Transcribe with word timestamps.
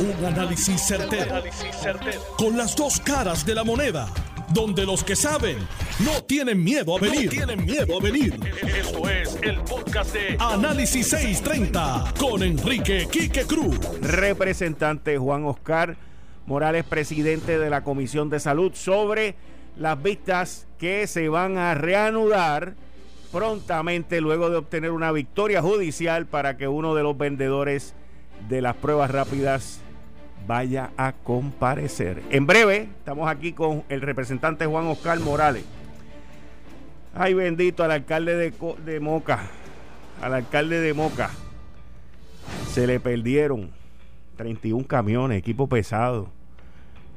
Un 0.00 0.24
análisis 0.24 0.80
certero, 0.80 1.42
Con 2.36 2.56
las 2.56 2.76
dos 2.76 3.00
caras 3.00 3.44
de 3.44 3.52
la 3.52 3.64
moneda. 3.64 4.06
Donde 4.54 4.86
los 4.86 5.02
que 5.02 5.16
saben 5.16 5.58
no 6.04 6.22
tienen 6.22 6.62
miedo 6.62 6.96
a 6.96 7.00
venir. 7.00 7.24
No 7.24 7.30
tienen 7.30 7.66
miedo 7.66 7.98
a 7.98 8.00
venir. 8.00 8.38
Esto 8.62 9.10
es 9.10 9.36
el 9.42 9.58
podcast 9.62 10.14
de 10.14 10.36
Análisis 10.38 11.08
630 11.08 12.14
con 12.16 12.44
Enrique 12.44 13.08
Quique 13.10 13.42
Cruz. 13.42 13.76
Representante 14.00 15.18
Juan 15.18 15.44
Oscar 15.44 15.96
Morales, 16.46 16.84
presidente 16.84 17.58
de 17.58 17.68
la 17.68 17.82
Comisión 17.82 18.30
de 18.30 18.38
Salud, 18.38 18.72
sobre 18.74 19.34
las 19.76 20.00
vistas 20.00 20.68
que 20.78 21.08
se 21.08 21.28
van 21.28 21.58
a 21.58 21.74
reanudar 21.74 22.74
prontamente 23.32 24.20
luego 24.20 24.48
de 24.48 24.58
obtener 24.58 24.92
una 24.92 25.10
victoria 25.10 25.60
judicial 25.60 26.26
para 26.26 26.56
que 26.56 26.68
uno 26.68 26.94
de 26.94 27.02
los 27.02 27.18
vendedores 27.18 27.94
de 28.48 28.62
las 28.62 28.76
pruebas 28.76 29.10
rápidas 29.10 29.80
vaya 30.46 30.90
a 30.96 31.12
comparecer. 31.12 32.22
En 32.30 32.46
breve, 32.46 32.88
estamos 32.98 33.28
aquí 33.28 33.52
con 33.52 33.84
el 33.88 34.00
representante 34.00 34.66
Juan 34.66 34.86
Oscar 34.86 35.20
Morales. 35.20 35.64
Ay, 37.14 37.34
bendito 37.34 37.82
al 37.82 37.90
alcalde 37.90 38.36
de, 38.36 39.00
Moca, 39.00 39.40
al 40.22 40.34
alcalde 40.34 40.80
de 40.80 40.94
Moca. 40.94 41.30
Se 42.70 42.86
le 42.86 43.00
perdieron 43.00 43.70
31 44.36 44.86
camiones, 44.86 45.38
equipo 45.38 45.68
pesado. 45.68 46.30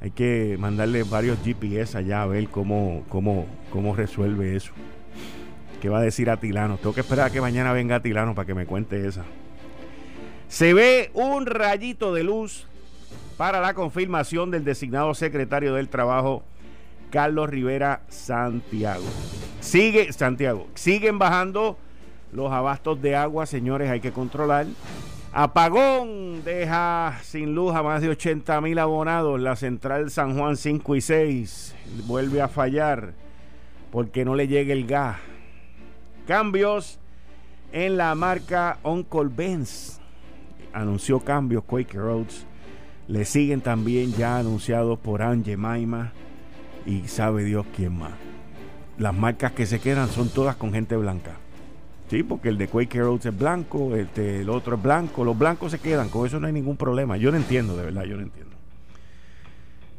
Hay 0.01 0.11
que 0.11 0.57
mandarle 0.59 1.03
varios 1.03 1.37
GPS 1.43 1.97
allá 1.97 2.23
a 2.23 2.25
ver 2.25 2.47
cómo, 2.47 3.03
cómo, 3.09 3.45
cómo 3.71 3.95
resuelve 3.95 4.55
eso. 4.55 4.71
¿Qué 5.79 5.89
va 5.89 5.99
a 5.99 6.01
decir 6.01 6.29
Atilano? 6.29 6.77
Tengo 6.77 6.93
que 6.93 7.01
esperar 7.01 7.27
a 7.27 7.29
que 7.29 7.41
mañana 7.41 7.73
venga 7.73 7.97
Atilano 7.97 8.33
para 8.33 8.45
que 8.45 8.55
me 8.55 8.65
cuente 8.65 9.07
esa. 9.07 9.23
Se 10.47 10.73
ve 10.73 11.11
un 11.13 11.45
rayito 11.45 12.13
de 12.13 12.23
luz 12.23 12.67
para 13.41 13.59
la 13.59 13.73
confirmación 13.73 14.51
del 14.51 14.63
designado 14.63 15.15
secretario 15.15 15.73
del 15.73 15.89
Trabajo, 15.89 16.43
Carlos 17.09 17.49
Rivera 17.49 18.03
Santiago. 18.07 19.03
Sigue, 19.59 20.13
Santiago, 20.13 20.67
siguen 20.75 21.17
bajando 21.17 21.75
los 22.31 22.51
abastos 22.51 23.01
de 23.01 23.15
agua, 23.15 23.47
señores, 23.47 23.89
hay 23.89 23.99
que 23.99 24.11
controlar. 24.11 24.67
Apagón 25.33 26.43
deja 26.45 27.17
sin 27.23 27.55
luz 27.55 27.73
a 27.73 27.81
más 27.81 28.03
de 28.03 28.09
80 28.09 28.61
mil 28.61 28.77
abonados. 28.77 29.39
La 29.39 29.55
central 29.55 30.11
San 30.11 30.37
Juan 30.37 30.55
5 30.55 30.95
y 30.95 31.01
6 31.01 31.75
vuelve 32.05 32.43
a 32.43 32.47
fallar 32.47 33.15
porque 33.91 34.23
no 34.23 34.35
le 34.35 34.47
llega 34.47 34.71
el 34.71 34.85
gas. 34.85 35.17
Cambios 36.27 36.99
en 37.71 37.97
la 37.97 38.13
marca 38.13 38.77
Uncle 38.83 39.31
Benz 39.35 39.99
anunció 40.73 41.19
cambios 41.21 41.63
Quaker 41.63 42.01
Roads. 42.01 42.50
Le 43.11 43.25
siguen 43.25 43.59
también 43.59 44.13
ya 44.13 44.37
anunciados 44.37 44.97
por 44.97 45.21
Ange 45.21 45.57
Maima 45.57 46.13
y 46.85 47.09
sabe 47.09 47.43
Dios 47.43 47.65
quién 47.75 47.99
más. 47.99 48.13
Las 48.97 49.13
marcas 49.13 49.51
que 49.51 49.65
se 49.65 49.81
quedan 49.81 50.07
son 50.07 50.29
todas 50.29 50.55
con 50.55 50.71
gente 50.71 50.95
blanca. 50.95 51.31
Sí, 52.09 52.23
porque 52.23 52.47
el 52.47 52.57
de 52.57 52.69
Quaker 52.69 53.01
Roads 53.01 53.25
es 53.25 53.37
blanco, 53.37 53.91
el, 53.97 54.49
otro 54.49 54.77
es 54.77 54.81
blanco. 54.81 55.25
Los 55.25 55.37
blancos 55.37 55.73
se 55.73 55.79
quedan, 55.79 56.07
con 56.07 56.25
eso 56.25 56.39
no 56.39 56.47
hay 56.47 56.53
ningún 56.53 56.77
problema. 56.77 57.17
Yo 57.17 57.31
no 57.31 57.37
entiendo, 57.37 57.75
de 57.75 57.83
verdad, 57.83 58.03
yo 58.05 58.15
no 58.15 58.23
entiendo. 58.23 58.55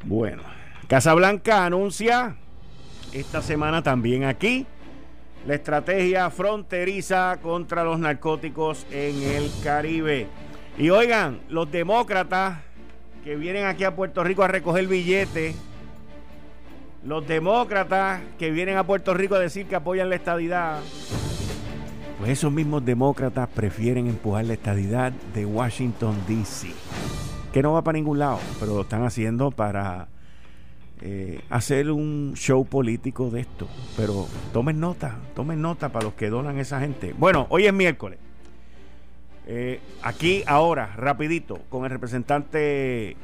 Bueno, 0.06 0.44
Casablanca 0.88 1.66
anuncia 1.66 2.36
esta 3.12 3.42
semana 3.42 3.82
también 3.82 4.24
aquí 4.24 4.66
la 5.47 5.54
estrategia 5.54 6.30
fronteriza 6.30 7.38
contra 7.42 7.84
los 7.84 7.98
narcóticos 7.98 8.86
en 8.91 9.22
el 9.22 9.50
Caribe. 9.62 10.28
Y 10.78 10.88
oigan, 10.88 11.41
los 11.50 11.70
demócratas 11.70 12.60
que 13.25 13.37
vienen 13.37 13.67
aquí 13.67 13.84
a 13.84 13.95
Puerto 13.95 14.25
Rico 14.25 14.42
a 14.42 14.48
recoger 14.48 14.87
billetes, 14.87 15.55
los 17.05 17.27
demócratas 17.27 18.20
que 18.39 18.51
vienen 18.51 18.77
a 18.77 18.84
Puerto 18.84 19.15
Rico 19.15 19.34
a 19.34 19.39
decir 19.39 19.67
que 19.67 19.77
apoyan 19.77 20.09
la 20.09 20.16
estadidad, 20.16 20.81
pues 22.19 22.31
esos 22.31 22.53
mismos 22.53 22.84
demócratas 22.84 23.49
prefieren 23.49 24.06
empujar 24.06 24.44
la 24.44 24.53
estadidad 24.53 25.12
de 25.34 25.44
Washington, 25.44 26.16
D.C., 26.28 26.69
que 27.53 27.62
no 27.62 27.72
va 27.72 27.82
para 27.82 27.99
ningún 27.99 28.21
lado, 28.21 28.38
pero 28.61 28.77
lo 28.77 28.82
están 28.82 29.05
haciendo 29.05 29.50
para 29.50 30.06
eh, 31.00 31.41
hacer 31.50 31.91
un 31.91 32.34
show 32.37 32.65
político 32.65 33.28
de 33.28 33.41
esto. 33.41 33.66
Pero 33.97 34.28
tomen 34.53 34.78
nota, 34.78 35.19
tomen 35.34 35.61
nota 35.61 35.88
para 35.88 36.05
los 36.05 36.15
que 36.15 36.31
donan 36.31 36.59
esa 36.59 36.78
gente. 36.78 37.12
Bueno, 37.19 37.47
hoy 37.50 37.66
es 37.66 37.72
miércoles. 37.72 38.21
Eh, 39.47 39.80
aquí 40.03 40.44
ahora, 40.47 40.94
rapidito, 40.97 41.60
con 41.69 41.84
el 41.84 41.91
representante 41.91 43.16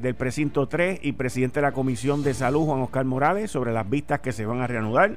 del 0.00 0.14
precinto 0.14 0.68
3 0.68 1.00
y 1.02 1.12
presidente 1.12 1.60
de 1.60 1.62
la 1.62 1.72
Comisión 1.72 2.22
de 2.22 2.34
Salud, 2.34 2.66
Juan 2.66 2.80
Oscar 2.80 3.04
Morales, 3.04 3.50
sobre 3.50 3.72
las 3.72 3.88
vistas 3.88 4.20
que 4.20 4.32
se 4.32 4.46
van 4.46 4.60
a 4.60 4.66
reanudar. 4.66 5.16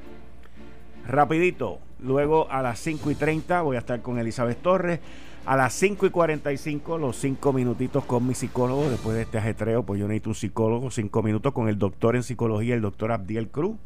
Rapidito, 1.06 1.78
luego 2.00 2.50
a 2.50 2.62
las 2.62 2.78
5 2.80 3.10
y 3.10 3.14
30 3.14 3.62
voy 3.62 3.76
a 3.76 3.80
estar 3.80 4.00
con 4.00 4.18
Elizabeth 4.18 4.62
Torres. 4.62 5.00
A 5.44 5.56
las 5.56 5.72
5 5.74 6.06
y 6.06 6.10
45, 6.10 6.98
los 6.98 7.16
5 7.16 7.52
minutitos 7.52 8.04
con 8.04 8.26
mi 8.26 8.34
psicólogo. 8.34 8.88
Después 8.88 9.16
de 9.16 9.22
este 9.22 9.38
ajetreo, 9.38 9.82
pues 9.82 9.98
yo 9.98 10.06
necesito 10.06 10.30
un 10.30 10.34
psicólogo. 10.36 10.90
5 10.90 11.22
minutos 11.22 11.52
con 11.52 11.68
el 11.68 11.78
doctor 11.78 12.14
en 12.14 12.22
psicología, 12.22 12.76
el 12.76 12.80
doctor 12.80 13.10
Abdiel 13.10 13.48
Cruz. 13.48 13.76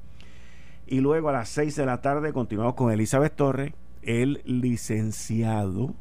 Y 0.86 1.00
luego 1.00 1.30
a 1.30 1.32
las 1.32 1.48
6 1.48 1.74
de 1.74 1.86
la 1.86 2.02
tarde 2.02 2.34
continuamos 2.34 2.74
con 2.74 2.92
Elizabeth 2.92 3.34
Torres, 3.34 3.72
el 4.02 4.42
licenciado 4.44 5.94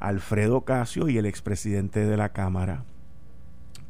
Alfredo 0.00 0.62
Casio 0.62 1.08
y 1.08 1.18
el 1.18 1.26
expresidente 1.26 2.04
de 2.06 2.16
la 2.16 2.30
Cámara, 2.30 2.84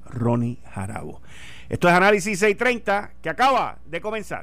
Ronnie 0.04 0.58
Jarabo. 0.72 1.22
Esto 1.68 1.88
es 1.88 1.94
Análisis 1.94 2.38
630 2.40 3.12
que 3.22 3.30
acaba 3.30 3.78
de 3.86 4.00
comenzar. 4.00 4.42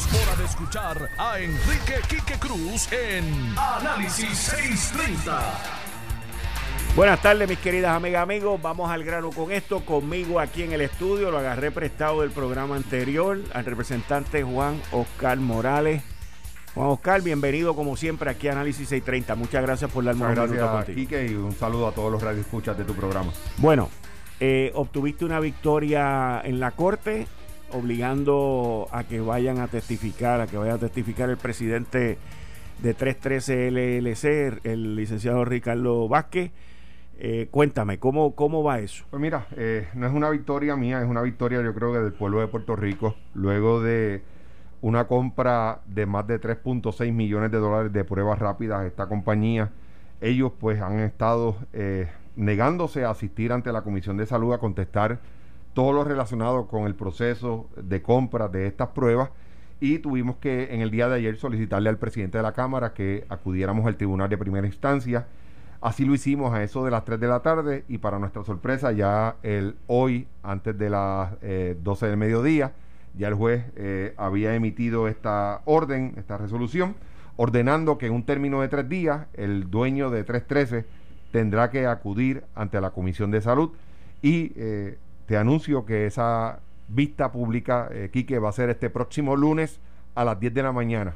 hora 0.07 0.35
de 0.35 0.45
escuchar 0.45 1.09
a 1.17 1.39
Enrique 1.39 1.95
Quique 2.07 2.39
Cruz 2.39 2.91
en 2.91 3.55
Análisis 3.57 4.37
630. 4.37 5.41
Buenas 6.95 7.21
tardes, 7.21 7.47
mis 7.47 7.59
queridas 7.59 7.95
amigas, 7.95 8.23
amigos. 8.23 8.61
Vamos 8.61 8.89
al 8.89 9.03
grano 9.03 9.29
con 9.29 9.51
esto. 9.51 9.85
Conmigo 9.85 10.39
aquí 10.39 10.63
en 10.63 10.73
el 10.73 10.81
estudio, 10.81 11.31
lo 11.31 11.37
agarré 11.37 11.71
prestado 11.71 12.21
del 12.21 12.31
programa 12.31 12.75
anterior 12.75 13.39
al 13.53 13.63
representante 13.63 14.43
Juan 14.43 14.81
Oscar 14.91 15.37
Morales. 15.37 16.03
Juan 16.73 16.87
Oscar, 16.87 17.21
bienvenido 17.21 17.75
como 17.75 17.95
siempre 17.95 18.29
aquí 18.29 18.47
a 18.47 18.53
Análisis 18.53 18.89
630. 18.89 19.35
Muchas 19.35 19.61
gracias 19.61 19.91
por 19.91 20.03
darme 20.03 20.25
un 20.25 20.33
gracias, 20.33 20.85
Quique, 20.95 21.27
y 21.27 21.35
un 21.35 21.53
saludo 21.53 21.87
a 21.87 21.91
todos 21.91 22.11
los 22.11 22.21
radioescuchas 22.21 22.77
de 22.77 22.85
tu 22.85 22.93
programa. 22.93 23.31
Bueno, 23.57 23.89
eh, 24.39 24.71
obtuviste 24.73 25.25
una 25.25 25.39
victoria 25.39 26.41
en 26.43 26.59
la 26.59 26.71
corte, 26.71 27.27
obligando 27.73 28.87
a 28.91 29.03
que 29.03 29.21
vayan 29.21 29.59
a 29.59 29.67
testificar, 29.67 30.41
a 30.41 30.47
que 30.47 30.57
vaya 30.57 30.75
a 30.75 30.77
testificar 30.77 31.29
el 31.29 31.37
presidente 31.37 32.17
de 32.81 32.93
313 32.93 33.71
LLC, 33.71 34.65
el 34.65 34.95
licenciado 34.95 35.45
Ricardo 35.45 36.07
Vázquez 36.07 36.51
eh, 37.23 37.49
cuéntame, 37.51 37.99
¿cómo, 37.99 38.33
¿cómo 38.33 38.63
va 38.63 38.79
eso? 38.79 39.05
Pues 39.11 39.21
mira, 39.21 39.45
eh, 39.55 39.87
no 39.93 40.07
es 40.07 40.11
una 40.11 40.31
victoria 40.31 40.75
mía, 40.75 41.03
es 41.03 41.07
una 41.07 41.21
victoria 41.21 41.61
yo 41.61 41.71
creo 41.75 41.93
que 41.93 41.99
del 41.99 42.13
pueblo 42.13 42.39
de 42.39 42.47
Puerto 42.47 42.75
Rico, 42.75 43.15
luego 43.35 43.79
de 43.79 44.23
una 44.81 45.05
compra 45.05 45.81
de 45.85 46.07
más 46.07 46.25
de 46.25 46.41
3.6 46.41 47.13
millones 47.13 47.51
de 47.51 47.59
dólares 47.59 47.93
de 47.93 48.03
pruebas 48.03 48.39
rápidas 48.39 48.87
esta 48.87 49.05
compañía. 49.05 49.69
Ellos 50.19 50.51
pues 50.59 50.81
han 50.81 50.97
estado 50.97 51.57
eh, 51.73 52.09
negándose 52.35 53.05
a 53.05 53.11
asistir 53.11 53.51
ante 53.51 53.71
la 53.71 53.83
Comisión 53.83 54.17
de 54.17 54.25
Salud 54.25 54.53
a 54.53 54.57
contestar 54.57 55.19
todo 55.73 55.93
lo 55.93 56.03
relacionado 56.03 56.67
con 56.67 56.85
el 56.85 56.95
proceso 56.95 57.67
de 57.75 58.01
compra 58.01 58.47
de 58.47 58.67
estas 58.67 58.89
pruebas 58.89 59.29
y 59.79 59.99
tuvimos 59.99 60.35
que 60.37 60.73
en 60.73 60.81
el 60.81 60.91
día 60.91 61.09
de 61.09 61.15
ayer 61.15 61.37
solicitarle 61.37 61.89
al 61.89 61.97
presidente 61.97 62.37
de 62.37 62.43
la 62.43 62.53
Cámara 62.53 62.93
que 62.93 63.25
acudiéramos 63.29 63.85
al 63.87 63.97
Tribunal 63.97 64.29
de 64.29 64.37
Primera 64.37 64.67
Instancia. 64.67 65.25
Así 65.81 66.05
lo 66.05 66.13
hicimos 66.13 66.53
a 66.53 66.63
eso 66.63 66.85
de 66.85 66.91
las 66.91 67.03
3 67.03 67.19
de 67.19 67.27
la 67.27 67.39
tarde 67.39 67.83
y 67.87 67.97
para 67.97 68.19
nuestra 68.19 68.43
sorpresa 68.43 68.91
ya 68.91 69.37
el 69.41 69.75
hoy, 69.87 70.27
antes 70.43 70.77
de 70.77 70.91
las 70.91 71.31
12 71.31 71.41
eh, 71.41 72.09
del 72.09 72.17
mediodía, 72.17 72.73
ya 73.17 73.27
el 73.27 73.33
juez 73.33 73.65
eh, 73.75 74.13
había 74.17 74.53
emitido 74.53 75.07
esta 75.07 75.61
orden, 75.65 76.13
esta 76.17 76.37
resolución, 76.37 76.95
ordenando 77.35 77.97
que 77.97 78.05
en 78.05 78.13
un 78.13 78.23
término 78.23 78.61
de 78.61 78.67
tres 78.67 78.87
días 78.87 79.25
el 79.33 79.71
dueño 79.71 80.11
de 80.11 80.23
313 80.23 80.85
tendrá 81.31 81.71
que 81.71 81.87
acudir 81.87 82.43
ante 82.53 82.79
la 82.79 82.91
Comisión 82.91 83.31
de 83.31 83.41
Salud 83.41 83.71
y 84.21 84.51
eh, 84.55 84.99
te 85.25 85.37
anuncio 85.37 85.85
que 85.85 86.05
esa 86.05 86.59
vista 86.87 87.31
pública, 87.31 87.89
eh, 87.91 88.09
Quique, 88.11 88.39
va 88.39 88.49
a 88.49 88.53
ser 88.53 88.69
este 88.69 88.89
próximo 88.89 89.35
lunes 89.35 89.79
a 90.15 90.25
las 90.25 90.39
10 90.39 90.53
de 90.53 90.63
la 90.63 90.71
mañana. 90.71 91.15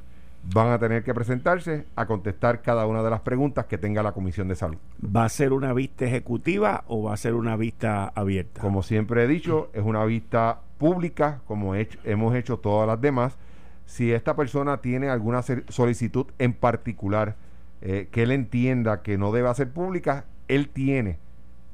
Van 0.53 0.69
a 0.69 0.77
tener 0.77 1.03
que 1.03 1.13
presentarse 1.13 1.85
a 1.95 2.05
contestar 2.05 2.61
cada 2.61 2.85
una 2.85 3.01
de 3.01 3.09
las 3.09 3.21
preguntas 3.21 3.65
que 3.65 3.79
tenga 3.79 4.03
la 4.03 4.11
Comisión 4.11 4.47
de 4.47 4.55
Salud. 4.55 4.77
¿Va 5.03 5.25
a 5.25 5.29
ser 5.29 5.53
una 5.53 5.73
vista 5.73 6.05
ejecutiva 6.05 6.83
o 6.87 7.03
va 7.03 7.13
a 7.13 7.17
ser 7.17 7.33
una 7.33 7.55
vista 7.55 8.11
abierta? 8.13 8.61
Como 8.61 8.83
siempre 8.83 9.23
he 9.23 9.27
dicho, 9.27 9.69
es 9.73 9.83
una 9.83 10.05
vista 10.05 10.59
pública, 10.77 11.41
como 11.47 11.73
hemos 11.75 12.35
hecho 12.35 12.57
todas 12.57 12.87
las 12.87 13.01
demás. 13.01 13.37
Si 13.87 14.11
esta 14.11 14.35
persona 14.35 14.81
tiene 14.81 15.09
alguna 15.09 15.41
solicitud 15.41 16.27
en 16.37 16.53
particular 16.53 17.35
eh, 17.81 18.07
que 18.11 18.23
él 18.23 18.31
entienda 18.31 19.01
que 19.01 19.17
no 19.17 19.31
debe 19.31 19.53
ser 19.55 19.71
pública, 19.71 20.25
él 20.47 20.69
tiene 20.69 21.17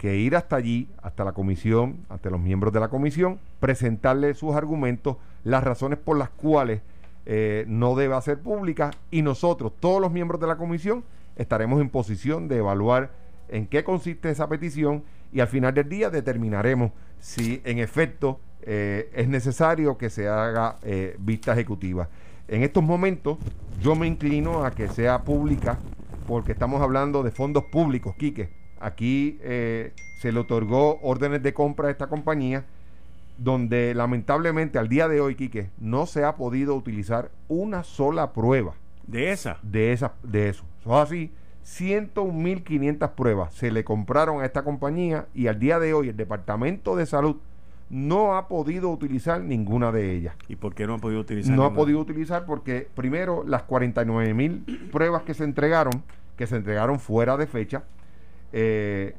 que 0.02 0.16
ir 0.16 0.36
hasta 0.36 0.56
allí, 0.56 0.90
hasta 1.04 1.24
la 1.24 1.34
comisión, 1.34 1.98
ante 2.10 2.32
los 2.32 2.40
miembros 2.40 2.74
de 2.74 2.80
la 2.80 2.88
comisión, 2.88 3.40
presentarle 3.60 4.34
sus 4.34 4.56
argumentos, 4.56 5.18
las 5.44 5.64
razones 5.64 6.00
por 6.00 6.18
las 6.18 6.32
cuales 6.32 6.82
eh, 7.28 7.66
no 7.68 7.94
debe 7.94 8.20
ser 8.24 8.40
pública 8.40 8.90
y 9.12 9.22
nosotros, 9.22 9.74
todos 9.80 10.02
los 10.02 10.12
miembros 10.12 10.42
de 10.42 10.48
la 10.48 10.58
comisión, 10.58 11.04
estaremos 11.36 11.80
en 11.80 11.90
posición 11.90 12.48
de 12.48 12.58
evaluar 12.58 13.12
en 13.48 13.68
qué 13.68 13.84
consiste 13.84 14.32
esa 14.32 14.50
petición 14.50 15.04
y 15.32 15.40
al 15.40 15.48
final 15.48 15.76
del 15.76 15.88
día 15.88 16.10
determinaremos 16.10 16.94
si 17.20 17.62
en 17.64 17.78
efecto 17.78 18.40
eh, 18.64 19.12
es 19.14 19.28
necesario 19.28 20.00
que 20.00 20.10
se 20.10 20.28
haga 20.28 20.78
eh, 20.82 21.16
vista 21.20 21.54
ejecutiva. 21.54 22.10
En 22.48 22.64
estos 22.64 22.84
momentos 22.84 23.38
yo 23.80 23.96
me 23.96 24.08
inclino 24.08 24.66
a 24.66 24.72
que 24.72 24.88
sea 24.88 25.22
pública 25.22 25.78
porque 26.28 26.54
estamos 26.54 26.82
hablando 26.82 27.22
de 27.22 27.30
fondos 27.30 27.66
públicos, 27.66 28.16
Quique 28.18 28.61
Aquí 28.82 29.38
eh, 29.42 29.94
se 30.20 30.32
le 30.32 30.40
otorgó 30.40 31.00
órdenes 31.02 31.44
de 31.44 31.54
compra 31.54 31.88
a 31.88 31.92
esta 31.92 32.08
compañía, 32.08 32.66
donde 33.38 33.94
lamentablemente 33.94 34.80
al 34.80 34.90
día 34.90 35.08
de 35.08 35.22
hoy, 35.22 35.36
Quique, 35.36 35.70
no 35.80 36.06
se 36.06 36.24
ha 36.24 36.36
podido 36.36 36.76
utilizar 36.76 37.32
una 37.48 37.84
sola 37.84 38.34
prueba. 38.34 38.74
¿De 39.08 39.32
esa? 39.32 39.58
De, 39.62 39.94
esa, 39.94 40.14
de 40.24 40.50
eso. 40.50 40.64
Son 40.84 41.02
así, 41.02 41.32
101.500 41.66 43.12
pruebas 43.12 43.54
se 43.54 43.72
le 43.72 43.84
compraron 43.84 44.42
a 44.42 44.46
esta 44.46 44.64
compañía 44.64 45.28
y 45.34 45.48
al 45.48 45.60
día 45.60 45.80
de 45.80 45.94
hoy 45.94 46.10
el 46.10 46.18
Departamento 46.18 46.96
de 46.96 47.06
Salud 47.06 47.38
no 47.90 48.36
ha 48.36 48.48
podido 48.48 48.90
utilizar 48.90 49.42
ninguna 49.42 49.92
de 49.92 50.16
ellas. 50.16 50.36
¿Y 50.48 50.56
por 50.56 50.74
qué 50.74 50.88
no 50.88 50.96
ha 50.96 50.98
podido 50.98 51.20
utilizar? 51.20 51.56
No 51.56 51.66
ha 51.66 51.74
podido 51.74 52.00
utilizar 52.00 52.46
porque 52.46 52.88
primero 52.96 53.44
las 53.46 53.68
49.000 53.68 54.92
pruebas 54.92 55.24
que 55.24 55.34
se 55.34 55.44
entregaron, 55.44 56.02
que 56.38 56.48
se 56.48 56.56
entregaron 56.56 57.00
fuera 57.00 57.36
de 57.36 57.48
fecha, 57.48 57.84
eh, 58.54 59.16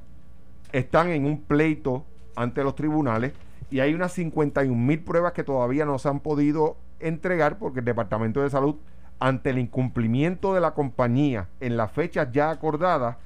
están 0.73 1.11
en 1.11 1.25
un 1.25 1.43
pleito 1.43 2.05
ante 2.37 2.63
los 2.65 2.75
tribunales 2.75 3.33
y 3.71 3.81
hay 3.81 3.95
unas 3.95 4.13
51 4.13 4.75
mil 4.75 5.01
pruebas 5.01 5.33
que 5.33 5.45
todavía 5.45 5.85
no 5.85 5.99
se 5.99 6.09
han 6.09 6.21
podido 6.21 6.77
entregar 7.01 7.59
porque 7.59 7.81
el 7.81 7.85
Departamento 7.85 8.43
de 8.43 8.51
Salud, 8.51 8.77
ante 9.19 9.51
el 9.51 9.59
incumplimiento 9.59 10.55
de 10.55 10.61
la 10.61 10.75
compañía 10.75 11.49
en 11.61 11.77
las 11.77 11.93
fechas 11.93 12.29
ya 12.33 12.51
acordadas, 12.51 13.17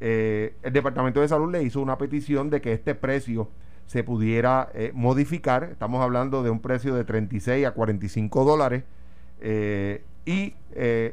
eh, 0.00 0.54
el 0.62 0.72
Departamento 0.72 1.20
de 1.20 1.28
Salud 1.28 1.50
le 1.50 1.62
hizo 1.62 1.80
una 1.80 1.98
petición 1.98 2.50
de 2.50 2.60
que 2.60 2.72
este 2.72 2.94
precio 2.94 3.48
se 3.86 4.04
pudiera 4.04 4.68
eh, 4.74 4.90
modificar. 4.94 5.64
Estamos 5.64 6.02
hablando 6.02 6.42
de 6.42 6.50
un 6.50 6.60
precio 6.60 6.94
de 6.94 7.04
36 7.04 7.66
a 7.66 7.70
45 7.72 8.44
dólares. 8.44 8.84
y 10.24 10.54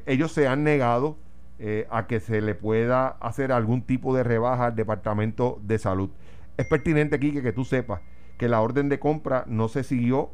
ellos 0.06 0.32
se 0.32 0.48
han 0.48 0.64
negado 0.64 1.18
eh, 1.66 1.88
a 1.90 2.08
que 2.08 2.20
se 2.20 2.42
le 2.42 2.56
pueda 2.56 3.08
hacer 3.22 3.54
algún 3.54 3.84
tipo 3.84 4.14
de 4.14 4.22
rebaja 4.22 4.66
al 4.66 4.76
Departamento 4.76 5.62
de 5.64 5.80
Salud. 5.80 6.10
Es 6.58 6.66
pertinente, 6.66 7.16
aquí 7.16 7.32
que 7.32 7.54
tú 7.54 7.64
sepas 7.64 8.02
que 8.38 8.50
la 8.50 8.60
orden 8.60 8.90
de 8.90 9.00
compra 9.00 9.46
no 9.48 9.70
se 9.70 9.86
siguió 9.86 10.32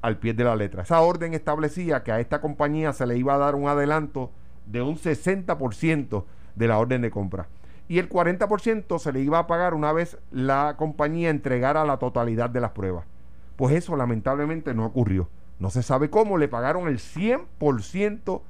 al 0.00 0.18
pie 0.18 0.34
de 0.34 0.42
la 0.42 0.56
letra. 0.56 0.82
Esa 0.82 1.00
orden 1.00 1.32
establecía 1.32 2.02
que 2.02 2.10
a 2.10 2.18
esta 2.18 2.40
compañía 2.40 2.92
se 2.92 3.06
le 3.06 3.16
iba 3.16 3.36
a 3.36 3.38
dar 3.38 3.54
un 3.54 3.68
adelanto 3.68 4.32
de 4.66 4.82
un 4.82 4.96
60% 4.96 6.24
de 6.56 6.66
la 6.66 6.78
orden 6.80 7.02
de 7.02 7.12
compra. 7.12 7.46
Y 7.86 8.00
el 8.00 8.08
40% 8.08 8.98
se 8.98 9.12
le 9.12 9.20
iba 9.20 9.38
a 9.38 9.46
pagar 9.46 9.74
una 9.74 9.92
vez 9.92 10.18
la 10.32 10.74
compañía 10.76 11.30
entregara 11.30 11.84
la 11.84 11.98
totalidad 11.98 12.50
de 12.50 12.60
las 12.60 12.72
pruebas. 12.72 13.06
Pues 13.54 13.76
eso 13.76 13.94
lamentablemente 13.94 14.74
no 14.74 14.86
ocurrió. 14.86 15.28
No 15.60 15.70
se 15.70 15.84
sabe 15.84 16.10
cómo, 16.10 16.36
le 16.36 16.48
pagaron 16.48 16.88
el 16.88 16.98
100% 16.98 18.42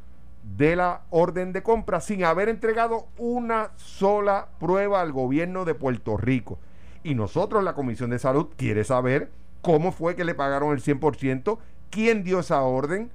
de 0.43 0.77
la 0.77 1.03
orden 1.11 1.53
de 1.53 1.63
compra 1.63 2.01
sin 2.01 2.25
haber 2.25 2.49
entregado 2.49 3.07
una 3.17 3.71
sola 3.77 4.49
prueba 4.59 5.01
al 5.01 5.13
gobierno 5.13 5.65
de 5.65 5.75
Puerto 5.75 6.17
Rico. 6.17 6.59
Y 7.05 7.15
nosotros, 7.15 7.65
la 7.65 7.75
Comisión 7.75 8.11
de 8.11 8.19
Salud, 8.19 8.49
quiere 8.57 8.85
saber 8.85 9.31
cómo 9.61 9.93
fue 9.93 10.17
que 10.17 10.25
le 10.25 10.35
pagaron 10.35 10.73
el 10.73 10.83
100%, 10.83 11.59
quién 11.91 12.25
dio 12.25 12.41
esa 12.41 12.63
orden, 12.63 13.11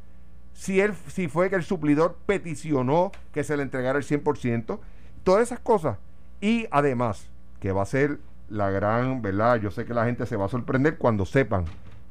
si, 0.53 0.81
él, 0.81 0.93
si 1.07 1.27
fue 1.27 1.49
que 1.49 1.55
el 1.55 1.63
suplidor 1.63 2.17
peticionó 2.25 3.11
que 3.31 3.43
se 3.43 3.55
le 3.55 3.63
entregara 3.63 3.99
el 3.99 4.05
100%, 4.05 4.79
todas 5.23 5.43
esas 5.43 5.59
cosas. 5.59 5.97
Y 6.41 6.67
además, 6.71 7.29
que 7.59 7.71
va 7.71 7.83
a 7.83 7.85
ser 7.85 8.19
la 8.49 8.69
gran, 8.69 9.21
¿verdad? 9.21 9.57
Yo 9.57 9.71
sé 9.71 9.85
que 9.85 9.93
la 9.93 10.05
gente 10.05 10.25
se 10.25 10.35
va 10.35 10.45
a 10.45 10.49
sorprender 10.49 10.97
cuando 10.97 11.25
sepan 11.25 11.65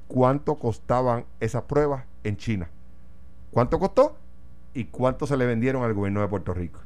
cuánto 0.06 0.56
costaban 0.56 1.24
esas 1.40 1.62
pruebas 1.62 2.04
en 2.24 2.36
China. 2.36 2.68
¿Cuánto 3.50 3.78
costó? 3.78 4.16
Y 4.76 4.84
cuánto 4.84 5.26
se 5.26 5.38
le 5.38 5.46
vendieron 5.46 5.84
al 5.84 5.94
gobierno 5.94 6.20
de 6.20 6.28
Puerto 6.28 6.52
Rico. 6.52 6.80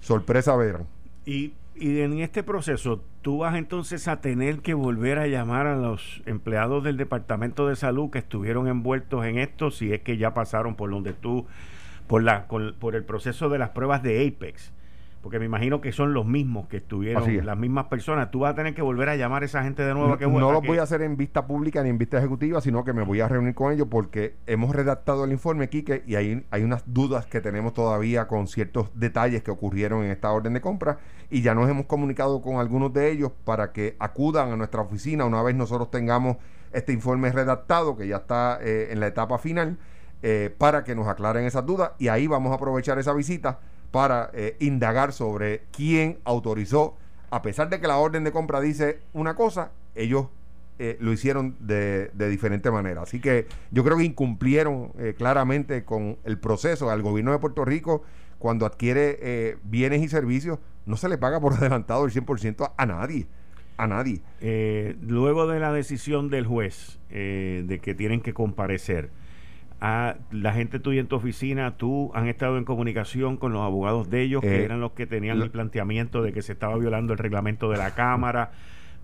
Sorpresa 0.00 0.54
verán. 0.54 0.86
Y, 1.26 1.54
y 1.74 2.00
en 2.00 2.20
este 2.20 2.44
proceso, 2.44 3.02
tú 3.22 3.38
vas 3.38 3.56
entonces 3.56 4.06
a 4.06 4.20
tener 4.20 4.60
que 4.60 4.72
volver 4.72 5.18
a 5.18 5.26
llamar 5.26 5.66
a 5.66 5.74
los 5.74 6.22
empleados 6.26 6.84
del 6.84 6.96
Departamento 6.96 7.66
de 7.66 7.74
Salud 7.74 8.10
que 8.10 8.18
estuvieron 8.20 8.68
envueltos 8.68 9.24
en 9.24 9.38
esto, 9.38 9.72
si 9.72 9.92
es 9.92 10.00
que 10.02 10.16
ya 10.16 10.32
pasaron 10.32 10.76
por 10.76 10.90
donde 10.90 11.12
tú, 11.12 11.46
por, 12.06 12.22
la, 12.22 12.46
por 12.46 12.94
el 12.94 13.04
proceso 13.04 13.48
de 13.48 13.58
las 13.58 13.70
pruebas 13.70 14.02
de 14.04 14.28
Apex 14.28 14.72
porque 15.24 15.38
me 15.38 15.46
imagino 15.46 15.80
que 15.80 15.90
son 15.90 16.12
los 16.12 16.26
mismos 16.26 16.68
que 16.68 16.76
estuvieron, 16.76 17.46
las 17.46 17.56
mismas 17.56 17.86
personas. 17.86 18.30
Tú 18.30 18.40
vas 18.40 18.52
a 18.52 18.54
tener 18.54 18.74
que 18.74 18.82
volver 18.82 19.08
a 19.08 19.16
llamar 19.16 19.42
a 19.42 19.46
esa 19.46 19.62
gente 19.62 19.82
de 19.82 19.94
nuevo. 19.94 20.08
No, 20.08 20.18
que 20.18 20.26
no 20.26 20.52
lo 20.52 20.60
voy 20.60 20.76
a 20.76 20.82
hacer 20.82 21.00
en 21.00 21.16
vista 21.16 21.46
pública 21.46 21.82
ni 21.82 21.88
en 21.88 21.96
vista 21.96 22.18
ejecutiva, 22.18 22.60
sino 22.60 22.84
que 22.84 22.92
me 22.92 23.02
voy 23.04 23.22
a 23.22 23.28
reunir 23.28 23.54
con 23.54 23.72
ellos 23.72 23.88
porque 23.90 24.34
hemos 24.46 24.76
redactado 24.76 25.24
el 25.24 25.32
informe, 25.32 25.70
Quique, 25.70 26.04
y 26.06 26.16
hay, 26.16 26.44
hay 26.50 26.62
unas 26.62 26.82
dudas 26.92 27.24
que 27.24 27.40
tenemos 27.40 27.72
todavía 27.72 28.28
con 28.28 28.48
ciertos 28.48 28.90
detalles 28.92 29.42
que 29.42 29.50
ocurrieron 29.50 30.04
en 30.04 30.10
esta 30.10 30.30
orden 30.30 30.52
de 30.52 30.60
compra 30.60 30.98
y 31.30 31.40
ya 31.40 31.54
nos 31.54 31.70
hemos 31.70 31.86
comunicado 31.86 32.42
con 32.42 32.56
algunos 32.56 32.92
de 32.92 33.10
ellos 33.10 33.32
para 33.46 33.72
que 33.72 33.96
acudan 34.00 34.52
a 34.52 34.56
nuestra 34.58 34.82
oficina 34.82 35.24
una 35.24 35.42
vez 35.42 35.54
nosotros 35.54 35.90
tengamos 35.90 36.36
este 36.74 36.92
informe 36.92 37.32
redactado, 37.32 37.96
que 37.96 38.06
ya 38.06 38.16
está 38.16 38.58
eh, 38.60 38.88
en 38.90 39.00
la 39.00 39.06
etapa 39.06 39.38
final, 39.38 39.78
eh, 40.22 40.54
para 40.58 40.84
que 40.84 40.94
nos 40.94 41.08
aclaren 41.08 41.46
esas 41.46 41.64
dudas 41.64 41.92
y 41.98 42.08
ahí 42.08 42.26
vamos 42.26 42.52
a 42.52 42.56
aprovechar 42.56 42.98
esa 42.98 43.14
visita 43.14 43.60
para 43.94 44.28
eh, 44.32 44.56
indagar 44.58 45.12
sobre 45.12 45.62
quién 45.70 46.18
autorizó, 46.24 46.96
a 47.30 47.42
pesar 47.42 47.68
de 47.70 47.80
que 47.80 47.86
la 47.86 47.98
orden 47.98 48.24
de 48.24 48.32
compra 48.32 48.60
dice 48.60 48.98
una 49.12 49.36
cosa, 49.36 49.70
ellos 49.94 50.26
eh, 50.80 50.96
lo 50.98 51.12
hicieron 51.12 51.54
de, 51.60 52.10
diferente 52.28 52.72
manera. 52.72 53.02
Así 53.02 53.20
que 53.20 53.46
yo 53.70 53.84
creo 53.84 53.96
que 53.96 54.02
incumplieron 54.02 54.90
eh, 54.98 55.14
claramente 55.16 55.84
con 55.84 56.18
el 56.24 56.40
proceso 56.40 56.90
al 56.90 57.02
gobierno 57.02 57.30
de 57.30 57.38
Puerto 57.38 57.64
Rico 57.64 58.02
cuando 58.40 58.66
adquiere 58.66 59.58
bienes 59.62 60.02
y 60.02 60.08
servicios, 60.08 60.58
no 60.86 60.96
se 60.96 61.08
le 61.08 61.16
paga 61.16 61.38
por 61.38 61.52
adelantado 61.54 62.04
el 62.04 62.10
100% 62.10 62.64
a, 62.64 62.82
a 62.82 62.86
nadie. 62.86 63.28
A 63.76 63.86
nadie. 63.86 64.22
luego 65.02 65.46
de 65.46 65.60
la 65.60 65.72
decisión 65.72 66.30
del 66.30 66.46
juez 66.46 66.98
de 67.10 67.80
que 67.80 67.94
tienen 67.94 68.22
que 68.22 68.34
comparecer, 68.34 69.10
la 70.30 70.52
gente 70.52 70.78
tuya 70.78 71.00
en 71.00 71.08
tu 71.08 71.16
oficina, 71.16 71.76
tú 71.76 72.10
han 72.14 72.28
estado 72.28 72.56
en 72.56 72.64
comunicación 72.64 73.36
con 73.36 73.52
los 73.52 73.62
abogados 73.62 74.08
de 74.08 74.22
ellos, 74.22 74.40
que 74.40 74.60
eh, 74.60 74.64
eran 74.64 74.80
los 74.80 74.92
que 74.92 75.06
tenían 75.06 75.42
el 75.42 75.50
planteamiento 75.50 76.22
de 76.22 76.32
que 76.32 76.42
se 76.42 76.52
estaba 76.52 76.76
violando 76.78 77.12
el 77.12 77.18
reglamento 77.18 77.70
de 77.70 77.76
la 77.76 77.94
Cámara, 77.94 78.52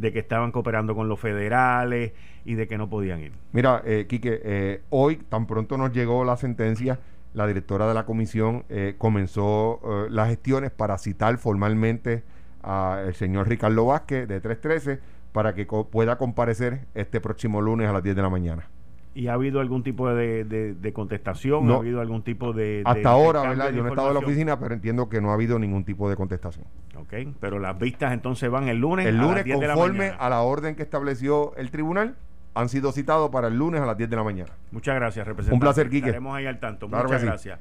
de 0.00 0.12
que 0.12 0.18
estaban 0.18 0.50
cooperando 0.52 0.94
con 0.94 1.08
los 1.08 1.20
federales 1.20 2.12
y 2.44 2.54
de 2.54 2.66
que 2.66 2.78
no 2.78 2.88
podían 2.88 3.20
ir. 3.20 3.32
Mira, 3.52 3.82
eh, 3.84 4.06
Quique, 4.08 4.40
eh, 4.42 4.82
hoy 4.90 5.16
tan 5.16 5.46
pronto 5.46 5.76
nos 5.76 5.92
llegó 5.92 6.24
la 6.24 6.36
sentencia, 6.36 6.98
la 7.34 7.46
directora 7.46 7.86
de 7.86 7.94
la 7.94 8.06
comisión 8.06 8.64
eh, 8.68 8.94
comenzó 8.98 9.80
las 10.10 10.28
gestiones 10.28 10.72
para 10.72 10.98
citar 10.98 11.36
formalmente 11.38 12.24
al 12.62 13.14
señor 13.14 13.48
Ricardo 13.48 13.86
Vázquez 13.86 14.26
de 14.26 14.40
313 14.40 15.00
para 15.32 15.54
que 15.54 15.64
pueda 15.64 16.18
comparecer 16.18 16.86
este 16.94 17.20
próximo 17.20 17.60
lunes 17.60 17.88
a 17.88 17.92
las 17.92 18.02
10 18.02 18.16
de 18.16 18.22
la 18.22 18.30
mañana. 18.30 18.68
¿Y 19.12 19.26
ha 19.26 19.34
habido 19.34 19.60
algún 19.60 19.82
tipo 19.82 20.08
de, 20.08 20.44
de, 20.44 20.92
contestación? 20.92 21.66
No, 21.66 21.74
¿Ha 21.74 21.78
habido 21.78 22.00
algún 22.00 22.22
tipo 22.22 22.52
de... 22.52 22.82
Hasta 22.84 23.10
ahora, 23.10 23.42
¿verdad? 23.42 23.72
Yo 23.72 23.82
no 23.82 23.88
he 23.88 23.90
estado 23.90 24.08
en 24.08 24.14
la 24.14 24.20
oficina, 24.20 24.60
pero 24.60 24.74
entiendo 24.74 25.08
que 25.08 25.20
no 25.20 25.30
ha 25.30 25.34
habido 25.34 25.58
ningún 25.58 25.84
tipo 25.84 26.08
de 26.08 26.14
contestación. 26.14 26.64
Ok, 26.96 27.14
pero 27.40 27.58
las 27.58 27.76
vistas 27.76 28.12
entonces 28.12 28.48
van 28.48 28.68
el 28.68 28.78
lunes. 28.78 29.06
El 29.06 29.18
lunes, 29.18 29.44
conforme 29.52 30.12
a 30.16 30.28
la 30.28 30.42
orden 30.42 30.76
que 30.76 30.84
estableció 30.84 31.56
el 31.56 31.72
tribunal, 31.72 32.16
han 32.54 32.68
sido 32.68 32.92
citados 32.92 33.30
para 33.30 33.48
el 33.48 33.56
lunes 33.56 33.80
a 33.80 33.86
las 33.86 33.96
10 33.96 34.10
de 34.10 34.16
la 34.16 34.22
mañana. 34.22 34.50
Muchas 34.70 34.94
gracias, 34.94 35.26
representante. 35.26 35.54
Un 35.54 35.60
placer, 35.60 35.90
Quique. 35.90 36.06
Estaremos 36.06 36.36
ahí 36.36 36.46
al 36.46 36.60
tanto. 36.60 36.88
Muchas 36.88 37.22
gracias. 37.22 37.58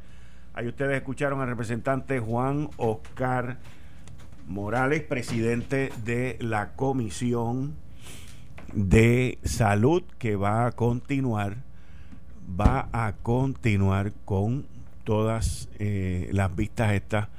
Ahí 0.54 0.68
ustedes 0.68 0.98
escucharon 0.98 1.42
al 1.42 1.48
representante 1.48 2.20
Juan 2.20 2.70
Oscar 2.78 3.58
Morales, 4.48 5.02
presidente 5.02 5.92
de 6.04 6.38
la 6.42 6.74
Comisión 6.76 7.76
de 8.74 9.40
Salud, 9.44 10.04
que 10.18 10.36
va 10.36 10.68
a 10.68 10.72
continuar, 10.72 11.58
va 12.60 12.90
a 12.92 13.14
continuar 13.22 14.14
con 14.26 14.66
todas 15.04 15.70
eh, 15.80 16.30
las 16.32 16.56
vistas 16.56 16.94
estas 16.94 17.30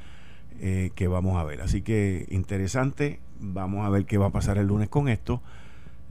eh, 0.61 0.91
que 0.95 1.09
vamos 1.09 1.39
a 1.39 1.45
ver. 1.45 1.63
Así 1.63 1.83
que 1.83 2.27
interesante, 2.31 3.21
vamos 3.39 3.87
a 3.87 3.91
ver 3.91 4.07
qué 4.07 4.19
va 4.19 4.27
a 4.27 4.31
pasar 4.31 4.59
el 4.59 4.67
lunes 4.67 4.89
con 4.89 5.09
esto. 5.09 5.41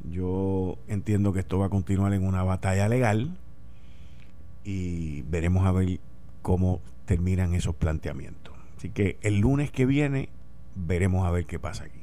Yo 0.09 0.77
entiendo 0.87 1.33
que 1.33 1.41
esto 1.41 1.59
va 1.59 1.67
a 1.67 1.69
continuar 1.69 2.13
en 2.13 2.25
una 2.25 2.43
batalla 2.43 2.87
legal 2.87 3.37
y 4.63 5.23
veremos 5.23 5.65
a 5.65 5.71
ver 5.71 5.99
cómo 6.41 6.81
terminan 7.05 7.53
esos 7.53 7.75
planteamientos. 7.75 8.53
Así 8.77 8.89
que 8.89 9.17
el 9.21 9.39
lunes 9.39 9.71
que 9.71 9.85
viene 9.85 10.29
veremos 10.75 11.27
a 11.27 11.31
ver 11.31 11.45
qué 11.45 11.59
pasa 11.59 11.83
aquí. 11.83 11.98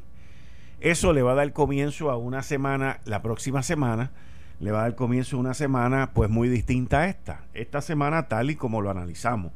Eso 0.81 1.13
le 1.13 1.23
va 1.23 1.33
a 1.33 1.37
dar 1.37 1.53
comienzo 1.53 2.11
a 2.11 2.17
una 2.17 2.43
semana, 2.43 3.01
la 3.05 3.23
próxima 3.23 3.63
semana, 3.63 4.13
le 4.61 4.71
va 4.71 4.81
a 4.81 4.83
dar 4.83 4.95
comienzo 4.95 5.37
a 5.37 5.41
una 5.41 5.55
semana 5.55 6.11
pues 6.15 6.31
muy 6.31 6.49
distinta 6.49 7.01
a 7.01 7.09
esta. 7.09 7.45
Esta 7.55 7.81
semana 7.81 8.29
tal 8.29 8.51
y 8.51 8.57
como 8.57 8.81
lo 8.81 8.91
analizamos 8.91 9.53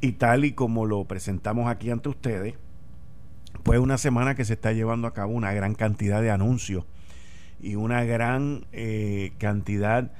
y 0.00 0.12
tal 0.12 0.44
y 0.44 0.52
como 0.52 0.86
lo 0.86 1.04
presentamos 1.04 1.68
aquí 1.68 1.90
ante 1.90 2.08
ustedes, 2.08 2.54
pues 3.62 3.78
una 3.78 3.98
semana 3.98 4.34
que 4.34 4.44
se 4.44 4.54
está 4.54 4.72
llevando 4.72 5.06
a 5.06 5.14
cabo 5.14 5.32
una 5.32 5.52
gran 5.52 5.74
cantidad 5.74 6.22
de 6.22 6.30
anuncios 6.30 6.84
y 7.60 7.74
una 7.74 8.04
gran 8.04 8.66
eh, 8.72 9.32
cantidad 9.38 10.10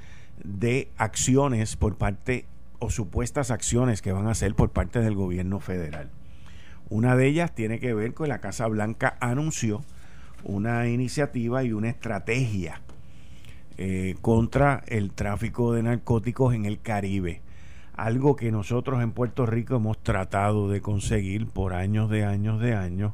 de 0.43 0.89
acciones 0.97 1.75
por 1.75 1.97
parte 1.97 2.45
o 2.79 2.89
supuestas 2.89 3.51
acciones 3.51 4.01
que 4.01 4.11
van 4.11 4.27
a 4.27 4.31
hacer 4.31 4.55
por 4.55 4.69
parte 4.71 4.99
del 4.99 5.15
gobierno 5.15 5.59
federal. 5.59 6.09
Una 6.91 7.15
de 7.15 7.25
ellas 7.25 7.55
tiene 7.55 7.79
que 7.79 7.93
ver 7.93 8.13
con 8.13 8.27
la 8.27 8.39
Casa 8.39 8.67
Blanca 8.67 9.15
anunció 9.21 9.81
una 10.43 10.89
iniciativa 10.89 11.63
y 11.63 11.71
una 11.71 11.87
estrategia 11.87 12.81
eh, 13.77 14.17
contra 14.19 14.83
el 14.87 15.11
tráfico 15.11 15.71
de 15.71 15.83
narcóticos 15.83 16.53
en 16.53 16.65
el 16.65 16.81
Caribe. 16.81 17.39
Algo 17.95 18.35
que 18.35 18.51
nosotros 18.51 19.01
en 19.01 19.13
Puerto 19.13 19.45
Rico 19.45 19.77
hemos 19.77 20.03
tratado 20.03 20.69
de 20.69 20.81
conseguir 20.81 21.47
por 21.47 21.73
años 21.73 22.09
de 22.09 22.25
años 22.25 22.59
de 22.59 22.75
años. 22.75 23.13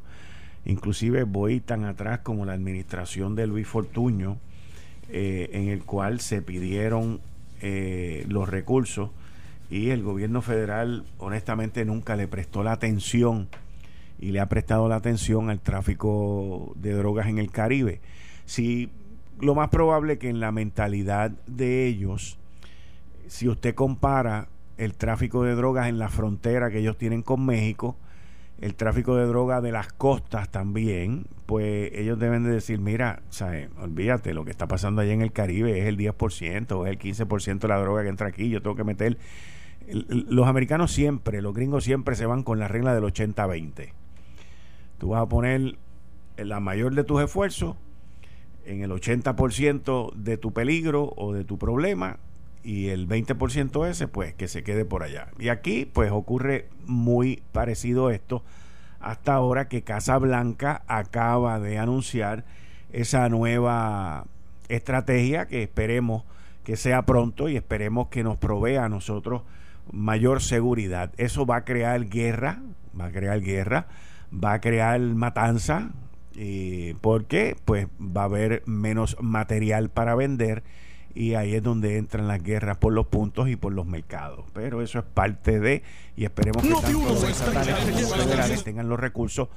Inclusive 0.66 1.26
voy 1.26 1.60
tan 1.60 1.86
atrás 1.86 2.22
como 2.24 2.48
la 2.48 2.54
administración 2.54 3.36
de 3.36 3.46
Luis 3.46 3.68
Fortuño, 3.68 4.38
eh, 5.10 5.52
en 5.54 5.68
el 5.68 5.84
cual 5.84 6.20
se 6.20 6.42
pidieron 6.42 7.22
eh, 7.62 8.26
los 8.28 8.50
recursos 8.50 9.12
y 9.70 9.92
el 9.92 10.02
gobierno 10.02 10.42
federal 10.42 11.04
honestamente 11.20 11.86
nunca 11.86 12.16
le 12.16 12.28
prestó 12.28 12.64
la 12.64 12.72
atención 12.72 13.48
y 14.20 14.32
le 14.32 14.40
ha 14.40 14.50
prestado 14.50 14.88
la 14.88 14.96
atención 14.96 15.50
al 15.50 15.60
tráfico 15.60 16.74
de 16.76 16.94
drogas 16.94 17.28
en 17.28 17.38
el 17.38 17.52
Caribe. 17.52 18.02
Si 18.46 18.90
lo 19.40 19.56
más 19.56 19.70
probable 19.70 20.18
que 20.18 20.30
en 20.30 20.40
la 20.40 20.52
mentalidad 20.52 21.32
de 21.46 21.86
ellos, 21.86 22.40
si 23.28 23.48
usted 23.48 23.76
compara 23.76 24.48
el 24.78 24.96
tráfico 24.96 25.44
de 25.44 25.56
drogas 25.56 25.88
en 25.88 26.00
la 26.00 26.10
frontera 26.10 26.70
que 26.70 26.80
ellos 26.80 26.98
tienen 26.98 27.22
con 27.22 27.46
México, 27.46 27.98
el 28.60 28.74
tráfico 28.74 29.16
de 29.16 29.26
drogas 29.26 29.62
de 29.62 29.72
las 29.72 29.94
costas 29.94 30.50
también, 30.50 31.28
pues 31.46 31.92
ellos 31.94 32.18
deben 32.18 32.44
de 32.44 32.50
decir, 32.50 32.80
mira, 32.80 33.22
olvídate, 33.80 34.34
lo 34.34 34.46
que 34.46 34.52
está 34.52 34.68
pasando 34.68 35.02
allá 35.02 35.14
en 35.14 35.22
el 35.22 35.32
Caribe 35.32 35.80
es 35.80 35.86
el 35.86 35.98
10% 35.98 36.72
o 36.72 36.86
es 36.86 36.92
el 36.92 36.98
15% 36.98 37.60
de 37.60 37.68
la 37.68 37.78
droga 37.78 38.02
que 38.02 38.10
entra 38.10 38.28
aquí, 38.28 38.50
yo 38.50 38.62
tengo 38.62 38.76
que 38.76 38.84
meter 38.84 39.18
los 39.88 40.48
americanos 40.48 40.92
siempre, 40.92 41.42
los 41.42 41.54
gringos 41.54 41.84
siempre 41.84 42.16
se 42.16 42.26
van 42.26 42.44
con 42.44 42.60
la 42.60 42.68
regla 42.68 42.94
del 42.94 43.04
80-20. 43.04 43.94
Tú 44.98 45.10
vas 45.10 45.22
a 45.22 45.28
poner 45.28 45.78
la 46.38 46.60
mayor 46.60 46.96
de 46.96 47.04
tus 47.04 47.22
esfuerzos 47.22 47.76
en 48.66 48.82
el 48.82 48.92
80% 48.92 50.14
de 50.14 50.38
tu 50.38 50.52
peligro 50.52 51.14
o 51.16 51.34
de 51.34 51.44
tu 51.44 51.58
problema 51.58 52.18
y 52.64 52.90
el 52.90 53.08
20% 53.08 53.88
ese 53.88 54.08
pues 54.08 54.34
que 54.34 54.48
se 54.48 54.64
quede 54.64 54.86
por 54.86 55.04
allá. 55.04 55.30
Y 55.40 55.50
aquí 55.50 55.86
pues 55.86 56.12
ocurre 56.12 56.68
muy 56.86 57.42
parecido 57.52 58.10
esto 58.10 58.44
hasta 59.00 59.34
ahora 59.34 59.68
que 59.68 59.84
Casa 59.84 60.18
Blanca 60.18 60.84
acaba 60.88 61.60
de 61.60 61.78
anunciar 61.78 62.46
esa 62.92 63.30
nueva 63.30 64.26
estrategia 64.70 65.48
que 65.48 65.64
esperemos 65.64 66.24
que 66.64 66.76
sea 66.76 67.04
pronto 67.04 67.48
y 67.48 67.56
esperemos 67.56 68.10
que 68.10 68.24
nos 68.24 68.38
provea 68.38 68.84
a 68.84 68.90
nosotros 68.90 69.44
mayor 69.92 70.42
seguridad. 70.42 71.14
Eso 71.18 71.46
va 71.46 71.58
a 71.58 71.64
crear 71.64 72.10
guerra, 72.10 72.60
va 73.00 73.06
a 73.06 73.12
crear 73.12 73.40
guerra, 73.40 73.88
va 74.34 74.54
a 74.54 74.62
crear 74.62 75.00
matanza, 75.00 75.92
y 76.34 76.94
porque 76.96 77.56
pues 77.66 77.88
va 78.00 78.22
a 78.22 78.26
haber 78.26 78.62
menos 78.68 79.18
material 79.20 79.90
para 79.90 80.14
vender 80.14 80.64
y 81.16 81.34
ahí 81.34 81.56
es 81.56 81.64
donde 81.64 81.98
entran 81.98 82.28
las 82.28 82.44
guerras 82.44 82.78
por 82.78 82.94
los 82.94 83.08
puntos 83.08 83.50
y 83.50 83.56
por 83.56 83.74
los 83.74 83.88
mercados. 83.88 84.46
Pero 84.54 84.84
eso 84.84 85.00
es 85.00 85.06
parte 85.06 85.60
de 85.60 85.82
y 86.16 86.26
esperemos 86.26 86.62
que 86.62 86.70
los 86.70 88.64
tengan 88.64 88.88
los 88.88 89.00
recursos 89.00 89.50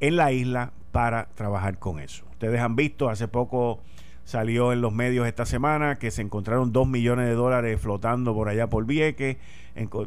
en 0.00 0.16
la 0.16 0.32
isla 0.32 0.72
para 0.92 1.28
trabajar 1.34 1.78
con 1.78 1.98
eso. 1.98 2.26
Ustedes 2.32 2.60
han 2.60 2.76
visto 2.76 3.08
hace 3.08 3.26
poco 3.26 3.80
salió 4.28 4.74
en 4.74 4.82
los 4.82 4.92
medios 4.92 5.26
esta 5.26 5.46
semana 5.46 5.98
que 5.98 6.10
se 6.10 6.20
encontraron 6.20 6.70
dos 6.70 6.86
millones 6.86 7.24
de 7.24 7.32
dólares 7.32 7.80
flotando 7.80 8.34
por 8.34 8.50
allá 8.50 8.66
por 8.66 8.84
Vieques, 8.84 9.38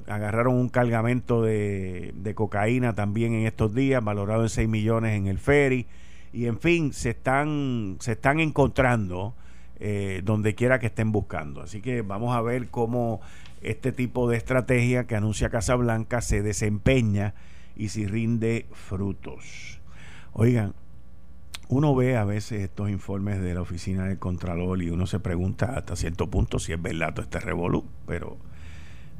agarraron 0.05 0.53
un 0.53 0.69
cargamento 0.69 1.41
de, 1.41 2.31
cocaína 2.35 2.93
también 2.93 3.33
en 3.33 3.47
estos 3.47 3.73
días, 3.73 4.03
valorado 4.03 4.43
en 4.43 4.49
6 4.49 4.69
millones 4.69 5.17
en 5.17 5.25
el 5.25 5.39
ferry, 5.39 5.87
y 6.33 6.45
en 6.45 6.59
fin, 6.59 6.93
se 6.93 7.09
están, 7.09 7.97
se 7.99 8.11
están 8.11 8.39
encontrando 8.39 9.33
eh, 9.79 10.21
donde 10.23 10.53
quiera 10.53 10.77
que 10.77 10.85
estén 10.85 11.11
buscando. 11.11 11.61
Así 11.61 11.81
que 11.81 12.03
vamos 12.03 12.35
a 12.35 12.41
ver 12.41 12.67
cómo 12.67 13.21
este 13.63 13.91
tipo 13.91 14.29
de 14.29 14.37
estrategia 14.37 15.07
que 15.07 15.15
anuncia 15.15 15.49
Casablanca 15.49 16.21
se 16.21 16.43
desempeña 16.43 17.33
y 17.75 17.89
si 17.89 18.05
rinde 18.05 18.67
frutos. 18.71 19.81
Oigan, 20.33 20.75
uno 21.71 21.95
ve 21.95 22.17
a 22.17 22.25
veces 22.25 22.63
estos 22.63 22.89
informes 22.89 23.41
de 23.41 23.53
la 23.53 23.61
oficina 23.61 24.05
del 24.05 24.19
Contralor 24.19 24.83
y 24.83 24.89
uno 24.89 25.07
se 25.07 25.21
pregunta 25.21 25.77
hasta 25.77 25.95
cierto 25.95 26.29
punto 26.29 26.59
si 26.59 26.73
es 26.73 26.81
verdad 26.81 27.13
todo 27.13 27.23
este 27.23 27.39
revolú, 27.39 27.85
pero 28.05 28.37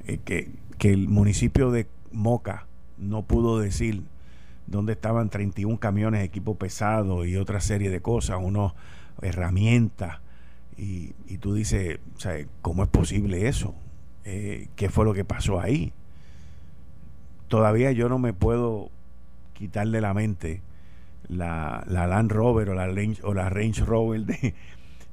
eh, 0.06 0.18
que, 0.18 0.52
que 0.78 0.92
el 0.92 1.08
municipio 1.08 1.72
de 1.72 1.88
Moca 2.12 2.68
no 2.98 3.24
pudo 3.24 3.58
decir 3.58 4.04
dónde 4.68 4.92
estaban 4.92 5.30
31 5.30 5.80
camiones 5.80 6.26
equipo 6.26 6.56
pesado 6.56 7.24
y 7.26 7.38
otra 7.38 7.62
serie 7.62 7.90
de 7.90 8.02
cosas, 8.02 8.40
unas 8.42 8.74
herramientas, 9.22 10.20
y, 10.76 11.14
y 11.28 11.38
tú 11.38 11.54
dices, 11.54 12.00
¿cómo 12.62 12.84
es 12.84 12.90
posible 12.90 13.48
eso? 13.48 13.76
Eh, 14.26 14.68
¿Qué 14.76 14.90
fue 14.90 15.06
lo 15.06 15.14
que 15.14 15.24
pasó 15.24 15.62
ahí? 15.62 15.94
Todavía 17.48 17.94
yo 17.94 18.10
no 18.10 18.20
me 18.20 18.34
puedo 18.34 18.90
quitar 19.54 19.88
de 19.88 20.02
la 20.02 20.14
mente 20.14 20.62
la, 21.32 21.84
la 21.88 22.08
Land 22.08 22.32
Rover 22.32 22.70
o 22.70 22.76
la 22.76 22.88
Range, 22.88 23.22
o 23.24 23.34
la 23.34 23.50
Range 23.50 23.84
Rover 23.84 24.26
de, 24.26 24.54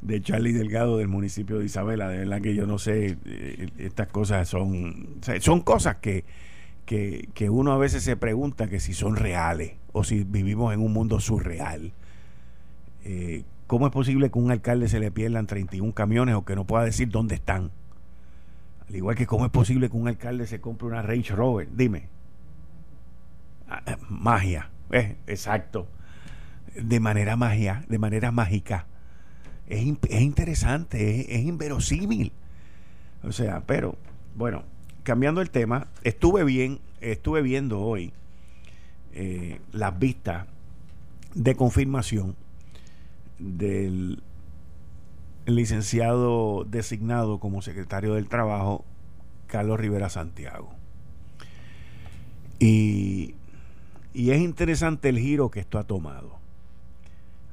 de 0.03 0.21
Charlie 0.21 0.53
Delgado 0.53 0.99
del 0.99 1.09
municipio 1.09 1.59
de 1.59 1.67
Isabela. 1.67 2.09
De 2.09 2.19
verdad 2.19 2.41
que 2.43 2.55
yo 2.55 2.67
no 2.67 2.79
sé, 2.79 3.17
eh, 3.25 3.69
estas 3.79 4.09
cosas 4.09 4.49
son, 4.49 5.21
son 5.41 5.61
cosas 5.61 5.97
que, 5.97 6.25
que, 6.85 7.29
que, 7.35 7.49
uno 7.49 7.73
a 7.73 7.79
veces 7.79 8.03
se 8.03 8.17
pregunta 8.17 8.69
que 8.69 8.81
si 8.81 8.95
son 8.95 9.17
reales 9.17 9.75
o 9.93 10.05
si 10.05 10.25
vivimos 10.25 10.75
en 10.75 10.81
un 10.81 10.93
mundo 10.93 11.21
surreal. 11.21 11.93
Eh, 13.05 13.45
¿Cómo 13.69 13.87
es 13.87 13.93
posible 13.93 14.31
que 14.31 14.39
a 14.39 14.43
un 14.43 14.51
alcalde 14.51 14.89
se 14.89 14.99
le 14.99 15.11
pierdan 15.11 15.47
31 15.47 15.93
camiones 15.93 16.35
o 16.35 16.45
que 16.45 16.57
no 16.57 16.67
pueda 16.67 16.85
decir 16.85 17.11
dónde 17.11 17.37
están? 17.37 17.71
Al 18.89 18.97
igual 18.97 19.15
que 19.15 19.27
cómo 19.27 19.45
es 19.45 19.51
posible 19.53 19.91
que 19.91 19.97
un 19.97 20.09
alcalde 20.09 20.47
se 20.47 20.61
compre 20.61 20.89
una 20.89 21.03
Range 21.03 21.35
Rover. 21.35 21.69
Dime. 21.71 22.09
Ah, 23.69 23.83
eh, 23.87 23.97
magia. 24.09 24.71
exacto 25.27 25.87
de 26.75 27.01
manera 27.01 27.37
magia, 27.37 27.85
de 27.89 27.99
manera 27.99 28.31
mágica. 28.31 28.87
Es, 29.67 29.85
es 30.09 30.21
interesante, 30.21 31.35
es, 31.35 31.45
inverosímil. 31.45 32.33
O 33.23 33.33
sea, 33.33 33.63
pero 33.67 33.97
bueno, 34.35 34.65
cambiando 35.03 35.41
el 35.41 35.51
tema, 35.51 35.89
estuve 36.03 36.45
bien, 36.45 36.81
estuve 37.01 37.43
viendo 37.43 37.81
hoy 37.81 38.13
eh, 39.13 39.61
las 39.73 39.99
vistas 39.99 40.47
de 41.35 41.55
confirmación 41.55 42.37
del 43.39 44.23
licenciado 45.47 46.65
designado 46.65 47.39
como 47.39 47.63
secretario 47.63 48.15
del 48.15 48.29
Trabajo, 48.29 48.85
Carlos 49.47 49.81
Rivera 49.81 50.09
Santiago. 50.09 50.71
Y, 52.59 53.35
y 54.13 54.31
es 54.31 54.41
interesante 54.41 55.09
el 55.09 55.19
giro 55.19 55.51
que 55.51 55.61
esto 55.61 55.79
ha 55.79 55.85
tomado. 55.85 56.38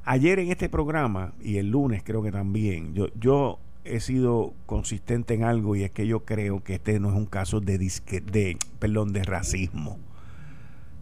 Ayer 0.05 0.39
en 0.39 0.51
este 0.51 0.69
programa 0.69 1.33
y 1.41 1.57
el 1.57 1.71
lunes 1.71 2.03
creo 2.03 2.21
que 2.21 2.31
también, 2.31 2.93
yo, 2.93 3.07
yo 3.19 3.59
he 3.83 3.99
sido 3.99 4.53
consistente 4.67 5.33
en 5.33 5.43
algo 5.43 5.75
y 5.75 5.83
es 5.83 5.91
que 5.91 6.05
yo 6.05 6.25
creo 6.25 6.63
que 6.63 6.75
este 6.75 6.99
no 6.99 7.09
es 7.09 7.15
un 7.15 7.25
caso 7.25 7.59
de, 7.59 7.77
disque, 7.77 8.21
de, 8.21 8.57
perdón, 8.79 9.13
de 9.13 9.23
racismo. 9.23 9.97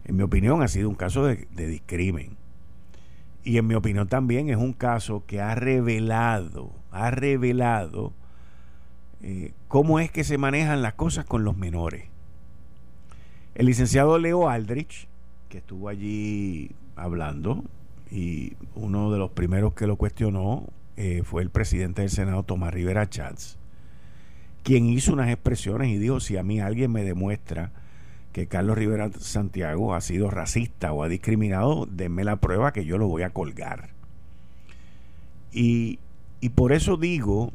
En 0.06 0.16
mi 0.16 0.22
opinión 0.22 0.62
ha 0.62 0.68
sido 0.68 0.88
un 0.88 0.94
caso 0.94 1.26
de, 1.26 1.46
de 1.54 1.66
discrimen. 1.66 2.36
Y 3.42 3.58
en 3.58 3.66
mi 3.66 3.74
opinión 3.74 4.08
también 4.08 4.48
es 4.48 4.56
un 4.56 4.72
caso 4.72 5.24
que 5.26 5.40
ha 5.40 5.54
revelado, 5.54 6.72
ha 6.90 7.10
revelado 7.10 8.14
eh, 9.26 9.52
cómo 9.68 10.00
es 10.00 10.10
que 10.10 10.22
se 10.22 10.36
manejan 10.36 10.82
las 10.82 10.94
cosas 10.94 11.24
con 11.24 11.44
los 11.44 11.56
menores. 11.56 12.04
El 13.54 13.66
licenciado 13.66 14.18
Leo 14.18 14.50
Aldrich, 14.50 15.08
que 15.48 15.58
estuvo 15.58 15.88
allí 15.88 16.72
hablando, 16.94 17.64
y 18.10 18.56
uno 18.74 19.10
de 19.10 19.18
los 19.18 19.30
primeros 19.30 19.74
que 19.74 19.86
lo 19.86 19.96
cuestionó 19.96 20.66
eh, 20.96 21.22
fue 21.24 21.42
el 21.42 21.50
presidente 21.50 22.02
del 22.02 22.10
Senado, 22.10 22.42
Tomás 22.44 22.72
Rivera 22.72 23.08
Chats, 23.08 23.58
quien 24.62 24.86
hizo 24.86 25.12
unas 25.12 25.30
expresiones 25.30 25.88
y 25.88 25.98
dijo, 25.98 26.20
si 26.20 26.36
a 26.36 26.42
mí 26.42 26.60
alguien 26.60 26.92
me 26.92 27.02
demuestra 27.02 27.72
que 28.32 28.46
Carlos 28.46 28.78
Rivera 28.78 29.10
Santiago 29.18 29.94
ha 29.94 30.00
sido 30.00 30.30
racista 30.30 30.92
o 30.92 31.02
ha 31.02 31.08
discriminado, 31.08 31.86
denme 31.86 32.24
la 32.24 32.36
prueba 32.36 32.72
que 32.72 32.84
yo 32.84 32.98
lo 32.98 33.08
voy 33.08 33.22
a 33.22 33.30
colgar. 33.30 33.90
Y, 35.52 35.98
y 36.40 36.48
por 36.50 36.72
eso 36.72 36.96
digo 36.96 37.52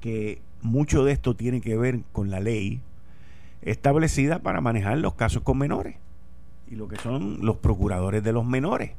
que 0.00 0.40
mucho 0.62 1.04
de 1.04 1.12
esto 1.12 1.34
tiene 1.34 1.60
que 1.60 1.76
ver 1.76 2.00
con 2.12 2.30
la 2.30 2.40
ley 2.40 2.80
establecida 3.62 4.40
para 4.40 4.60
manejar 4.60 4.98
los 4.98 5.14
casos 5.14 5.42
con 5.42 5.58
menores 5.58 5.96
y 6.68 6.76
lo 6.76 6.88
que 6.88 6.96
son 6.96 7.38
los 7.44 7.56
procuradores 7.56 8.22
de 8.22 8.32
los 8.32 8.44
menores 8.44 8.92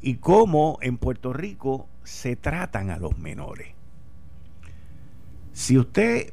y 0.00 0.16
cómo 0.16 0.78
en 0.80 0.98
Puerto 0.98 1.32
Rico 1.32 1.88
se 2.04 2.36
tratan 2.36 2.90
a 2.90 2.98
los 2.98 3.18
menores. 3.18 3.68
Si 5.52 5.76
usted 5.76 6.32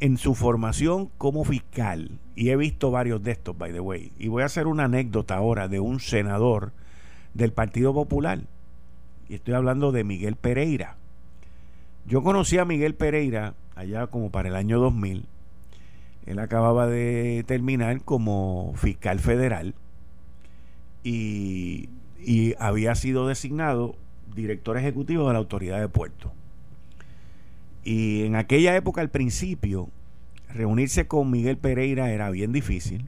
en 0.00 0.18
su 0.18 0.34
formación 0.34 1.10
como 1.18 1.44
fiscal, 1.44 2.18
y 2.34 2.50
he 2.50 2.56
visto 2.56 2.90
varios 2.90 3.22
de 3.22 3.32
estos, 3.32 3.56
by 3.56 3.72
the 3.72 3.80
way, 3.80 4.12
y 4.18 4.28
voy 4.28 4.42
a 4.42 4.46
hacer 4.46 4.66
una 4.66 4.84
anécdota 4.84 5.36
ahora 5.36 5.68
de 5.68 5.80
un 5.80 6.00
senador 6.00 6.72
del 7.32 7.52
Partido 7.52 7.94
Popular, 7.94 8.40
y 9.28 9.34
estoy 9.34 9.54
hablando 9.54 9.92
de 9.92 10.04
Miguel 10.04 10.36
Pereira. 10.36 10.96
Yo 12.06 12.22
conocí 12.22 12.58
a 12.58 12.64
Miguel 12.64 12.94
Pereira 12.94 13.54
allá 13.74 14.08
como 14.08 14.30
para 14.30 14.48
el 14.48 14.56
año 14.56 14.78
2000. 14.78 15.26
Él 16.26 16.38
acababa 16.38 16.86
de 16.86 17.44
terminar 17.46 18.02
como 18.02 18.72
fiscal 18.76 19.20
federal 19.20 19.74
y, 21.02 21.88
y 22.24 22.54
había 22.58 22.94
sido 22.94 23.28
designado 23.28 23.96
director 24.34 24.76
ejecutivo 24.76 25.26
de 25.26 25.34
la 25.34 25.38
Autoridad 25.38 25.80
de 25.80 25.88
Puerto. 25.88 26.32
Y 27.84 28.24
en 28.24 28.36
aquella 28.36 28.74
época, 28.76 29.00
al 29.00 29.10
principio, 29.10 29.88
reunirse 30.48 31.06
con 31.06 31.30
Miguel 31.30 31.58
Pereira 31.58 32.10
era 32.10 32.30
bien 32.30 32.52
difícil. 32.52 33.06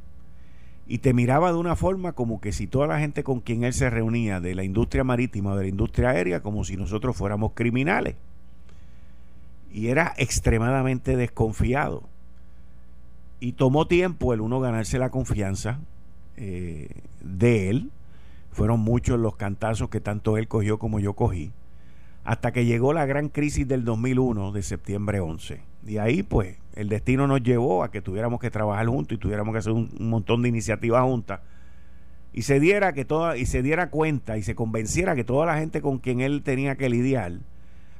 Y 0.86 0.98
te 0.98 1.14
miraba 1.14 1.50
de 1.50 1.58
una 1.58 1.74
forma 1.74 2.12
como 2.12 2.40
que 2.40 2.52
si 2.52 2.66
toda 2.66 2.86
la 2.86 3.00
gente 3.00 3.24
con 3.24 3.40
quien 3.40 3.64
él 3.64 3.72
se 3.72 3.90
reunía 3.90 4.40
de 4.40 4.54
la 4.54 4.62
industria 4.62 5.02
marítima 5.02 5.56
de 5.56 5.62
la 5.62 5.68
industria 5.68 6.10
aérea, 6.10 6.42
como 6.42 6.64
si 6.64 6.76
nosotros 6.76 7.16
fuéramos 7.16 7.52
criminales. 7.54 8.14
Y 9.72 9.88
era 9.88 10.14
extremadamente 10.16 11.16
desconfiado. 11.16 12.04
Y 13.40 13.52
tomó 13.52 13.86
tiempo 13.86 14.32
el 14.32 14.40
uno 14.40 14.60
ganarse 14.60 14.98
la 14.98 15.10
confianza 15.10 15.80
eh, 16.36 16.88
de 17.20 17.70
él. 17.70 17.90
Fueron 18.56 18.80
muchos 18.80 19.20
los 19.20 19.36
cantazos 19.36 19.90
que 19.90 20.00
tanto 20.00 20.38
él 20.38 20.48
cogió 20.48 20.78
como 20.78 20.98
yo 20.98 21.12
cogí 21.12 21.52
hasta 22.24 22.52
que 22.52 22.64
llegó 22.64 22.94
la 22.94 23.04
gran 23.04 23.28
crisis 23.28 23.68
del 23.68 23.84
2001 23.84 24.50
de 24.52 24.62
septiembre 24.62 25.20
11. 25.20 25.60
Y 25.86 25.98
ahí 25.98 26.22
pues 26.22 26.56
el 26.74 26.88
destino 26.88 27.26
nos 27.26 27.42
llevó 27.42 27.84
a 27.84 27.90
que 27.90 28.00
tuviéramos 28.00 28.40
que 28.40 28.50
trabajar 28.50 28.86
juntos 28.86 29.14
y 29.14 29.18
tuviéramos 29.18 29.52
que 29.52 29.58
hacer 29.58 29.72
un, 29.72 29.90
montón 30.00 30.40
de 30.40 30.48
iniciativas 30.48 31.02
juntas 31.02 31.40
y 32.32 32.42
se 32.42 32.58
diera 32.58 32.94
que 32.94 33.04
toda 33.04 33.36
y 33.36 33.44
se 33.44 33.60
diera 33.60 33.90
cuenta 33.90 34.38
y 34.38 34.42
se 34.42 34.54
convenciera 34.54 35.14
que 35.14 35.22
toda 35.22 35.44
la 35.44 35.58
gente 35.58 35.82
con 35.82 35.98
quien 35.98 36.22
él 36.22 36.42
tenía 36.42 36.76
que 36.76 36.88
lidiar 36.88 37.32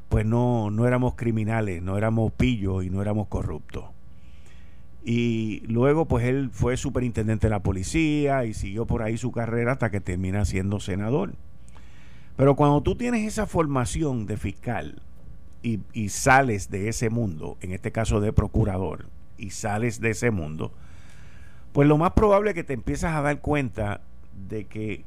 pues 0.09 0.25
no 0.25 0.71
no 0.71 0.87
éramos 0.87 1.17
criminales, 1.17 1.83
no 1.83 1.99
éramos 1.99 2.33
pillos 2.33 2.83
y 2.83 2.89
no 2.89 3.03
éramos 3.03 3.29
corruptos. 3.29 3.85
Y 5.09 5.61
luego 5.69 6.07
pues 6.07 6.25
él 6.25 6.51
fue 6.53 6.77
superintendente 6.77 7.47
de 7.47 7.53
la 7.53 7.63
policía 7.63 8.45
y 8.45 8.55
siguió 8.55 8.87
por 8.87 9.05
ahí 9.05 9.17
su 9.17 9.31
carrera 9.31 9.71
hasta 9.71 9.89
que 9.89 10.01
termina 10.01 10.45
siendo 10.45 10.81
senador. 10.81 11.35
Pero 12.37 12.57
cuando 12.57 12.83
tú 12.83 12.97
tienes 12.97 13.25
esa 13.25 13.47
formación 13.47 14.27
de 14.27 14.37
fiscal 14.37 15.01
y, 15.63 16.09
sales 16.09 16.71
de 16.71 16.89
ese 16.89 17.09
mundo, 17.09 17.57
en 17.61 17.71
este 17.71 17.93
caso 17.93 18.21
de 18.21 18.33
procurador, 18.33 19.07
y 19.39 19.51
sales 19.51 20.01
de 20.01 20.11
ese 20.11 20.33
mundo, 20.33 20.73
pues 21.73 21.87
lo 21.87 21.99
más 21.99 22.15
probable 22.15 22.51
es 22.51 22.55
que 22.55 22.65
te 22.65 22.75
empiezas 22.75 23.15
a 23.15 23.23
dar 23.23 23.41
cuenta 23.41 24.01
de 24.49 24.65
que 24.65 25.05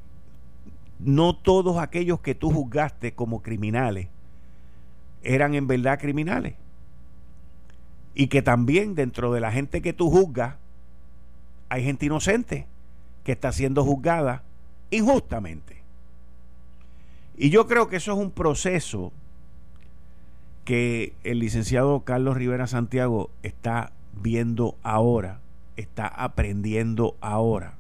no 0.99 1.35
todos 1.35 1.77
aquellos 1.77 2.21
que 2.21 2.35
tú 2.35 2.51
juzgaste 2.51 3.15
como 3.15 3.41
criminales 3.41 4.07
eran 5.23 5.55
en 5.55 5.67
verdad 5.67 5.99
criminales. 5.99 6.55
Y 8.19 8.27
que 8.27 8.41
también 8.41 8.95
dentro 8.95 9.31
de 9.31 9.39
la 9.39 9.49
gente 9.49 9.81
que 9.81 9.93
tú 9.93 10.11
juzgas 10.11 10.55
hay 11.69 11.85
gente 11.85 12.07
inocente 12.07 12.67
que 13.23 13.31
está 13.31 13.53
siendo 13.53 13.85
juzgada 13.85 14.43
injustamente. 14.91 15.77
Y 17.37 17.49
yo 17.49 17.65
creo 17.65 17.87
que 17.87 17.95
eso 17.95 18.11
es 18.11 18.17
un 18.17 18.31
proceso 18.31 19.13
que 20.65 21.13
el 21.23 21.39
licenciado 21.39 22.01
Carlos 22.01 22.35
Rivera 22.35 22.67
Santiago 22.67 23.29
está 23.41 23.93
viendo 24.21 24.75
ahora, 24.83 25.39
está 25.77 26.05
aprendiendo 26.05 27.15
ahora. 27.21 27.75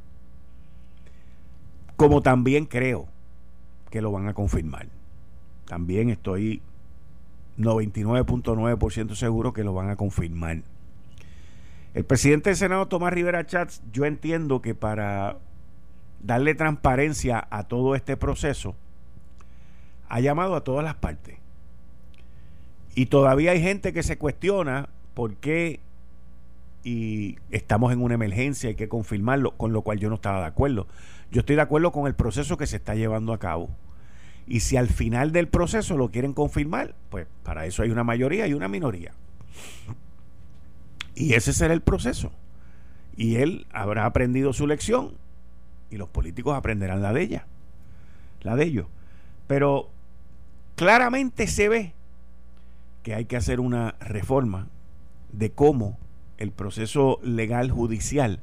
Como 1.97 2.21
también 2.21 2.65
creo 2.65 3.09
que 3.91 4.01
lo 4.01 4.13
van 4.13 4.29
a 4.29 4.33
confirmar. 4.33 4.87
También 5.65 6.09
estoy 6.09 6.61
99.9% 7.59 9.15
seguro 9.15 9.53
que 9.53 9.63
lo 9.63 9.73
van 9.73 9.89
a 9.89 9.95
confirmar. 9.95 10.63
El 11.93 12.05
presidente 12.05 12.49
del 12.49 12.57
Senado, 12.57 12.87
Tomás 12.87 13.13
Rivera 13.13 13.45
Chats, 13.45 13.81
yo 13.91 14.05
entiendo 14.05 14.61
que 14.61 14.75
para 14.75 15.37
darle 16.21 16.55
transparencia 16.55 17.47
a 17.49 17.67
todo 17.67 17.95
este 17.95 18.17
proceso, 18.17 18.75
ha 20.07 20.19
llamado 20.19 20.55
a 20.55 20.63
todas 20.63 20.83
las 20.83 20.95
partes. 20.95 21.37
Y 22.95 23.07
todavía 23.07 23.51
hay 23.51 23.61
gente 23.61 23.93
que 23.93 24.03
se 24.03 24.17
cuestiona 24.17 24.89
por 25.13 25.35
qué 25.37 25.79
y 26.83 27.37
estamos 27.51 27.91
en 27.91 28.01
una 28.01 28.15
emergencia, 28.15 28.69
hay 28.69 28.75
que 28.75 28.87
confirmarlo, 28.87 29.57
con 29.57 29.73
lo 29.73 29.81
cual 29.81 29.99
yo 29.99 30.09
no 30.09 30.15
estaba 30.15 30.39
de 30.39 30.45
acuerdo. 30.45 30.87
Yo 31.31 31.41
estoy 31.41 31.55
de 31.55 31.61
acuerdo 31.61 31.91
con 31.91 32.07
el 32.07 32.15
proceso 32.15 32.57
que 32.57 32.67
se 32.67 32.77
está 32.77 32.95
llevando 32.95 33.33
a 33.33 33.37
cabo. 33.37 33.69
Y 34.49 34.61
si 34.61 34.77
al 34.77 34.89
final 34.89 35.31
del 35.31 35.47
proceso 35.47 35.95
lo 35.95 36.09
quieren 36.09 36.33
confirmar, 36.33 36.95
pues 37.11 37.27
para 37.43 37.67
eso 37.67 37.83
hay 37.83 37.91
una 37.91 38.03
mayoría 38.03 38.47
y 38.47 38.53
una 38.53 38.67
minoría. 38.67 39.13
Y 41.13 41.35
ese 41.35 41.53
será 41.53 41.73
el 41.73 41.81
proceso. 41.81 42.31
Y 43.15 43.35
él 43.35 43.67
habrá 43.71 44.05
aprendido 44.05 44.51
su 44.51 44.65
lección 44.65 45.13
y 45.91 45.97
los 45.97 46.09
políticos 46.09 46.55
aprenderán 46.57 47.03
la 47.03 47.13
de 47.13 47.21
ella, 47.21 47.45
la 48.41 48.55
de 48.55 48.63
ellos. 48.63 48.87
Pero 49.45 49.91
claramente 50.75 51.45
se 51.45 51.69
ve 51.69 51.93
que 53.03 53.13
hay 53.13 53.25
que 53.25 53.37
hacer 53.37 53.59
una 53.59 53.95
reforma 53.99 54.67
de 55.31 55.51
cómo 55.51 55.99
el 56.37 56.51
proceso 56.51 57.19
legal 57.21 57.69
judicial 57.69 58.41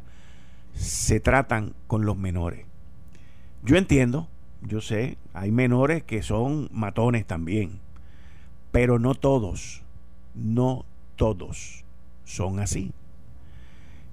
se 0.74 1.18
tratan 1.18 1.74
con 1.88 2.06
los 2.06 2.16
menores. 2.16 2.64
Yo 3.64 3.76
entiendo, 3.76 4.28
yo 4.62 4.80
sé, 4.80 5.18
hay 5.32 5.50
menores 5.50 6.02
que 6.02 6.22
son 6.22 6.68
matones 6.72 7.26
también, 7.26 7.80
pero 8.72 8.98
no 8.98 9.14
todos, 9.14 9.82
no 10.34 10.84
todos 11.16 11.84
son 12.24 12.58
así. 12.60 12.92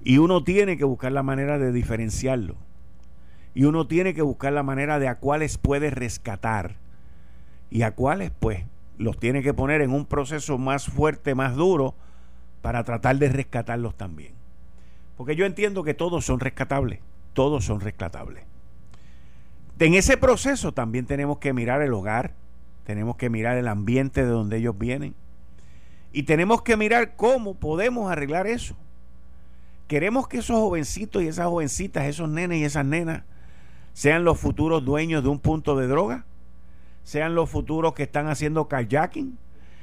Y 0.03 0.17
uno 0.17 0.43
tiene 0.43 0.77
que 0.77 0.83
buscar 0.83 1.11
la 1.11 1.23
manera 1.23 1.57
de 1.57 1.71
diferenciarlo. 1.71 2.55
Y 3.55 3.65
uno 3.65 3.87
tiene 3.87 4.13
que 4.13 4.21
buscar 4.21 4.51
la 4.53 4.63
manera 4.63 4.99
de 4.99 5.07
a 5.07 5.19
cuáles 5.19 5.57
puede 5.57 5.89
rescatar 5.89 6.75
y 7.69 7.83
a 7.83 7.91
cuáles 7.91 8.31
pues 8.31 8.65
los 8.97 9.19
tiene 9.19 9.41
que 9.41 9.53
poner 9.53 9.81
en 9.81 9.91
un 9.91 10.05
proceso 10.05 10.57
más 10.57 10.87
fuerte, 10.87 11.35
más 11.35 11.55
duro, 11.55 11.95
para 12.61 12.83
tratar 12.83 13.17
de 13.17 13.29
rescatarlos 13.29 13.95
también. 13.95 14.33
Porque 15.17 15.35
yo 15.35 15.45
entiendo 15.45 15.83
que 15.83 15.93
todos 15.93 16.25
son 16.25 16.39
rescatables, 16.39 16.99
todos 17.33 17.65
son 17.65 17.79
rescatables. 17.79 18.45
En 19.79 19.95
ese 19.95 20.17
proceso 20.17 20.71
también 20.71 21.05
tenemos 21.05 21.39
que 21.39 21.51
mirar 21.51 21.81
el 21.81 21.93
hogar, 21.93 22.33
tenemos 22.85 23.17
que 23.17 23.29
mirar 23.29 23.57
el 23.57 23.67
ambiente 23.67 24.23
de 24.23 24.29
donde 24.29 24.57
ellos 24.57 24.77
vienen 24.77 25.13
y 26.11 26.23
tenemos 26.23 26.61
que 26.61 26.77
mirar 26.77 27.15
cómo 27.15 27.55
podemos 27.55 28.11
arreglar 28.11 28.47
eso. 28.47 28.75
Queremos 29.87 30.27
que 30.27 30.37
esos 30.37 30.57
jovencitos 30.57 31.21
y 31.21 31.27
esas 31.27 31.47
jovencitas, 31.47 32.05
esos 32.05 32.29
nenes 32.29 32.59
y 32.59 32.63
esas 32.63 32.85
nenas, 32.85 33.23
sean 33.93 34.23
los 34.23 34.39
futuros 34.39 34.85
dueños 34.85 35.21
de 35.23 35.29
un 35.29 35.39
punto 35.39 35.75
de 35.77 35.87
droga 35.87 36.25
sean 37.03 37.35
los 37.35 37.49
futuros 37.49 37.93
que 37.93 38.03
están 38.03 38.27
haciendo 38.27 38.67
kayaking, 38.67 39.37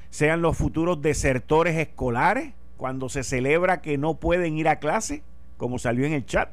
sean 0.09 0.42
los 0.42 0.57
futuros 0.57 1.00
desertores 1.00 1.76
escolares, 1.76 2.55
cuando 2.76 3.11
se 3.11 3.22
celebra 3.22 3.83
que 3.83 3.98
no 3.98 4.14
pueden 4.14 4.57
ir 4.57 4.66
a 4.66 4.79
clase, 4.79 5.22
como 5.59 5.79
salió 5.79 6.07
en 6.07 6.14
el 6.14 6.24
chat. 6.24 6.50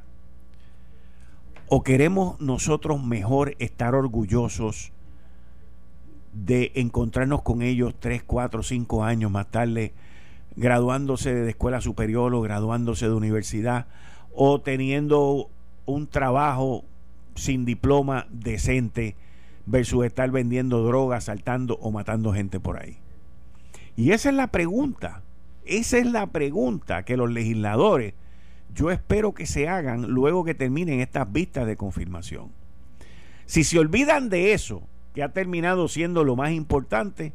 ¿O 1.70 1.84
queremos 1.84 2.40
nosotros 2.40 3.04
mejor 3.04 3.56
estar 3.60 3.94
orgullosos 3.94 4.94
de 6.32 6.72
encontrarnos 6.76 7.42
con 7.42 7.62
ellos 7.62 7.94
tres, 8.00 8.24
cuatro, 8.24 8.64
cinco 8.64 9.04
años 9.04 9.32
más 9.32 9.52
tarde, 9.52 9.94
graduándose 10.56 11.34
de 11.34 11.50
escuela 11.50 11.82
superior 11.82 12.34
o 12.34 12.42
graduándose 12.42 13.08
de 13.10 13.14
universidad, 13.14 13.88
o 14.34 14.62
teniendo 14.62 15.50
un 15.86 16.08
trabajo 16.08 16.86
sin 17.36 17.66
diploma 17.66 18.28
decente 18.32 19.18
versus 19.66 20.06
estar 20.06 20.32
vendiendo 20.32 20.84
drogas, 20.84 21.26
saltando 21.26 21.78
o 21.82 21.92
matando 21.92 22.32
gente 22.32 22.62
por 22.62 22.82
ahí? 22.82 22.98
Y 23.98 24.12
esa 24.12 24.30
es 24.30 24.36
la 24.36 24.48
pregunta, 24.48 25.22
esa 25.66 25.98
es 25.98 26.06
la 26.06 26.28
pregunta 26.28 27.04
que 27.04 27.18
los 27.18 27.30
legisladores 27.30 28.14
yo 28.78 28.92
espero 28.92 29.34
que 29.34 29.48
se 29.48 29.68
hagan 29.68 30.04
luego 30.04 30.44
que 30.46 30.54
terminen 30.54 31.00
estas 31.00 31.32
vistas 31.32 31.66
de 31.66 31.76
confirmación. 31.76 32.52
Si 33.48 33.64
se 33.64 33.80
olvidan 33.80 34.30
de 34.30 34.54
eso, 34.54 34.84
que 35.16 35.24
ha 35.24 35.34
terminado 35.34 35.88
siendo 35.88 36.24
lo 36.24 36.36
más 36.36 36.52
importante, 36.52 37.34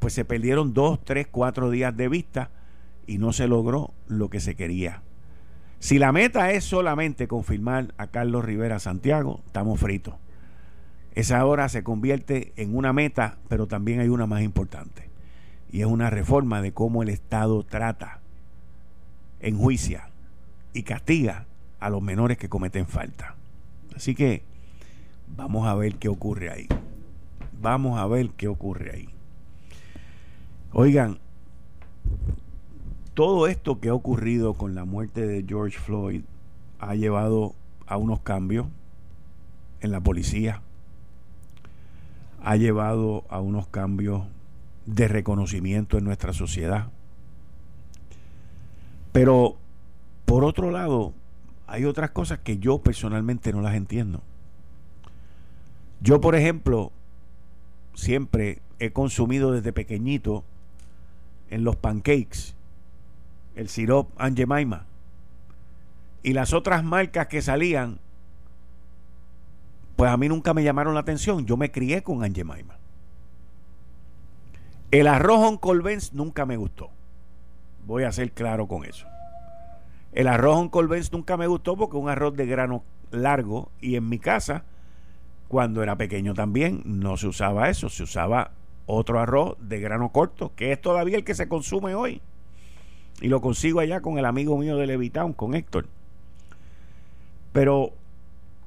pues 0.00 0.14
se 0.14 0.24
perdieron 0.24 0.74
dos, 0.74 0.98
tres, 1.04 1.28
cuatro 1.30 1.70
días 1.70 1.96
de 1.96 2.08
vista 2.08 2.50
y 3.06 3.18
no 3.18 3.32
se 3.32 3.46
logró 3.46 3.94
lo 4.08 4.30
que 4.30 4.40
se 4.40 4.56
quería. 4.56 5.02
Si 5.78 6.00
la 6.00 6.10
meta 6.10 6.50
es 6.50 6.64
solamente 6.64 7.28
confirmar 7.28 7.94
a 7.96 8.08
Carlos 8.08 8.44
Rivera 8.44 8.80
Santiago, 8.80 9.42
estamos 9.46 9.78
fritos. 9.78 10.14
Esa 11.14 11.44
hora 11.46 11.68
se 11.68 11.84
convierte 11.84 12.52
en 12.56 12.74
una 12.74 12.92
meta, 12.92 13.38
pero 13.48 13.68
también 13.68 14.00
hay 14.00 14.08
una 14.08 14.26
más 14.26 14.42
importante. 14.42 15.08
Y 15.70 15.82
es 15.82 15.86
una 15.86 16.10
reforma 16.10 16.60
de 16.62 16.72
cómo 16.72 17.04
el 17.04 17.10
Estado 17.10 17.62
trata, 17.62 18.22
enjuicia 19.38 20.09
y 20.72 20.82
castiga 20.82 21.46
a 21.78 21.90
los 21.90 22.02
menores 22.02 22.38
que 22.38 22.48
cometen 22.48 22.86
falta. 22.86 23.34
Así 23.94 24.14
que 24.14 24.42
vamos 25.36 25.66
a 25.66 25.74
ver 25.74 25.96
qué 25.96 26.08
ocurre 26.08 26.50
ahí. 26.50 26.68
Vamos 27.60 27.98
a 27.98 28.06
ver 28.06 28.30
qué 28.30 28.48
ocurre 28.48 28.92
ahí. 28.94 29.08
Oigan, 30.72 31.18
todo 33.14 33.46
esto 33.46 33.80
que 33.80 33.88
ha 33.88 33.94
ocurrido 33.94 34.54
con 34.54 34.74
la 34.74 34.84
muerte 34.84 35.26
de 35.26 35.44
George 35.46 35.78
Floyd 35.78 36.22
ha 36.78 36.94
llevado 36.94 37.54
a 37.86 37.96
unos 37.96 38.20
cambios 38.20 38.66
en 39.80 39.90
la 39.90 40.00
policía, 40.00 40.62
ha 42.42 42.56
llevado 42.56 43.24
a 43.28 43.40
unos 43.40 43.66
cambios 43.66 44.22
de 44.86 45.08
reconocimiento 45.08 45.98
en 45.98 46.04
nuestra 46.04 46.32
sociedad. 46.32 46.88
Pero, 49.12 49.56
por 50.30 50.44
otro 50.44 50.70
lado, 50.70 51.12
hay 51.66 51.84
otras 51.84 52.12
cosas 52.12 52.38
que 52.38 52.58
yo 52.58 52.78
personalmente 52.78 53.52
no 53.52 53.62
las 53.62 53.74
entiendo. 53.74 54.22
Yo, 56.00 56.20
por 56.20 56.36
ejemplo, 56.36 56.92
siempre 57.94 58.62
he 58.78 58.92
consumido 58.92 59.50
desde 59.50 59.72
pequeñito 59.72 60.44
en 61.50 61.64
los 61.64 61.74
pancakes 61.74 62.54
el 63.56 63.68
sirop 63.68 64.08
Angemaima 64.18 64.86
y 66.22 66.32
las 66.32 66.52
otras 66.52 66.84
marcas 66.84 67.26
que 67.26 67.42
salían 67.42 67.98
pues 69.96 70.12
a 70.12 70.16
mí 70.16 70.28
nunca 70.28 70.54
me 70.54 70.62
llamaron 70.62 70.94
la 70.94 71.00
atención. 71.00 71.44
Yo 71.44 71.56
me 71.56 71.72
crié 71.72 72.04
con 72.04 72.22
Angemaima 72.22 72.78
el 74.92 75.08
arroz 75.08 75.50
Uncle 75.50 75.82
Benz 75.82 76.12
nunca 76.12 76.46
me 76.46 76.56
gustó. 76.56 76.88
Voy 77.84 78.04
a 78.04 78.12
ser 78.12 78.30
claro 78.30 78.68
con 78.68 78.84
eso 78.84 79.08
el 80.12 80.28
arroz 80.28 80.56
Uncle 80.58 80.86
Benz 80.86 81.12
nunca 81.12 81.36
me 81.36 81.46
gustó 81.46 81.76
porque 81.76 81.96
un 81.96 82.08
arroz 82.08 82.34
de 82.36 82.46
grano 82.46 82.82
largo 83.10 83.70
y 83.80 83.96
en 83.96 84.08
mi 84.08 84.18
casa 84.18 84.64
cuando 85.48 85.82
era 85.82 85.96
pequeño 85.96 86.32
también 86.32 86.82
no 86.84 87.16
se 87.16 87.26
usaba 87.26 87.68
eso, 87.70 87.88
se 87.88 88.04
usaba 88.04 88.52
otro 88.86 89.18
arroz 89.18 89.56
de 89.60 89.80
grano 89.80 90.10
corto, 90.10 90.52
que 90.54 90.70
es 90.70 90.80
todavía 90.80 91.16
el 91.16 91.24
que 91.24 91.34
se 91.34 91.48
consume 91.48 91.94
hoy. 91.94 92.20
Y 93.20 93.26
lo 93.26 93.40
consigo 93.40 93.80
allá 93.80 94.00
con 94.00 94.16
el 94.16 94.24
amigo 94.26 94.56
mío 94.56 94.76
de 94.76 94.86
Levitown, 94.86 95.32
con 95.32 95.54
Héctor. 95.54 95.86
Pero 97.52 97.90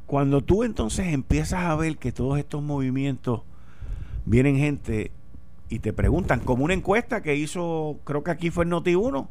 cuando 0.07 0.41
tú 0.41 0.63
entonces 0.63 1.07
empiezas 1.07 1.63
a 1.63 1.75
ver 1.75 1.97
que 1.97 2.11
todos 2.11 2.37
estos 2.37 2.61
movimientos 2.61 3.43
vienen 4.25 4.57
gente 4.57 5.11
y 5.69 5.79
te 5.79 5.93
preguntan, 5.93 6.41
como 6.41 6.65
una 6.65 6.73
encuesta 6.73 7.23
que 7.23 7.35
hizo, 7.35 7.97
creo 8.03 8.23
que 8.23 8.31
aquí 8.31 8.49
fue 8.49 8.65
el 8.65 8.71
Noti1, 8.71 9.27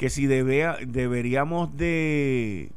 que 0.00 0.08
si 0.08 0.26
deberíamos 0.26 1.76
de 1.76 2.70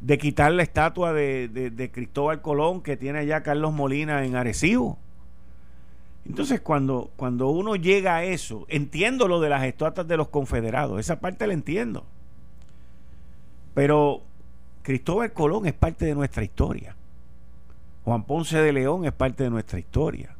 de 0.00 0.18
quitar 0.18 0.52
la 0.52 0.62
estatua 0.62 1.12
de, 1.12 1.90
Cristóbal 1.92 2.42
Colón 2.42 2.80
que 2.80 2.96
tiene 2.96 3.18
allá 3.18 3.42
Carlos 3.42 3.72
Molina 3.72 4.24
en 4.24 4.36
Arecibo. 4.36 4.98
Entonces, 6.24 6.60
cuando, 6.60 7.10
cuando 7.16 7.48
uno 7.48 7.74
llega 7.74 8.14
a 8.14 8.22
eso, 8.22 8.66
entiendo 8.68 9.26
lo 9.26 9.40
de 9.40 9.48
las 9.48 9.64
estatuas 9.64 10.06
de 10.06 10.16
los 10.16 10.28
confederados, 10.28 11.00
esa 11.00 11.18
parte 11.18 11.44
la 11.48 11.54
entiendo. 11.54 12.04
Pero 13.74 14.22
Cristóbal 14.82 15.32
Colón 15.32 15.66
es 15.66 15.72
parte 15.72 16.04
de 16.04 16.14
nuestra 16.14 16.44
historia. 16.44 16.94
Juan 18.04 18.22
Ponce 18.22 18.58
de 18.58 18.72
León 18.72 19.06
es 19.06 19.12
parte 19.12 19.42
de 19.42 19.50
nuestra 19.50 19.80
historia. 19.80 20.36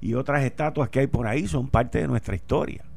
Y 0.00 0.14
otras 0.14 0.42
estatuas 0.42 0.88
que 0.88 0.98
hay 0.98 1.06
por 1.06 1.28
ahí 1.28 1.46
son 1.46 1.68
parte 1.68 2.00
de 2.00 2.08
nuestra 2.08 2.34
historia. 2.34 2.87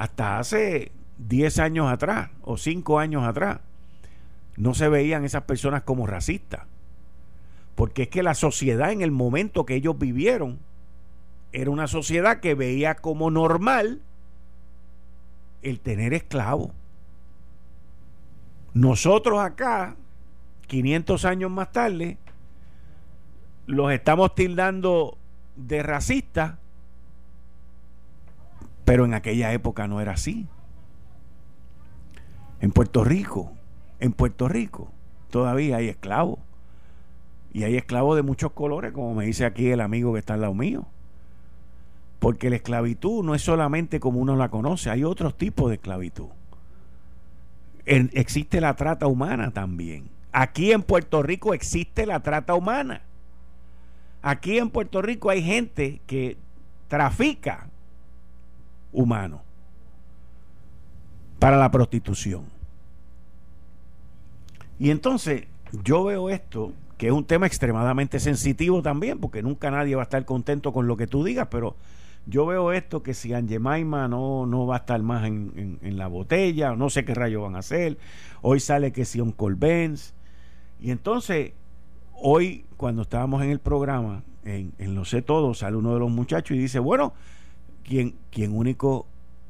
Hasta 0.00 0.38
hace 0.38 0.92
10 1.18 1.58
años 1.58 1.92
atrás 1.92 2.30
o 2.40 2.56
5 2.56 2.98
años 2.98 3.22
atrás, 3.24 3.60
no 4.56 4.72
se 4.72 4.88
veían 4.88 5.26
esas 5.26 5.42
personas 5.42 5.82
como 5.82 6.06
racistas. 6.06 6.62
Porque 7.74 8.04
es 8.04 8.08
que 8.08 8.22
la 8.22 8.32
sociedad 8.32 8.92
en 8.92 9.02
el 9.02 9.10
momento 9.10 9.66
que 9.66 9.74
ellos 9.74 9.98
vivieron 9.98 10.58
era 11.52 11.70
una 11.70 11.86
sociedad 11.86 12.40
que 12.40 12.54
veía 12.54 12.94
como 12.94 13.30
normal 13.30 14.00
el 15.60 15.80
tener 15.80 16.14
esclavos. 16.14 16.70
Nosotros 18.72 19.38
acá, 19.38 19.96
500 20.66 21.26
años 21.26 21.50
más 21.50 21.72
tarde, 21.72 22.16
los 23.66 23.92
estamos 23.92 24.34
tildando 24.34 25.18
de 25.56 25.82
racistas, 25.82 26.54
pero 28.90 29.04
en 29.04 29.14
aquella 29.14 29.52
época 29.52 29.86
no 29.86 30.00
era 30.00 30.14
así. 30.14 30.48
En 32.60 32.72
Puerto 32.72 33.04
Rico, 33.04 33.52
en 34.00 34.10
Puerto 34.10 34.48
Rico 34.48 34.90
todavía 35.30 35.76
hay 35.76 35.86
esclavos. 35.86 36.40
Y 37.52 37.62
hay 37.62 37.76
esclavos 37.76 38.16
de 38.16 38.22
muchos 38.22 38.50
colores, 38.50 38.90
como 38.90 39.14
me 39.14 39.26
dice 39.26 39.44
aquí 39.44 39.68
el 39.70 39.80
amigo 39.80 40.12
que 40.12 40.18
está 40.18 40.34
al 40.34 40.40
lado 40.40 40.54
mío. 40.54 40.88
Porque 42.18 42.50
la 42.50 42.56
esclavitud 42.56 43.22
no 43.22 43.36
es 43.36 43.42
solamente 43.42 44.00
como 44.00 44.18
uno 44.18 44.34
la 44.34 44.48
conoce, 44.48 44.90
hay 44.90 45.04
otros 45.04 45.38
tipos 45.38 45.68
de 45.68 45.76
esclavitud. 45.76 46.26
existe 47.84 48.60
la 48.60 48.74
trata 48.74 49.06
humana 49.06 49.52
también. 49.52 50.10
Aquí 50.32 50.72
en 50.72 50.82
Puerto 50.82 51.22
Rico 51.22 51.54
existe 51.54 52.06
la 52.06 52.24
trata 52.24 52.56
humana. 52.56 53.02
Aquí 54.20 54.58
en 54.58 54.68
Puerto 54.68 55.00
Rico 55.00 55.30
hay 55.30 55.44
gente 55.44 56.00
que 56.08 56.38
trafica 56.88 57.69
humanos 58.92 59.40
para 61.38 61.56
la 61.56 61.70
prostitución. 61.70 62.44
Y 64.78 64.90
entonces 64.90 65.44
yo 65.82 66.04
veo 66.04 66.30
esto, 66.30 66.72
que 66.96 67.08
es 67.08 67.12
un 67.12 67.24
tema 67.24 67.46
extremadamente 67.46 68.20
sensitivo 68.20 68.82
también, 68.82 69.18
porque 69.18 69.42
nunca 69.42 69.70
nadie 69.70 69.96
va 69.96 70.02
a 70.02 70.04
estar 70.04 70.24
contento 70.24 70.72
con 70.72 70.86
lo 70.86 70.96
que 70.96 71.06
tú 71.06 71.24
digas, 71.24 71.48
pero 71.50 71.76
yo 72.26 72.46
veo 72.46 72.72
esto 72.72 73.02
que 73.02 73.14
si 73.14 73.32
Angemaima 73.32 74.06
no, 74.06 74.46
no 74.46 74.66
va 74.66 74.76
a 74.76 74.78
estar 74.78 75.02
más 75.02 75.24
en, 75.24 75.78
la 75.82 76.06
botella, 76.06 76.76
no 76.76 76.90
sé 76.90 77.04
qué 77.04 77.14
rayos 77.14 77.42
van 77.42 77.56
a 77.56 77.60
hacer. 77.60 77.98
Hoy 78.42 78.60
sale 78.60 78.92
que 78.92 79.04
si 79.04 79.20
un 79.20 79.32
Colbenz. 79.32 80.12
Y 80.80 80.90
entonces, 80.90 81.52
hoy, 82.14 82.64
cuando 82.76 83.02
estábamos 83.02 83.42
en 83.42 83.50
el 83.50 83.58
programa, 83.58 84.22
en, 84.44 84.72
en 84.78 84.94
Lo 84.94 85.04
sé 85.04 85.22
todo, 85.22 85.54
sale 85.54 85.76
uno 85.76 85.94
de 85.94 86.00
los 86.00 86.10
muchachos 86.10 86.56
y 86.56 86.60
dice, 86.60 86.78
bueno, 86.78 87.14
quien, 87.90 88.52
único, 88.52 89.06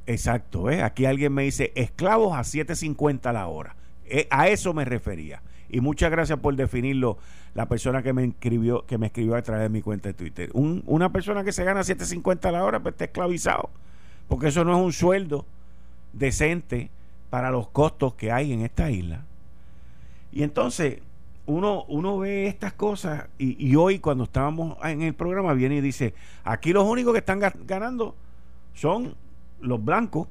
exacto, 0.07 0.71
¿eh? 0.71 0.83
aquí 0.83 1.05
alguien 1.05 1.33
me 1.33 1.43
dice, 1.43 1.73
esclavos 1.75 2.35
a 2.35 2.41
7.50 2.41 3.33
la 3.33 3.47
hora. 3.49 3.77
Eh, 4.07 4.27
a 4.31 4.49
eso 4.49 4.73
me 4.73 4.85
refería. 4.85 5.43
Y 5.69 5.81
muchas 5.81 6.11
gracias 6.11 6.39
por 6.39 6.57
definirlo 6.57 7.19
la 7.55 7.69
persona 7.69 8.03
que 8.03 8.13
me 8.13 8.25
escribió, 8.25 8.87
que 8.87 8.99
me 8.99 9.07
escribió 9.07 9.37
a 9.37 9.43
través 9.43 9.65
de 9.65 9.69
mi 9.69 9.83
cuenta 9.83 10.09
de 10.09 10.15
Twitter. 10.15 10.51
una 10.55 11.13
persona 11.13 11.45
que 11.45 11.53
se 11.53 11.65
gana 11.65 11.81
7.50 11.81 12.47
a 12.47 12.53
la 12.53 12.65
hora, 12.65 12.81
pues 12.81 12.95
está 12.95 13.05
esclavizado. 13.05 13.71
Porque 14.27 14.49
eso 14.49 14.65
no 14.65 14.77
es 14.77 14.83
un 14.83 14.93
sueldo 14.93 15.45
decente 16.13 16.91
para 17.29 17.51
los 17.51 17.69
costos 17.69 18.15
que 18.15 18.33
hay 18.33 18.53
en 18.53 18.63
esta 18.63 18.91
isla. 18.91 19.25
Y 20.33 20.43
entonces, 20.45 21.01
uno, 21.47 21.85
uno 21.89 22.19
ve 22.19 22.47
estas 22.47 22.73
cosas 22.73 23.27
y, 23.39 23.75
hoy 23.75 23.99
cuando 23.99 24.25
estábamos 24.25 24.77
en 24.85 25.03
el 25.03 25.15
programa 25.15 25.53
viene 25.53 25.77
y 25.77 25.81
dice, 25.81 26.15
aquí 26.45 26.73
los 26.73 26.85
únicos 26.85 27.13
que 27.13 27.19
están 27.19 27.41
ganando 27.67 28.15
son 28.75 29.15
los 29.61 29.85
blancos, 29.85 30.29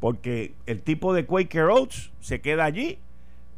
porque 0.00 0.54
el 0.66 0.82
tipo 0.82 1.14
de 1.14 1.26
Quaker 1.26 1.64
Oats 1.64 2.12
se 2.20 2.40
queda 2.40 2.64
allí 2.64 2.98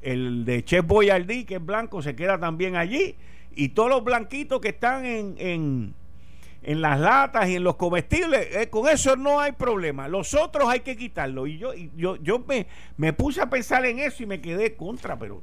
el 0.02 0.44
de 0.44 0.64
Chef 0.64 0.86
Boyardee, 0.86 1.44
que 1.44 1.56
es 1.56 1.64
blanco, 1.64 2.02
se 2.02 2.14
queda 2.14 2.38
también 2.38 2.76
allí. 2.76 3.16
Y 3.54 3.70
todos 3.70 3.90
los 3.90 4.04
blanquitos 4.04 4.60
que 4.60 4.68
están 4.68 5.04
en, 5.04 5.34
en, 5.38 5.94
en 6.62 6.80
las 6.80 7.00
latas 7.00 7.48
y 7.48 7.56
en 7.56 7.64
los 7.64 7.76
comestibles, 7.76 8.54
eh, 8.54 8.70
con 8.70 8.88
eso 8.88 9.16
no 9.16 9.40
hay 9.40 9.52
problema. 9.52 10.06
Los 10.06 10.34
otros 10.34 10.68
hay 10.68 10.80
que 10.80 10.96
quitarlo. 10.96 11.46
Y 11.46 11.58
yo, 11.58 11.74
y 11.74 11.90
yo, 11.96 12.16
yo 12.16 12.38
me, 12.46 12.66
me 12.96 13.12
puse 13.12 13.40
a 13.40 13.50
pensar 13.50 13.84
en 13.86 13.98
eso 13.98 14.22
y 14.22 14.26
me 14.26 14.40
quedé 14.40 14.76
contra, 14.76 15.18
pero 15.18 15.42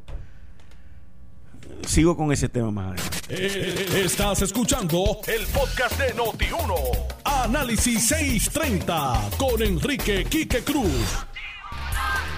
sigo 1.85 2.17
con 2.17 2.31
ese 2.31 2.49
tema 2.49 2.71
más 2.71 2.87
adelante. 2.93 3.17
Eh, 3.29 4.03
Estás 4.05 4.41
escuchando 4.41 5.19
el 5.27 5.45
podcast 5.47 5.99
de 5.99 6.13
Noti1. 6.15 6.73
Análisis 7.23 8.07
630 8.07 9.29
con 9.37 9.61
Enrique 9.61 10.25
Quique 10.25 10.63
Cruz. 10.63 11.25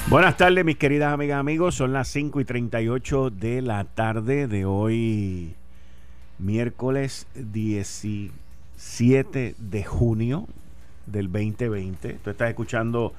Buenas 0.10 0.38
tardes, 0.38 0.64
mis 0.64 0.78
queridas 0.78 1.14
amigas, 1.14 1.40
amigos. 1.40 1.76
Son 1.76 1.92
las 1.94 2.08
5 2.08 2.40
y 2.40 2.46
38 2.46 3.30
de 3.30 3.62
la 3.62 3.84
tarde 3.84 4.48
de 4.48 4.64
hoy, 4.66 5.54
miércoles 6.40 7.28
17 7.36 9.56
de 9.58 9.84
junio 9.84 10.48
del 11.06 11.30
2020. 11.32 12.20
Tú 12.24 12.30
estás 12.30 12.50
escuchando 12.50 13.14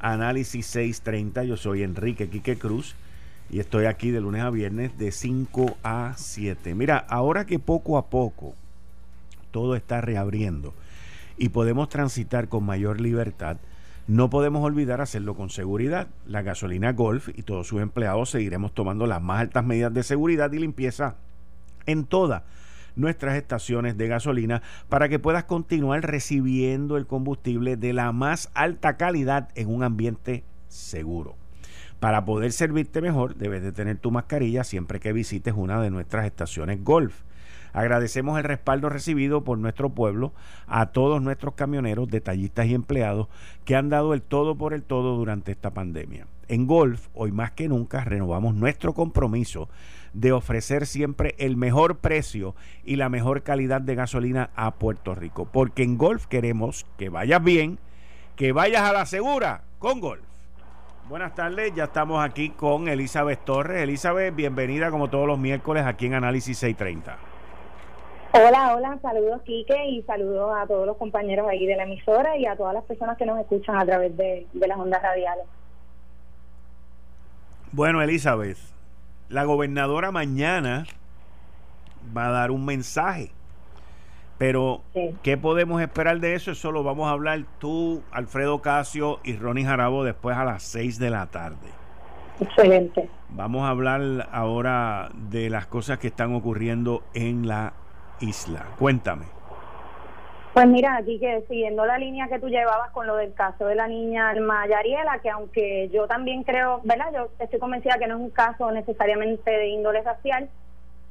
Análisis 0.00 0.66
630. 0.66 1.44
Yo 1.44 1.56
soy 1.56 1.84
Enrique 1.84 2.28
Quique 2.28 2.58
Cruz 2.58 2.96
y 3.52 3.60
estoy 3.60 3.84
aquí 3.84 4.10
de 4.10 4.22
lunes 4.22 4.42
a 4.42 4.48
viernes 4.48 4.96
de 4.96 5.12
5 5.12 5.76
a 5.84 6.14
7. 6.16 6.74
Mira, 6.74 6.96
ahora 6.96 7.44
que 7.44 7.58
poco 7.58 7.98
a 7.98 8.06
poco 8.08 8.54
todo 9.50 9.76
está 9.76 10.00
reabriendo 10.00 10.72
y 11.36 11.50
podemos 11.50 11.90
transitar 11.90 12.48
con 12.48 12.64
mayor 12.64 12.98
libertad, 12.98 13.58
no 14.08 14.30
podemos 14.30 14.64
olvidar 14.64 15.02
hacerlo 15.02 15.34
con 15.34 15.50
seguridad. 15.50 16.08
La 16.26 16.40
gasolina 16.40 16.94
Golf 16.94 17.28
y 17.28 17.42
todos 17.42 17.68
sus 17.68 17.82
empleados 17.82 18.30
seguiremos 18.30 18.72
tomando 18.72 19.06
las 19.06 19.20
más 19.20 19.42
altas 19.42 19.64
medidas 19.66 19.92
de 19.92 20.02
seguridad 20.02 20.50
y 20.52 20.58
limpieza 20.58 21.16
en 21.84 22.06
todas 22.06 22.44
nuestras 22.96 23.36
estaciones 23.36 23.98
de 23.98 24.08
gasolina 24.08 24.62
para 24.88 25.10
que 25.10 25.18
puedas 25.18 25.44
continuar 25.44 26.00
recibiendo 26.06 26.96
el 26.96 27.06
combustible 27.06 27.76
de 27.76 27.92
la 27.92 28.12
más 28.12 28.50
alta 28.54 28.96
calidad 28.96 29.50
en 29.56 29.68
un 29.68 29.82
ambiente 29.82 30.42
seguro. 30.68 31.41
Para 32.02 32.24
poder 32.24 32.50
servirte 32.50 33.00
mejor, 33.00 33.36
debes 33.36 33.62
de 33.62 33.70
tener 33.70 33.96
tu 33.96 34.10
mascarilla 34.10 34.64
siempre 34.64 34.98
que 34.98 35.12
visites 35.12 35.54
una 35.56 35.80
de 35.80 35.88
nuestras 35.88 36.26
estaciones 36.26 36.82
Golf. 36.82 37.20
Agradecemos 37.72 38.36
el 38.38 38.42
respaldo 38.42 38.88
recibido 38.88 39.44
por 39.44 39.56
nuestro 39.58 39.90
pueblo, 39.90 40.32
a 40.66 40.86
todos 40.86 41.22
nuestros 41.22 41.54
camioneros, 41.54 42.08
detallistas 42.08 42.66
y 42.66 42.74
empleados 42.74 43.28
que 43.64 43.76
han 43.76 43.88
dado 43.88 44.14
el 44.14 44.22
todo 44.22 44.56
por 44.56 44.74
el 44.74 44.82
todo 44.82 45.14
durante 45.14 45.52
esta 45.52 45.70
pandemia. 45.70 46.26
En 46.48 46.66
Golf, 46.66 47.06
hoy 47.14 47.30
más 47.30 47.52
que 47.52 47.68
nunca, 47.68 48.02
renovamos 48.02 48.56
nuestro 48.56 48.94
compromiso 48.94 49.68
de 50.12 50.32
ofrecer 50.32 50.86
siempre 50.86 51.36
el 51.38 51.56
mejor 51.56 51.98
precio 51.98 52.56
y 52.84 52.96
la 52.96 53.10
mejor 53.10 53.44
calidad 53.44 53.80
de 53.80 53.94
gasolina 53.94 54.50
a 54.56 54.74
Puerto 54.74 55.14
Rico. 55.14 55.44
Porque 55.44 55.84
en 55.84 55.98
Golf 55.98 56.26
queremos 56.26 56.84
que 56.98 57.10
vayas 57.10 57.44
bien, 57.44 57.78
que 58.34 58.50
vayas 58.50 58.82
a 58.82 58.92
la 58.92 59.06
segura 59.06 59.62
con 59.78 60.00
Golf. 60.00 60.31
Buenas 61.08 61.34
tardes, 61.34 61.74
ya 61.74 61.84
estamos 61.84 62.24
aquí 62.24 62.50
con 62.50 62.86
Elizabeth 62.86 63.44
Torres. 63.44 63.82
Elizabeth, 63.82 64.34
bienvenida 64.34 64.90
como 64.90 65.10
todos 65.10 65.26
los 65.26 65.36
miércoles 65.36 65.84
aquí 65.84 66.06
en 66.06 66.14
Análisis 66.14 66.56
630. 66.58 67.18
Hola, 68.34 68.74
hola, 68.76 68.98
saludos 69.02 69.42
Quique 69.42 69.88
y 69.88 70.02
saludos 70.02 70.54
a 70.56 70.66
todos 70.66 70.86
los 70.86 70.96
compañeros 70.96 71.48
ahí 71.50 71.66
de 71.66 71.76
la 71.76 71.82
emisora 71.82 72.36
y 72.38 72.46
a 72.46 72.56
todas 72.56 72.72
las 72.72 72.84
personas 72.84 73.18
que 73.18 73.26
nos 73.26 73.38
escuchan 73.40 73.76
a 73.76 73.84
través 73.84 74.16
de, 74.16 74.46
de 74.52 74.66
las 74.68 74.78
ondas 74.78 75.02
radiales. 75.02 75.44
Bueno, 77.72 78.00
Elizabeth, 78.00 78.58
la 79.28 79.42
gobernadora 79.42 80.12
mañana 80.12 80.86
va 82.16 82.28
a 82.28 82.30
dar 82.30 82.52
un 82.52 82.64
mensaje, 82.64 83.32
pero 84.38 84.80
Sí. 84.94 85.14
¿qué 85.22 85.36
podemos 85.36 85.80
esperar 85.80 86.18
de 86.20 86.34
eso? 86.34 86.50
Eso 86.52 86.72
lo 86.72 86.82
vamos 86.82 87.08
a 87.08 87.12
hablar 87.12 87.40
tú, 87.58 88.02
Alfredo 88.10 88.60
Casio 88.62 89.20
y 89.24 89.36
Ronnie 89.36 89.64
Jarabo 89.64 90.04
después 90.04 90.36
a 90.36 90.44
las 90.44 90.62
6 90.64 90.98
de 90.98 91.10
la 91.10 91.26
tarde. 91.26 91.68
Excelente. 92.40 93.08
Vamos 93.30 93.62
a 93.64 93.68
hablar 93.68 94.28
ahora 94.32 95.10
de 95.30 95.48
las 95.48 95.66
cosas 95.66 95.98
que 95.98 96.08
están 96.08 96.34
ocurriendo 96.34 97.02
en 97.14 97.46
la 97.46 97.72
isla. 98.20 98.66
Cuéntame. 98.78 99.26
Pues 100.52 100.66
mira, 100.66 100.96
aquí 100.96 101.18
que 101.18 101.42
siguiendo 101.48 101.86
la 101.86 101.96
línea 101.96 102.28
que 102.28 102.38
tú 102.38 102.48
llevabas 102.48 102.90
con 102.90 103.06
lo 103.06 103.16
del 103.16 103.32
caso 103.32 103.64
de 103.66 103.74
la 103.74 103.88
niña 103.88 104.28
Alma 104.28 104.66
Yariela, 104.66 105.18
que 105.22 105.30
aunque 105.30 105.88
yo 105.94 106.06
también 106.06 106.42
creo, 106.42 106.82
¿verdad? 106.84 107.06
Yo 107.14 107.28
estoy 107.38 107.58
convencida 107.58 107.96
que 107.98 108.06
no 108.06 108.16
es 108.16 108.20
un 108.20 108.30
caso 108.30 108.70
necesariamente 108.70 109.50
de 109.50 109.68
índole 109.68 110.02
racial, 110.02 110.50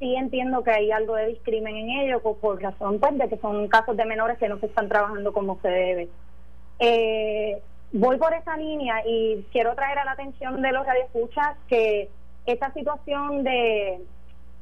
sí 0.02 0.16
entiendo 0.16 0.64
que 0.64 0.72
hay 0.72 0.90
algo 0.90 1.14
de 1.14 1.28
discrimen 1.28 1.76
en 1.76 1.90
ello 1.90 2.20
por, 2.20 2.60
razón 2.60 2.98
pues 2.98 3.16
de 3.16 3.28
que 3.28 3.36
son 3.36 3.68
casos 3.68 3.96
de 3.96 4.04
menores 4.04 4.36
que 4.36 4.48
no 4.48 4.58
se 4.58 4.66
están 4.66 4.88
trabajando 4.88 5.32
como 5.32 5.60
se 5.62 5.68
debe. 5.68 6.08
Eh, 6.80 7.62
voy 7.92 8.16
por 8.16 8.34
esa 8.34 8.56
línea 8.56 8.96
y 9.06 9.46
quiero 9.52 9.76
traer 9.76 10.00
a 10.00 10.04
la 10.04 10.12
atención 10.12 10.60
de 10.60 10.72
los 10.72 10.84
radioescuchas 10.84 11.56
que 11.68 12.10
esta 12.46 12.72
situación 12.72 13.44
de 13.44 14.00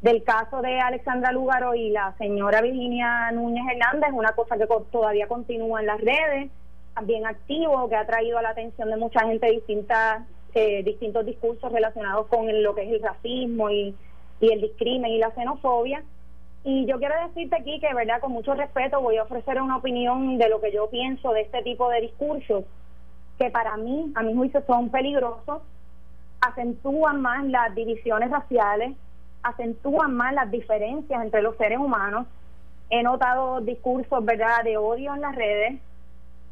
del 0.03 0.23
caso 0.25 0.61
de 0.61 0.79
Alexandra 0.79 1.33
Lúgaro 1.33 1.75
y 1.75 1.91
la 1.91 2.15
señora 2.19 2.61
Virginia 2.61 3.31
Núñez 3.33 3.65
Hernández, 3.71 4.11
una 4.13 4.33
cosa 4.33 4.57
que 4.57 4.67
todavía 4.91 5.27
continúa 5.27 5.81
en 5.81 5.87
las 5.87 6.01
redes, 6.01 6.51
bien 7.03 7.27
activo, 7.27 7.89
que 7.89 7.97
ha 7.97 8.07
traído 8.07 8.39
a 8.39 8.43
la 8.43 8.51
atención 8.51 8.91
de 8.91 8.97
mucha 8.97 9.27
gente 9.27 9.51
distintas, 9.51 10.23
eh, 10.55 10.83
distintos 10.85 11.27
discursos 11.27 11.71
relacionados 11.71 12.29
con 12.29 12.63
lo 12.63 12.75
que 12.75 12.83
es 12.83 12.93
el 12.93 13.03
racismo 13.03 13.71
y, 13.71 13.95
y 14.41 14.53
el 14.53 14.61
discrimen 14.61 15.13
y 15.13 15.19
la 15.19 15.31
xenofobia. 15.31 16.03
Y 16.65 16.87
yo 16.87 16.99
quiero 16.99 17.15
decirte 17.27 17.57
aquí 17.57 17.81
que, 17.81 17.95
verdad, 17.95 18.21
con 18.21 18.33
mucho 18.33 18.55
respeto 18.55 19.01
voy 19.01 19.17
a 19.17 19.23
ofrecer 19.23 19.61
una 19.61 19.79
opinión 19.79 20.37
de 20.39 20.49
lo 20.49 20.61
que 20.61 20.73
yo 20.73 20.91
pienso 20.91 21.33
de 21.33 21.43
este 21.43 21.63
tipo 21.63 21.89
de 21.89 22.03
discursos, 22.03 22.65
que 23.39 23.51
para 23.51 23.77
mí, 23.77 24.13
a 24.15 24.23
mi 24.23 24.35
juicio, 24.35 24.63
son 24.67 24.91
peligrosos, 24.91 25.63
acentúan 26.41 27.23
más 27.23 27.45
las 27.47 27.75
divisiones 27.75 28.31
raciales, 28.31 28.95
acentúan 29.43 30.15
más 30.15 30.35
las 30.35 30.51
diferencias 30.51 31.23
entre 31.23 31.41
los 31.41 31.57
seres 31.57 31.79
humanos. 31.79 32.27
He 32.91 33.03
notado 33.03 33.61
discursos, 33.61 34.23
¿verdad?, 34.25 34.65
de 34.65 34.77
odio 34.77 35.15
en 35.15 35.21
las 35.23 35.35
redes 35.35 35.81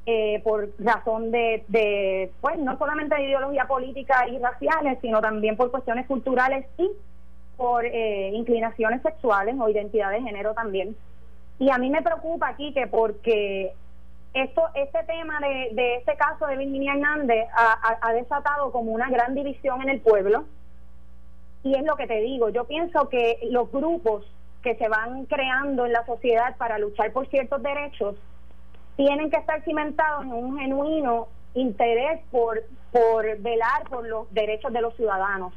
eh, 0.07 0.41
por 0.43 0.71
razón 0.79 1.31
de, 1.31 1.65
de, 1.69 2.33
pues, 2.41 2.59
no 2.59 2.79
solamente 2.79 3.15
de 3.15 3.25
ideología 3.25 3.67
política 3.67 4.27
y 4.27 4.39
raciales, 4.39 4.99
sino 5.03 5.21
también 5.21 5.55
por 5.55 5.71
cuestiones 5.71 6.07
culturales 6.07 6.65
y 6.79 6.91
por 7.59 7.85
eh, 7.85 8.31
inclinaciones 8.33 9.03
sexuales 9.03 9.57
o 9.61 9.69
identidad 9.69 10.11
de 10.13 10.23
género 10.23 10.55
también. 10.55 10.97
Y 11.59 11.71
a 11.71 11.77
mí 11.77 11.91
me 11.91 12.01
preocupa 12.01 12.49
aquí 12.49 12.73
que 12.73 12.87
porque 12.87 13.75
esto 14.33 14.63
este 14.75 15.03
tema 15.05 15.41
de, 15.41 15.97
este 15.97 16.17
caso 16.17 16.47
de 16.47 16.57
Virginia 16.57 16.93
Hernández 16.95 17.47
ha, 17.55 17.73
ha- 17.73 17.99
ha 18.09 18.13
desatado 18.15 18.71
como 18.73 18.93
una 18.93 19.11
gran 19.11 19.35
división 19.35 19.83
en 19.83 19.89
el 19.91 20.01
pueblo 20.01 20.45
y 21.65 21.75
es 21.75 21.83
lo 21.85 21.97
que 21.97 22.07
te 22.07 22.21
digo 22.21 22.51
yo 22.51 22.65
pienso 22.65 23.09
que 23.09 23.39
los 23.51 23.73
grupos 23.73 24.25
que 24.63 24.77
se 24.77 24.87
van 24.89 25.25
creando 25.27 25.87
en 25.87 25.93
la 25.93 26.05
sociedad 26.07 26.57
para 26.59 26.79
luchar 26.79 27.11
por 27.13 27.27
ciertos 27.29 27.61
derechos 27.63 28.15
tienen 28.97 29.31
que 29.31 29.39
estar 29.39 29.63
cimentados 29.65 30.25
en 30.25 30.33
un 30.33 30.59
genuino 30.59 31.29
interés 31.55 32.21
por 32.31 32.63
por 32.93 33.25
velar 33.41 33.83
por 33.91 34.07
los 34.07 34.33
derechos 34.33 34.73
de 34.73 34.83
los 34.83 34.95
ciudadanos 34.95 35.53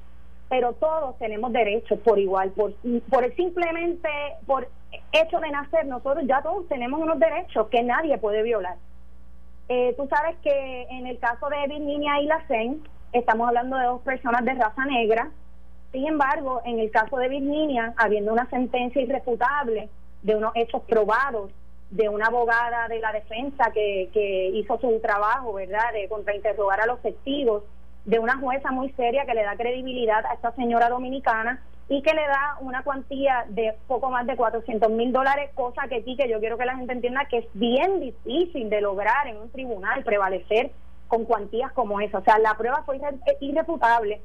pero 0.52 0.74
todos 0.74 1.18
tenemos 1.18 1.54
derechos 1.54 1.98
por 2.00 2.20
igual, 2.20 2.52
por, 2.52 2.74
el 2.84 3.36
simplemente, 3.38 4.10
por 4.46 4.68
hecho 5.14 5.40
de 5.40 5.50
nacer, 5.50 5.86
nosotros 5.86 6.26
ya 6.28 6.42
todos 6.42 6.68
tenemos 6.68 7.00
unos 7.00 7.18
derechos 7.20 7.70
que 7.70 7.82
nadie 7.82 8.18
puede 8.18 8.44
violar. 8.44 8.76
Eh, 9.70 9.94
tú 9.96 10.10
sabes 10.10 10.36
que 10.44 10.88
en 10.90 11.08
el 11.08 11.20
caso 11.20 11.48
de 11.48 11.74
Virginia 11.74 12.20
y 12.20 12.26
Lacen, 12.26 12.84
estamos 13.14 13.48
hablando 13.48 13.78
de 13.78 13.86
dos 13.86 14.02
personas 14.02 14.44
de 14.44 14.56
raza 14.56 14.84
negra, 14.88 15.32
sin 15.94 16.06
embargo, 16.06 16.62
en 16.66 16.80
el 16.80 16.92
caso 16.92 17.16
de 17.16 17.30
Virginia, 17.30 17.94
habiendo 17.96 18.34
una 18.34 18.50
sentencia 18.50 19.02
irrefutable 19.02 19.88
de 20.22 20.36
unos 20.36 20.52
hechos 20.56 20.82
probados, 20.82 21.50
de 21.92 22.10
una 22.10 22.26
abogada 22.26 22.90
de 22.90 23.00
la 23.00 23.14
defensa 23.14 23.72
que, 23.74 24.10
que 24.12 24.50
hizo 24.50 24.78
su 24.82 25.00
trabajo, 25.00 25.54
¿verdad?, 25.54 25.94
de 25.94 26.10
contrainterrogar 26.10 26.82
a 26.82 26.88
los 26.88 27.02
testigos, 27.02 27.64
de 28.06 28.20
una 28.20 28.38
jueza 28.38 28.72
muy 28.72 28.90
seria 28.94 29.26
que 29.26 29.34
le 29.34 29.44
da 29.44 29.56
credibilidad 29.56 30.26
a 30.26 30.34
esta 30.34 30.52
señora 30.54 30.90
dominicana 30.90 31.62
y 31.88 32.02
que 32.02 32.14
le 32.14 32.22
da 32.26 32.58
una 32.62 32.84
cuantía 32.84 33.46
de 33.50 33.76
poco 33.88 34.10
más 34.10 34.26
de 34.26 34.36
400 34.38 34.90
mil 34.92 35.12
dólares, 35.12 35.52
cosa 35.54 35.88
que 35.90 35.98
aquí 35.98 36.16
que 36.16 36.30
yo 36.30 36.40
quiero 36.40 36.58
que 36.58 36.66
la 36.66 36.78
gente 36.78 36.94
entienda 36.94 37.26
que 37.26 37.40
es 37.40 37.46
bien 37.54 38.00
difícil 38.00 38.70
de 38.70 38.82
lograr 38.82 39.28
en 39.28 39.38
un 39.38 39.52
tribunal 39.52 40.04
prevalecer 40.04 40.72
con 41.08 41.26
cuantías 41.26 41.72
como 41.74 42.00
esa. 42.00 42.20
O 42.20 42.24
sea, 42.24 42.40
la 42.40 42.56
prueba 42.56 42.84
fue 42.86 42.98
irre- 42.98 43.20
irrefutable. 43.42 44.22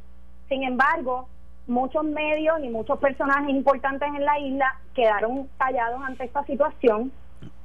Sin 0.48 0.62
embargo, 0.62 1.28
muchos 1.66 2.04
medios 2.04 2.60
y 2.62 2.68
muchos 2.68 3.00
personajes 3.00 3.50
importantes 3.50 4.08
en 4.16 4.24
la 4.24 4.38
isla 4.38 4.80
quedaron 4.94 5.48
callados 5.58 6.00
ante 6.04 6.24
esta 6.24 6.44
situación 6.44 7.10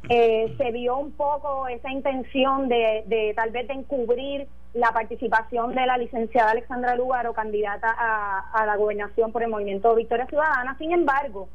eh, 0.10 0.54
se 0.58 0.72
vio 0.72 0.98
un 0.98 1.12
poco 1.12 1.68
esa 1.68 1.92
intención 1.92 2.68
de, 2.68 3.04
de 3.08 3.34
tal 3.36 3.52
vez 3.52 3.68
de 3.68 3.74
encubrir 3.74 4.48
la 4.74 4.92
participación 4.92 5.76
de 5.76 5.86
la 5.86 5.98
licenciada 5.98 6.52
Alexandra 6.52 6.96
Lugaro, 6.96 7.34
candidata 7.34 7.94
a, 7.98 8.66
la 8.66 8.76
gobernación 8.78 9.32
por 9.32 9.44
el 9.44 9.50
movimiento 9.50 9.94
Victoria 9.96 10.28
Ciudadana. 10.28 10.78
Sin 10.78 10.92
embargo, 10.92 11.50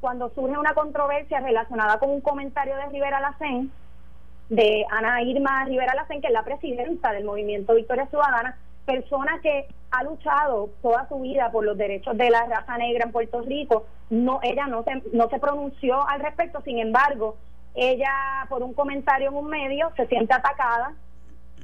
cuando 0.00 0.30
surge 0.30 0.56
una 0.56 0.74
controversia 0.74 1.40
relacionada 1.40 1.98
con 1.98 2.10
un 2.10 2.20
comentario 2.20 2.76
de 2.76 2.86
Rivera 2.86 3.20
Lacén, 3.20 3.70
de 4.48 4.84
Ana 4.90 5.22
Irma 5.22 5.64
Rivera 5.64 5.94
Lacén, 5.94 6.20
que 6.20 6.28
es 6.28 6.32
la 6.32 6.44
presidenta 6.44 7.12
del 7.12 7.24
movimiento 7.24 7.74
Victoria 7.74 8.06
Ciudadana, 8.06 8.56
persona 8.86 9.40
que 9.42 9.66
ha 9.90 10.02
luchado 10.02 10.70
toda 10.82 11.08
su 11.08 11.20
vida 11.20 11.50
por 11.50 11.64
los 11.64 11.76
derechos 11.76 12.16
de 12.16 12.30
la 12.30 12.44
raza 12.46 12.76
negra 12.78 13.04
en 13.04 13.12
Puerto 13.12 13.42
Rico, 13.42 13.86
no 14.10 14.40
ella 14.42 14.66
no 14.66 14.84
se, 14.84 15.02
no 15.12 15.28
se 15.28 15.38
pronunció 15.38 16.06
al 16.08 16.20
respecto, 16.20 16.60
sin 16.62 16.78
embargo, 16.78 17.36
ella 17.74 18.46
por 18.48 18.62
un 18.62 18.72
comentario 18.72 19.30
en 19.30 19.36
un 19.36 19.48
medio 19.48 19.90
se 19.96 20.06
siente 20.06 20.32
atacada 20.32 20.94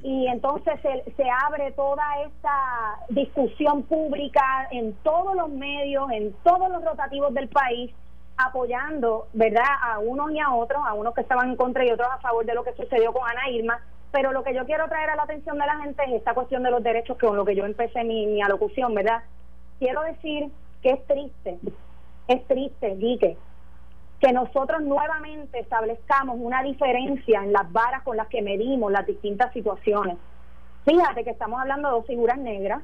y 0.02 0.26
entonces 0.28 0.80
se, 0.80 1.12
se 1.12 1.24
abre 1.30 1.72
toda 1.72 2.04
esta 2.22 2.98
discusión 3.10 3.82
pública 3.82 4.68
en 4.70 4.94
todos 5.02 5.34
los 5.34 5.50
medios, 5.50 6.10
en 6.10 6.32
todos 6.42 6.70
los 6.70 6.84
rotativos 6.84 7.34
del 7.34 7.48
país, 7.48 7.92
apoyando, 8.38 9.28
¿verdad?, 9.34 9.68
a 9.82 9.98
unos 9.98 10.32
y 10.32 10.40
a 10.40 10.50
otros, 10.54 10.82
a 10.86 10.94
unos 10.94 11.14
que 11.14 11.20
estaban 11.20 11.50
en 11.50 11.56
contra 11.56 11.84
y 11.84 11.90
otros 11.90 12.08
a 12.10 12.18
favor 12.18 12.46
de 12.46 12.54
lo 12.54 12.64
que 12.64 12.72
sucedió 12.72 13.12
con 13.12 13.28
Ana 13.28 13.50
Irma. 13.50 13.80
Pero 14.10 14.32
lo 14.32 14.42
que 14.42 14.54
yo 14.54 14.64
quiero 14.64 14.88
traer 14.88 15.10
a 15.10 15.16
la 15.16 15.24
atención 15.24 15.58
de 15.58 15.66
la 15.66 15.78
gente 15.80 16.02
es 16.04 16.12
esta 16.14 16.34
cuestión 16.34 16.62
de 16.62 16.70
los 16.70 16.82
derechos, 16.82 17.18
con 17.18 17.36
lo 17.36 17.44
que 17.44 17.54
yo 17.54 17.64
empecé 17.64 18.02
mi, 18.02 18.26
mi 18.26 18.42
alocución, 18.42 18.94
¿verdad? 18.94 19.22
Quiero 19.78 20.02
decir 20.02 20.50
que 20.82 20.90
es 20.90 21.06
triste, 21.06 21.58
es 22.26 22.46
triste, 22.46 22.96
Guique, 22.96 23.36
que 24.20 24.32
nosotros 24.32 24.82
nuevamente 24.82 25.60
establezcamos 25.60 26.36
una 26.38 26.62
diferencia 26.62 27.42
en 27.42 27.52
las 27.52 27.70
varas 27.72 28.02
con 28.02 28.16
las 28.16 28.28
que 28.28 28.42
medimos 28.42 28.92
las 28.92 29.06
distintas 29.06 29.52
situaciones. 29.52 30.18
Fíjate 30.84 31.24
que 31.24 31.30
estamos 31.30 31.60
hablando 31.60 31.88
de 31.88 31.94
dos 31.94 32.06
figuras 32.06 32.38
negras, 32.38 32.82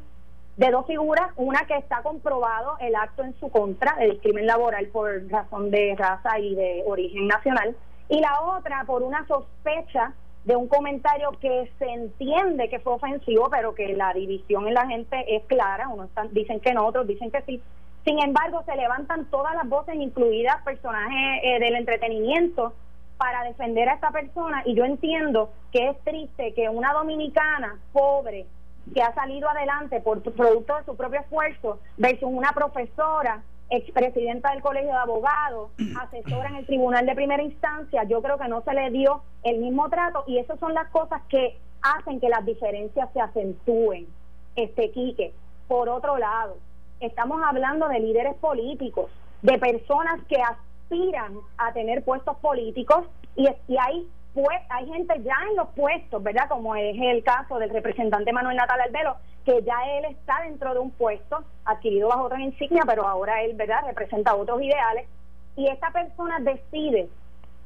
de 0.57 0.71
dos 0.71 0.87
figuras, 0.87 1.29
una 1.37 1.67
que 1.67 1.77
está 1.77 2.03
comprobado 2.03 2.77
el 2.81 2.95
acto 2.95 3.23
en 3.23 3.39
su 3.39 3.51
contra 3.51 3.95
de 3.97 4.13
discrimen 4.13 4.47
laboral 4.47 4.87
por 4.87 5.31
razón 5.31 5.71
de 5.71 5.95
raza 5.99 6.39
y 6.39 6.55
de 6.55 6.83
origen 6.87 7.27
nacional, 7.29 7.77
y 8.09 8.21
la 8.21 8.41
otra 8.41 8.85
por 8.87 9.03
una 9.03 9.27
sospecha 9.27 10.15
de 10.45 10.57
un 10.57 10.69
comentario 10.69 11.33
que 11.41 11.71
se 11.79 11.87
entiende 11.87 12.71
que 12.71 12.79
fue 12.79 12.95
ofensivo, 12.95 13.49
pero 13.51 13.75
que 13.75 13.95
la 13.95 14.15
división 14.15 14.69
en 14.69 14.75
la 14.75 14.87
gente 14.87 15.37
es 15.37 15.45
clara, 15.45 15.89
unos 15.89 16.09
dicen 16.31 16.61
que 16.61 16.73
no, 16.73 16.87
otros 16.87 17.07
dicen 17.07 17.31
que 17.31 17.43
sí, 17.43 17.61
sin 18.07 18.23
embargo, 18.23 18.63
se 18.65 18.77
levantan 18.77 19.25
todas 19.27 19.53
las 19.57 19.69
voces, 19.69 19.97
incluidas 19.97 20.63
personajes 20.63 21.41
eh, 21.43 21.59
del 21.59 21.75
entretenimiento, 21.75 22.73
para 23.19 23.43
defender 23.43 23.89
a 23.89 23.95
esta 23.95 24.13
persona. 24.13 24.63
Y 24.65 24.75
yo 24.75 24.85
entiendo 24.85 25.51
que 25.73 25.89
es 25.89 25.99
triste 26.05 26.55
que 26.55 26.69
una 26.69 26.93
dominicana 26.93 27.81
pobre, 27.93 28.47
que 28.95 29.03
ha 29.03 29.13
salido 29.13 29.49
adelante 29.49 30.01
por 30.01 30.23
producto 30.23 30.77
de 30.77 30.85
su 30.85 30.97
propio 30.97 31.21
esfuerzo, 31.21 31.81
versus 31.97 32.29
una 32.31 32.53
profesora, 32.53 33.43
expresidenta 33.71 34.53
del 34.53 34.63
Colegio 34.63 34.91
de 34.91 34.99
Abogados, 34.99 35.73
asesora 36.01 36.51
en 36.51 36.57
el 36.57 36.67
Tribunal 36.67 37.07
de 37.07 37.15
Primera 37.17 37.43
Instancia, 37.43 38.05
yo 38.05 38.23
creo 38.23 38.39
que 38.39 38.47
no 38.47 38.63
se 38.63 38.73
le 38.73 38.91
dio 38.91 39.23
el 39.43 39.59
mismo 39.59 39.89
trato 39.89 40.23
y 40.29 40.39
esas 40.39 40.61
son 40.61 40.75
las 40.75 40.89
cosas 40.91 41.23
que 41.29 41.59
hacen 41.83 42.21
que 42.21 42.29
las 42.29 42.47
diferencias 42.47 43.09
se 43.13 43.21
acentúen. 43.21 44.07
Este 44.55 44.93
Quique, 44.93 45.35
por 45.67 45.89
otro 45.89 46.19
lado, 46.19 46.57
estamos 47.01 47.41
hablando 47.45 47.89
de 47.89 48.01
líderes 48.01 48.35
políticos, 48.37 49.11
de 49.43 49.59
personas 49.59 50.21
que 50.29 50.37
aspiran 50.41 51.39
a 51.59 51.73
tener 51.73 52.05
puestos 52.05 52.37
políticos 52.39 53.05
y, 53.35 53.47
hay 53.79 54.09
pues 54.35 54.59
hay 54.69 54.87
gente 54.87 55.15
ya 55.23 55.35
en 55.49 55.57
los 55.57 55.69
puestos, 55.69 56.23
¿verdad? 56.23 56.47
Como 56.49 56.77
es 56.77 56.95
el 57.01 57.23
caso 57.23 57.59
del 57.59 57.71
representante 57.71 58.35
Manuel 58.35 58.59
Natal 58.59 58.83
Albelo, 58.83 59.17
que 59.47 59.63
ya 59.63 59.77
él 59.97 60.05
está 60.07 60.43
dentro 60.43 60.75
de 60.75 60.81
un 60.81 60.91
puesto 60.91 61.43
adquirido 61.65 62.09
bajo 62.09 62.25
otra 62.25 62.43
insignia, 62.43 62.83
pero 62.87 63.09
ahora 63.09 63.43
él, 63.43 63.55
¿verdad? 63.55 63.87
Representa 63.87 64.35
otros 64.35 64.61
ideales. 64.61 65.09
Y 65.57 65.69
esta 65.69 65.91
persona 65.91 66.39
decide 66.41 67.09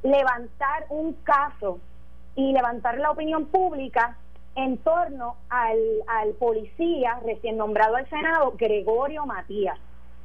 levantar 0.04 0.86
un 0.90 1.14
caso 1.24 1.80
y 2.36 2.52
levantar 2.52 2.98
la 2.98 3.10
opinión 3.10 3.46
pública 3.46 4.16
en 4.56 4.78
torno 4.78 5.36
al, 5.48 5.78
al 6.06 6.30
policía 6.32 7.20
recién 7.24 7.56
nombrado 7.56 7.96
al 7.96 8.08
Senado, 8.08 8.54
Gregorio 8.56 9.26
Matías. 9.26 9.78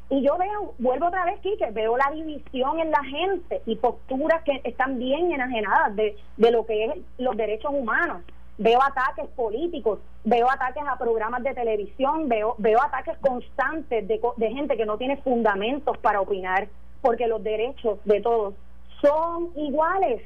Y 0.10 0.22
yo 0.22 0.38
veo, 0.38 0.74
vuelvo 0.78 1.08
otra 1.08 1.26
vez, 1.26 1.40
Quique, 1.40 1.72
veo 1.72 1.98
la 1.98 2.12
división 2.12 2.80
en 2.80 2.92
la 2.92 3.04
gente 3.04 3.62
y 3.66 3.76
posturas 3.76 4.44
que 4.44 4.62
están 4.64 5.00
bien 5.00 5.32
enajenadas 5.32 5.96
de, 5.96 6.16
de 6.38 6.52
lo 6.52 6.66
que 6.66 6.86
es 6.86 6.92
los 7.18 7.36
derechos 7.36 7.72
humanos. 7.74 8.22
Veo 8.58 8.80
ataques 8.82 9.28
políticos, 9.36 10.00
veo 10.24 10.50
ataques 10.50 10.84
a 10.88 10.98
programas 10.98 11.44
de 11.44 11.54
televisión, 11.54 12.30
veo, 12.30 12.56
veo 12.60 12.82
ataques 12.82 13.18
constantes 13.18 14.08
de, 14.08 14.22
de 14.38 14.52
gente 14.52 14.78
que 14.78 14.86
no 14.86 14.98
tiene 14.98 15.18
fundamentos 15.18 15.98
para 15.98 16.22
opinar, 16.22 16.68
porque 17.02 17.28
los 17.28 17.44
derechos 17.44 18.00
de 18.06 18.22
todos 18.22 18.54
son 19.02 19.52
iguales. 19.56 20.22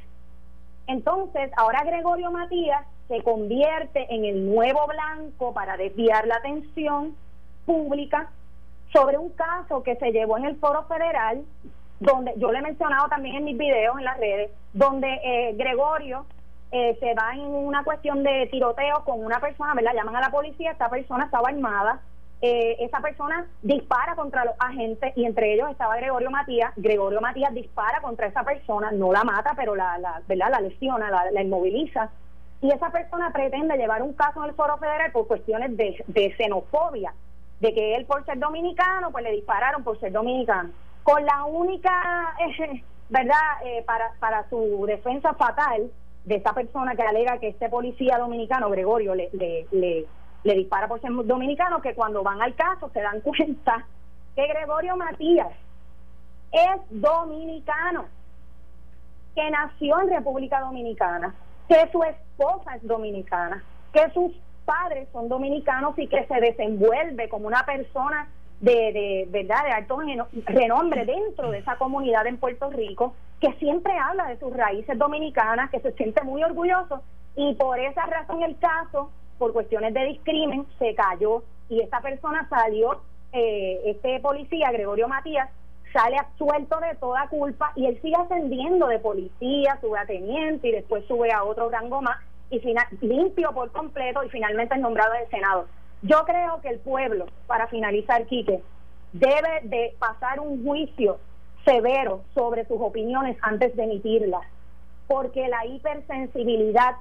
Entonces, 0.90 1.52
ahora 1.56 1.84
Gregorio 1.84 2.32
Matías 2.32 2.84
se 3.08 3.22
convierte 3.22 4.08
en 4.10 4.26
el 4.26 4.44
nuevo 4.52 4.88
blanco 4.88 5.54
para 5.54 5.78
desviar 5.78 6.26
la 6.26 6.38
atención 6.38 7.16
pública 7.68 8.32
sobre 8.92 9.20
un 9.20 9.30
caso 9.30 9.84
que 9.84 9.98
se 9.98 10.12
llevó 10.12 10.40
en 10.40 10.46
el 10.46 10.56
foro 10.58 10.86
federal, 10.86 11.44
donde 12.00 12.34
yo 12.38 12.52
le 12.52 12.58
he 12.58 12.62
mencionado 12.64 13.08
también 13.08 13.36
en 13.36 13.44
mis 13.46 13.58
videos 13.60 14.00
en 14.00 14.04
las 14.04 14.18
redes, 14.18 14.50
donde 14.74 15.08
eh, 15.24 15.54
Gregorio 15.54 16.26
eh, 16.72 16.98
se 17.00 17.14
va 17.14 17.34
en 17.36 17.42
una 17.42 17.84
cuestión 17.84 18.24
de 18.24 18.48
tiroteo 18.48 19.04
con 19.06 19.24
una 19.24 19.40
persona, 19.40 19.76
¿verdad? 19.76 19.94
Llaman 19.94 20.16
a 20.16 20.22
la 20.22 20.32
policía, 20.32 20.72
esta 20.72 20.90
persona 20.90 21.26
estaba 21.26 21.50
armada, 21.50 22.02
eh, 22.42 22.78
esa 22.80 23.00
persona 23.00 23.48
dispara 23.62 24.16
contra 24.16 24.46
los 24.46 24.56
agentes 24.60 25.14
y 25.16 25.26
entre 25.26 25.54
ellos 25.54 25.70
estaba 25.70 25.98
Gregorio 25.98 26.32
Matías. 26.32 26.72
Gregorio 26.78 27.22
Matías 27.22 27.54
dispara 27.54 28.02
contra 28.02 28.28
esa 28.28 28.44
persona, 28.44 28.92
no 28.92 29.12
la 29.12 29.24
mata, 29.24 29.54
pero 29.56 29.76
la, 29.76 29.98
la, 29.98 30.22
¿verdad? 30.28 30.52
la 30.52 30.62
lesiona, 30.62 31.10
la, 31.10 31.32
la 31.32 31.42
inmoviliza 31.42 32.10
y 32.62 32.72
esa 32.72 32.92
persona 32.92 33.32
pretende 33.32 33.78
llevar 33.78 34.02
un 34.02 34.14
caso 34.14 34.44
en 34.44 34.50
el 34.50 34.56
foro 34.56 34.78
federal 34.78 35.12
por 35.12 35.28
cuestiones 35.28 35.76
de, 35.78 36.36
xenofobia, 36.38 37.14
de 37.62 37.74
que 37.74 37.96
él 37.96 38.06
por 38.06 38.26
ser 38.26 38.38
dominicano, 38.38 39.12
pues 39.12 39.24
le 39.24 39.32
dispararon 39.32 39.84
por 39.84 40.00
ser 40.00 40.12
dominicano. 40.12 40.72
Con 41.04 41.26
la 41.26 41.46
única, 41.46 42.36
eh, 42.40 42.84
¿verdad?, 43.10 43.64
eh, 43.64 43.84
para, 43.86 44.12
para 44.20 44.50
su 44.50 44.86
defensa 44.86 45.34
fatal 45.36 45.90
de 46.26 46.36
esta 46.36 46.54
persona 46.54 46.96
que 46.96 47.04
alega 47.04 47.40
que 47.40 47.48
este 47.48 47.70
policía 47.70 48.18
dominicano, 48.18 48.70
Gregorio, 48.70 49.16
le, 49.16 49.30
le, 49.32 49.66
le, 49.72 50.06
le 50.44 50.56
dispara 50.56 50.88
por 50.88 51.02
ser 51.02 51.12
dominicano, 51.12 51.82
que 51.82 51.94
cuando 51.94 52.24
van 52.24 52.42
al 52.42 52.56
caso 52.56 52.90
se 52.94 53.02
dan 53.02 53.22
cuenta 53.22 53.86
que 54.36 54.48
Gregorio 54.48 54.96
Matías 54.96 55.50
es 56.52 56.82
dominicano, 56.90 58.06
que 59.36 59.50
nació 59.52 60.02
en 60.02 60.10
República 60.10 60.62
Dominicana 60.62 61.34
que 61.70 61.88
su 61.92 62.04
esposa 62.04 62.76
es 62.76 62.86
dominicana, 62.86 63.64
que 63.94 64.10
sus 64.10 64.34
padres 64.66 65.08
son 65.14 65.30
dominicanos 65.30 65.98
y 65.98 66.08
que 66.08 66.26
se 66.26 66.42
desenvuelve 66.42 67.30
como 67.30 67.48
una 67.48 67.64
persona 67.64 68.28
de, 68.60 68.72
de 68.72 69.28
verdad 69.30 69.64
de 69.64 69.72
alto 69.72 70.00
renombre 70.46 71.06
dentro 71.06 71.52
de 71.52 71.60
esa 71.60 71.78
comunidad 71.78 72.28
en 72.28 72.38
Puerto 72.38 72.70
Rico 72.72 73.14
que 73.40 73.54
siempre 73.54 73.94
habla 73.98 74.26
de 74.26 74.38
sus 74.38 74.52
raíces 74.52 74.98
dominicanas 74.98 75.70
que 75.70 75.80
se 75.80 75.94
siente 75.94 76.24
muy 76.24 76.44
orgulloso 76.44 77.02
y 77.36 77.54
por 77.54 77.80
esa 77.80 78.06
razón 78.06 78.44
el 78.44 78.58
caso 78.60 79.12
por 79.40 79.54
cuestiones 79.54 79.94
de 79.96 80.06
discrimen 80.06 80.68
se 80.78 80.94
cayó 80.94 81.44
y 81.70 81.82
esta 81.82 82.02
persona 82.02 82.48
salió 82.50 83.02
eh, 83.32 83.82
este 83.86 84.20
policía 84.20 84.72
Gregorio 84.72 85.08
Matías 85.08 85.50
sale 85.94 86.18
absuelto 86.18 86.80
de 86.80 86.96
toda 86.96 87.28
culpa 87.30 87.72
y 87.76 87.86
él 87.88 88.00
sigue 88.02 88.16
ascendiendo 88.16 88.88
de 88.88 89.00
policía, 89.00 89.78
sube 89.82 90.00
a 90.00 90.06
teniente 90.06 90.68
y 90.68 90.72
después 90.72 91.06
sube 91.08 91.32
a 91.32 91.44
otro 91.44 91.70
rango 91.70 92.02
más 92.02 92.18
y 92.52 92.60
final, 92.60 92.86
limpio 93.02 93.52
por 93.54 93.72
completo 93.72 94.24
y 94.24 94.30
finalmente 94.30 94.76
es 94.76 94.82
nombrado 94.82 95.14
del 95.14 95.30
Senado. 95.30 95.68
Yo 96.02 96.24
creo 96.26 96.62
que 96.62 96.70
el 96.70 96.80
pueblo, 96.80 97.26
para 97.48 97.68
finalizar, 97.68 98.26
Quique, 98.26 98.62
debe 99.14 99.62
de 99.64 99.94
pasar 100.00 100.40
un 100.40 100.64
juicio 100.64 101.20
severo 101.66 102.24
sobre 102.34 102.66
sus 102.66 102.80
opiniones 102.80 103.38
antes 103.42 103.76
de 103.76 103.84
emitirlas, 103.84 104.42
porque 105.08 105.48
la 105.48 105.66
hipersensibilidad 105.66 106.96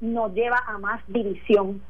nos 0.00 0.32
lleva 0.34 0.58
a 0.66 0.78
más 0.78 1.00
división 1.06 1.82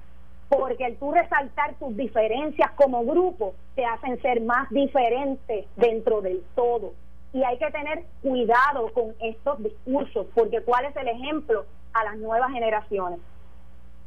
porque 0.48 0.86
el 0.86 0.96
tú 0.96 1.12
resaltar 1.12 1.74
tus 1.74 1.96
diferencias 1.96 2.70
como 2.72 3.04
grupo 3.04 3.54
te 3.74 3.84
hacen 3.84 4.20
ser 4.22 4.40
más 4.42 4.68
diferentes 4.70 5.66
dentro 5.76 6.20
del 6.20 6.42
todo. 6.54 6.92
Y 7.32 7.42
hay 7.42 7.58
que 7.58 7.70
tener 7.70 8.04
cuidado 8.22 8.92
con 8.94 9.14
estos 9.20 9.62
discursos, 9.62 10.26
porque 10.34 10.62
¿cuál 10.62 10.86
es 10.86 10.96
el 10.96 11.08
ejemplo 11.08 11.66
a 11.92 12.04
las 12.04 12.16
nuevas 12.16 12.52
generaciones? 12.52 13.18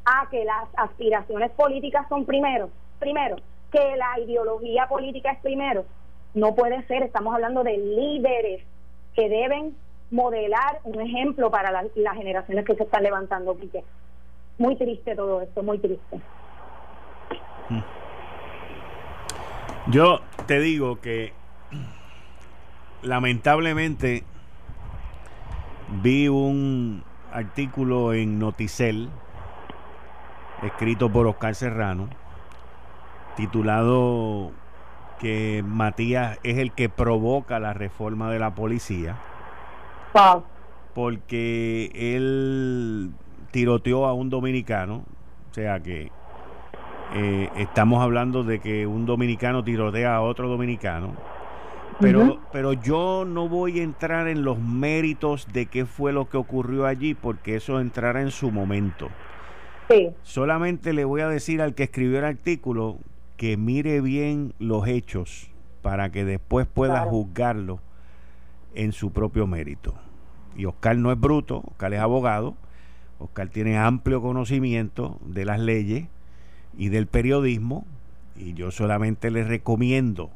A 0.06 0.30
que 0.30 0.46
las 0.46 0.70
aspiraciones 0.78 1.52
políticas 1.52 2.08
son 2.08 2.26
primero, 2.26 2.70
primero, 3.00 3.36
que 3.72 3.96
la 3.98 4.20
ideología 4.20 4.88
política 4.88 5.32
es 5.32 5.40
primero. 5.42 5.86
No 6.34 6.56
puede 6.56 6.82
ser, 6.88 7.04
estamos 7.04 7.36
hablando 7.36 7.64
de 7.64 7.78
líderes 7.78 8.64
que 9.14 9.30
deben 9.30 9.76
modelar 10.12 10.80
un 10.84 11.02
ejemplo 11.02 11.52
para 11.52 11.72
las 11.72 12.16
generaciones 12.16 12.66
que 12.66 12.76
se 12.76 12.84
están 12.84 13.04
levantando, 13.04 13.58
Quique. 13.58 13.84
Muy 14.58 14.76
triste 14.76 15.16
todo 15.16 15.42
esto, 15.42 15.64
muy 15.64 15.78
triste. 15.80 16.20
Mm. 17.70 17.82
Yo 19.92 20.22
te 20.46 20.60
digo 20.60 21.00
que 21.00 21.34
lamentablemente 23.02 24.24
vi 26.02 26.28
un 26.28 27.04
artículo 27.32 28.14
en 28.14 28.40
Noticel 28.40 29.10
escrito 30.64 31.10
por 31.10 31.28
Oscar 31.28 31.56
Serrano 31.56 32.10
titulado 33.40 34.52
que 35.20 35.64
Matías 35.66 36.40
es 36.44 36.58
el 36.58 36.74
que 36.74 36.90
provoca 36.90 37.58
la 37.60 37.74
reforma 37.74 38.30
de 38.30 38.40
la 38.40 38.54
policía. 38.54 39.16
Porque 40.94 41.92
él 41.94 43.12
tiroteó 43.52 44.06
a 44.06 44.14
un 44.14 44.30
dominicano, 44.30 45.04
o 45.50 45.54
sea 45.54 45.80
que 45.80 46.12
eh, 47.16 47.50
estamos 47.58 48.04
hablando 48.04 48.44
de 48.44 48.60
que 48.60 48.86
un 48.86 49.06
dominicano 49.06 49.64
tirotea 49.64 50.16
a 50.16 50.22
otro 50.22 50.50
dominicano. 50.50 51.14
Pero, 52.00 52.40
pero 52.54 52.72
yo 52.74 53.26
no 53.26 53.50
voy 53.50 53.80
a 53.80 53.84
entrar 53.84 54.30
en 54.30 54.44
los 54.44 54.58
méritos 54.58 55.48
de 55.52 55.66
qué 55.66 55.86
fue 55.86 56.14
lo 56.14 56.30
que 56.30 56.38
ocurrió 56.38 56.86
allí, 56.86 57.14
porque 57.14 57.56
eso 57.56 57.82
entrará 57.82 58.22
en 58.22 58.32
su 58.32 58.52
momento. 58.52 59.10
Solamente 60.22 60.94
le 60.94 61.04
voy 61.04 61.22
a 61.22 61.28
decir 61.28 61.62
al 61.62 61.76
que 61.76 61.84
escribió 61.84 62.20
el 62.20 62.26
artículo 62.26 63.00
que 63.36 63.58
mire 63.58 64.02
bien 64.02 64.54
los 64.60 64.88
hechos 64.88 65.52
para 65.82 66.12
que 66.12 66.26
después 66.26 66.68
pueda 66.68 67.02
juzgarlo 67.02 67.80
en 68.76 68.92
su 68.92 69.12
propio 69.12 69.48
mérito. 69.48 69.94
Y 70.56 70.66
Oscar 70.66 70.98
no 70.98 71.12
es 71.12 71.20
bruto, 71.20 71.64
Oscar 71.66 71.94
es 71.94 72.00
abogado, 72.00 72.56
Oscar 73.20 73.50
tiene 73.50 73.78
amplio 73.78 74.22
conocimiento 74.22 75.20
de 75.26 75.46
las 75.46 75.60
leyes 75.60 76.08
y 76.78 76.90
del 76.90 77.08
periodismo 77.08 77.86
y 78.36 78.54
yo 78.54 78.72
solamente 78.72 79.32
le 79.32 79.44
recomiendo, 79.44 80.32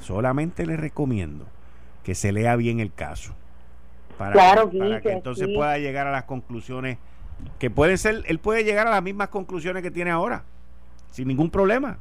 solamente 0.00 0.66
le 0.66 0.76
recomiendo 0.76 1.46
que 2.02 2.14
se 2.14 2.32
lea 2.32 2.56
bien 2.56 2.80
el 2.80 2.92
caso 2.92 3.34
para, 4.16 4.70
que, 4.70 5.12
entonces 5.12 5.48
pueda 5.54 5.78
llegar 5.78 6.06
a 6.06 6.12
las 6.12 6.24
conclusiones 6.24 6.98
que 7.58 7.70
pueden 7.70 7.98
ser, 7.98 8.22
él 8.26 8.38
puede 8.38 8.64
llegar 8.64 8.86
a 8.86 8.90
las 8.90 9.02
mismas 9.02 9.28
conclusiones 9.28 9.82
que 9.82 9.90
tiene 9.90 10.10
ahora 10.10 10.44
sin 11.14 11.28
ningún 11.28 11.48
problema. 11.48 11.98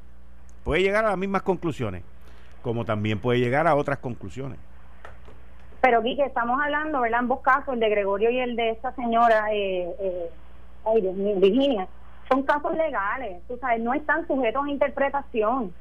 Puede 0.63 0.81
llegar 0.81 1.05
a 1.05 1.09
las 1.09 1.17
mismas 1.17 1.43
conclusiones, 1.43 2.03
como 2.63 2.83
también 2.83 3.19
puede 3.19 3.39
llegar 3.39 3.67
a 3.67 3.75
otras 3.75 3.99
conclusiones. 3.99 4.57
Pero 5.83 6.01
Quique, 6.01 6.23
estamos 6.23 6.57
hablando, 6.63 7.01
¿verdad? 7.01 7.19
Ambos 7.19 7.41
casos, 7.41 7.73
el 7.73 7.81
de 7.81 7.89
Gregorio 7.89 8.29
y 8.29 8.39
el 8.39 8.55
de 8.55 8.69
esta 8.69 8.93
señora, 8.93 9.47
eh, 9.51 9.93
eh, 9.99 10.29
ay, 10.85 11.01
Virginia, 11.35 11.89
son 12.29 12.43
casos 12.43 12.73
legales, 12.77 13.45
tú 13.49 13.57
sabes, 13.57 13.81
no 13.81 13.93
están 13.93 14.25
sujetos 14.25 14.63
a 14.63 14.69
interpretación. 14.69 15.73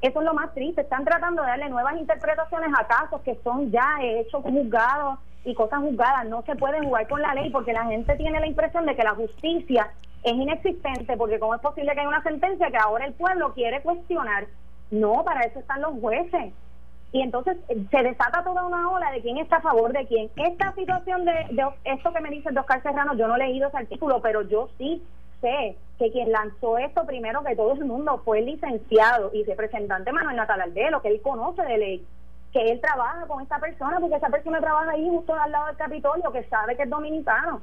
Eso 0.00 0.20
es 0.20 0.24
lo 0.24 0.32
más 0.32 0.54
triste, 0.54 0.82
están 0.82 1.04
tratando 1.04 1.42
de 1.42 1.48
darle 1.48 1.70
nuevas 1.70 1.96
interpretaciones 1.96 2.70
a 2.78 2.86
casos 2.86 3.20
que 3.22 3.34
son 3.42 3.72
ya 3.72 3.98
hechos 4.00 4.44
juzgados 4.44 5.18
y 5.44 5.52
cosas 5.54 5.80
juzgadas. 5.80 6.28
No 6.28 6.42
se 6.42 6.54
puede 6.54 6.78
jugar 6.78 7.08
con 7.08 7.20
la 7.20 7.34
ley 7.34 7.50
porque 7.50 7.72
la 7.72 7.86
gente 7.86 8.14
tiene 8.14 8.38
la 8.38 8.46
impresión 8.46 8.86
de 8.86 8.94
que 8.94 9.02
la 9.02 9.16
justicia 9.16 9.90
es 10.22 10.34
inexistente 10.34 11.16
porque 11.16 11.40
cómo 11.40 11.56
es 11.56 11.60
posible 11.60 11.94
que 11.94 11.98
haya 11.98 12.08
una 12.08 12.22
sentencia 12.22 12.70
que 12.70 12.76
ahora 12.76 13.06
el 13.06 13.14
pueblo 13.14 13.52
quiere 13.54 13.82
cuestionar. 13.82 14.46
No, 14.92 15.24
para 15.24 15.40
eso 15.40 15.58
están 15.58 15.82
los 15.82 15.98
jueces. 16.00 16.52
Y 17.12 17.22
entonces 17.22 17.56
eh, 17.68 17.86
se 17.90 18.02
desata 18.02 18.44
toda 18.44 18.66
una 18.66 18.90
ola 18.90 19.10
de 19.10 19.22
quién 19.22 19.38
está 19.38 19.56
a 19.56 19.62
favor 19.62 19.92
de 19.92 20.06
quién. 20.06 20.30
Esta 20.36 20.72
situación 20.74 21.24
de, 21.24 21.46
esto 21.84 22.12
que 22.12 22.20
me 22.20 22.30
dice 22.30 22.50
Oscar 22.50 22.82
Serrano, 22.82 23.14
yo 23.14 23.26
no 23.28 23.36
he 23.36 23.38
leído 23.38 23.68
ese 23.68 23.78
artículo, 23.78 24.20
pero 24.20 24.42
yo 24.42 24.68
sí 24.76 25.02
sé 25.40 25.76
que 25.98 26.10
quien 26.12 26.32
lanzó 26.32 26.78
esto 26.78 27.06
primero 27.06 27.42
que 27.42 27.56
todo 27.56 27.72
el 27.72 27.84
mundo 27.84 28.20
fue 28.24 28.40
el 28.40 28.46
licenciado 28.46 29.30
y 29.32 29.44
representante 29.44 30.12
Manuel 30.12 30.36
Natal 30.36 30.60
Aldelo, 30.60 31.00
que 31.00 31.08
él 31.08 31.20
conoce 31.22 31.62
de 31.62 31.78
ley, 31.78 32.06
que 32.52 32.72
él 32.72 32.80
trabaja 32.80 33.26
con 33.26 33.42
esta 33.42 33.58
persona, 33.58 33.98
porque 34.00 34.16
esa 34.16 34.28
persona 34.28 34.60
trabaja 34.60 34.90
ahí 34.90 35.08
justo 35.08 35.34
al 35.34 35.50
lado 35.50 35.66
del 35.66 35.76
Capitolio, 35.76 36.32
que 36.32 36.44
sabe 36.44 36.76
que 36.76 36.82
es 36.82 36.90
dominicano. 36.90 37.62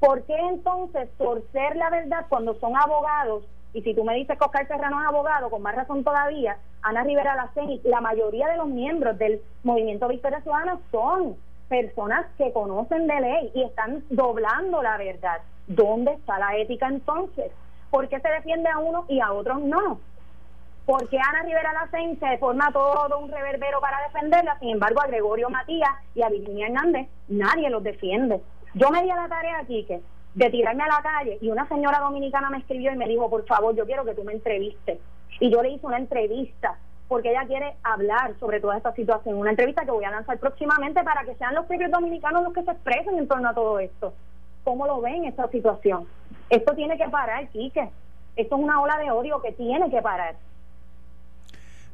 ¿Por 0.00 0.22
qué 0.24 0.36
entonces 0.36 1.08
torcer 1.16 1.76
la 1.76 1.90
verdad 1.90 2.26
cuando 2.28 2.54
son 2.54 2.76
abogados? 2.76 3.44
Y 3.74 3.82
si 3.82 3.94
tú 3.94 4.04
me 4.04 4.14
dices 4.14 4.38
que 4.38 4.44
Oscar 4.44 4.68
Serrano 4.68 5.00
es 5.00 5.08
abogado, 5.08 5.48
con 5.48 5.62
más 5.62 5.74
razón 5.74 6.04
todavía, 6.04 6.58
Ana 6.82 7.04
Rivera 7.04 7.34
Laceni, 7.34 7.80
la 7.84 8.00
mayoría 8.00 8.48
de 8.48 8.58
los 8.58 8.68
miembros 8.68 9.18
del 9.18 9.40
Movimiento 9.62 10.08
Victoria 10.08 10.42
Ciudadana 10.42 10.78
son 10.90 11.36
personas 11.68 12.26
que 12.36 12.52
conocen 12.52 13.06
de 13.06 13.20
ley 13.20 13.50
y 13.54 13.62
están 13.62 14.04
doblando 14.10 14.82
la 14.82 14.98
verdad. 14.98 15.40
¿Dónde 15.66 16.12
está 16.12 16.38
la 16.38 16.56
ética 16.58 16.86
entonces? 16.86 17.50
¿Por 17.90 18.08
qué 18.08 18.20
se 18.20 18.28
defiende 18.28 18.68
a 18.68 18.78
uno 18.78 19.06
y 19.08 19.20
a 19.20 19.32
otros 19.32 19.60
no? 19.62 19.98
¿Por 20.84 21.08
qué 21.08 21.16
Ana 21.16 21.42
Rivera 21.44 21.72
Lacen 21.72 22.18
se 22.18 22.38
forma 22.38 22.70
todo 22.72 23.18
un 23.20 23.30
reverbero 23.30 23.80
para 23.80 24.02
defenderla? 24.02 24.58
Sin 24.58 24.70
embargo, 24.70 25.00
a 25.00 25.06
Gregorio 25.06 25.48
Matías 25.48 25.92
y 26.14 26.22
a 26.22 26.28
Virginia 26.28 26.66
Hernández 26.66 27.08
nadie 27.28 27.70
los 27.70 27.82
defiende. 27.82 28.42
Yo 28.74 28.90
me 28.90 29.02
di 29.02 29.10
a 29.10 29.16
la 29.16 29.28
tarea, 29.28 29.60
aquí 29.60 29.84
que 29.84 30.02
de 30.34 30.50
tirarme 30.50 30.82
a 30.82 30.88
la 30.88 31.02
calle 31.02 31.38
y 31.40 31.48
una 31.50 31.68
señora 31.68 32.00
dominicana 32.00 32.50
me 32.50 32.58
escribió 32.58 32.92
y 32.92 32.96
me 32.96 33.08
dijo, 33.08 33.28
por 33.28 33.44
favor, 33.46 33.74
yo 33.76 33.84
quiero 33.84 34.04
que 34.04 34.14
tú 34.14 34.24
me 34.24 34.32
entrevistes. 34.32 34.98
Y 35.40 35.50
yo 35.50 35.62
le 35.62 35.70
hice 35.70 35.86
una 35.86 35.98
entrevista 35.98 36.76
porque 37.08 37.30
ella 37.30 37.46
quiere 37.46 37.74
hablar 37.82 38.34
sobre 38.40 38.60
toda 38.60 38.76
esta 38.76 38.94
situación, 38.94 39.36
una 39.36 39.50
entrevista 39.50 39.84
que 39.84 39.90
voy 39.90 40.04
a 40.04 40.10
lanzar 40.10 40.38
próximamente 40.38 41.02
para 41.04 41.24
que 41.24 41.34
sean 41.34 41.54
los 41.54 41.66
propios 41.66 41.90
dominicanos 41.90 42.42
los 42.42 42.54
que 42.54 42.62
se 42.62 42.70
expresen 42.70 43.18
en 43.18 43.28
torno 43.28 43.50
a 43.50 43.54
todo 43.54 43.78
esto. 43.78 44.14
¿Cómo 44.64 44.86
lo 44.86 45.00
ven 45.00 45.24
esta 45.24 45.48
situación? 45.48 46.06
Esto 46.48 46.74
tiene 46.74 46.96
que 46.96 47.08
parar, 47.08 47.48
Quique. 47.48 47.90
Esto 48.36 48.56
es 48.56 48.62
una 48.62 48.80
ola 48.80 48.96
de 48.98 49.10
odio 49.10 49.42
que 49.42 49.52
tiene 49.52 49.90
que 49.90 50.00
parar. 50.00 50.36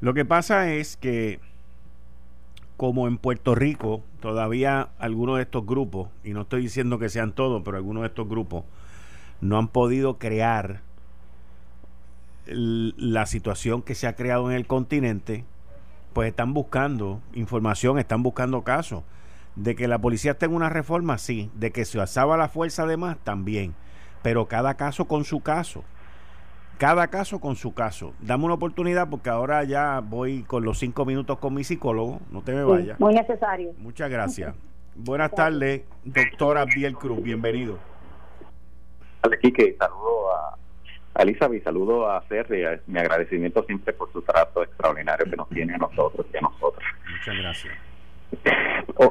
Lo 0.00 0.14
que 0.14 0.24
pasa 0.24 0.70
es 0.70 0.96
que 0.96 1.40
como 2.78 3.08
en 3.08 3.18
Puerto 3.18 3.56
Rico 3.56 4.04
todavía 4.20 4.90
algunos 5.00 5.36
de 5.36 5.42
estos 5.42 5.66
grupos, 5.66 6.10
y 6.22 6.30
no 6.30 6.42
estoy 6.42 6.62
diciendo 6.62 7.00
que 7.00 7.08
sean 7.08 7.32
todos, 7.32 7.60
pero 7.64 7.76
algunos 7.76 8.02
de 8.02 8.06
estos 8.06 8.28
grupos 8.28 8.64
no 9.40 9.58
han 9.58 9.66
podido 9.66 10.16
crear 10.18 10.80
la 12.46 13.26
situación 13.26 13.82
que 13.82 13.96
se 13.96 14.06
ha 14.06 14.14
creado 14.14 14.48
en 14.48 14.56
el 14.56 14.68
continente, 14.68 15.44
pues 16.12 16.30
están 16.30 16.54
buscando 16.54 17.20
información, 17.34 17.98
están 17.98 18.22
buscando 18.22 18.62
casos. 18.62 19.02
De 19.56 19.74
que 19.74 19.88
la 19.88 19.98
policía 19.98 20.32
esté 20.32 20.46
en 20.46 20.54
una 20.54 20.68
reforma, 20.68 21.18
sí. 21.18 21.50
De 21.54 21.72
que 21.72 21.84
se 21.84 22.00
asaba 22.00 22.36
la 22.36 22.48
fuerza 22.48 22.84
además, 22.84 23.18
también. 23.24 23.74
Pero 24.22 24.46
cada 24.46 24.74
caso 24.74 25.06
con 25.06 25.24
su 25.24 25.40
caso 25.40 25.82
cada 26.78 27.08
caso 27.08 27.40
con 27.40 27.56
su 27.56 27.74
caso. 27.74 28.14
Dame 28.20 28.44
una 28.44 28.54
oportunidad 28.54 29.10
porque 29.10 29.28
ahora 29.28 29.64
ya 29.64 30.00
voy 30.00 30.44
con 30.44 30.64
los 30.64 30.78
cinco 30.78 31.04
minutos 31.04 31.38
con 31.38 31.52
mi 31.52 31.64
psicólogo. 31.64 32.20
No 32.30 32.42
te 32.42 32.52
me 32.52 32.62
vayas. 32.62 32.98
muy 33.00 33.14
necesario. 33.14 33.72
Muchas 33.78 34.08
gracias. 34.08 34.54
Buenas 34.94 35.32
tardes, 35.32 35.82
doctora 36.04 36.64
Biel 36.64 36.94
Cruz. 36.94 37.22
Bienvenido. 37.22 37.78
que 39.22 39.76
saludo 39.78 40.32
a, 40.34 40.58
a 41.14 41.22
Elizabeth 41.22 41.60
y 41.60 41.64
saludo 41.64 42.10
a 42.10 42.22
Serri. 42.28 42.64
Mi 42.86 43.00
agradecimiento 43.00 43.64
siempre 43.64 43.92
por 43.92 44.12
su 44.12 44.22
trato 44.22 44.62
extraordinario 44.62 45.26
que 45.28 45.36
nos 45.36 45.48
tiene 45.50 45.74
a 45.74 45.78
nosotros 45.78 46.26
y 46.32 46.36
a 46.36 46.40
nosotros. 46.40 46.84
Muchas 47.10 47.36
gracias. 47.36 47.74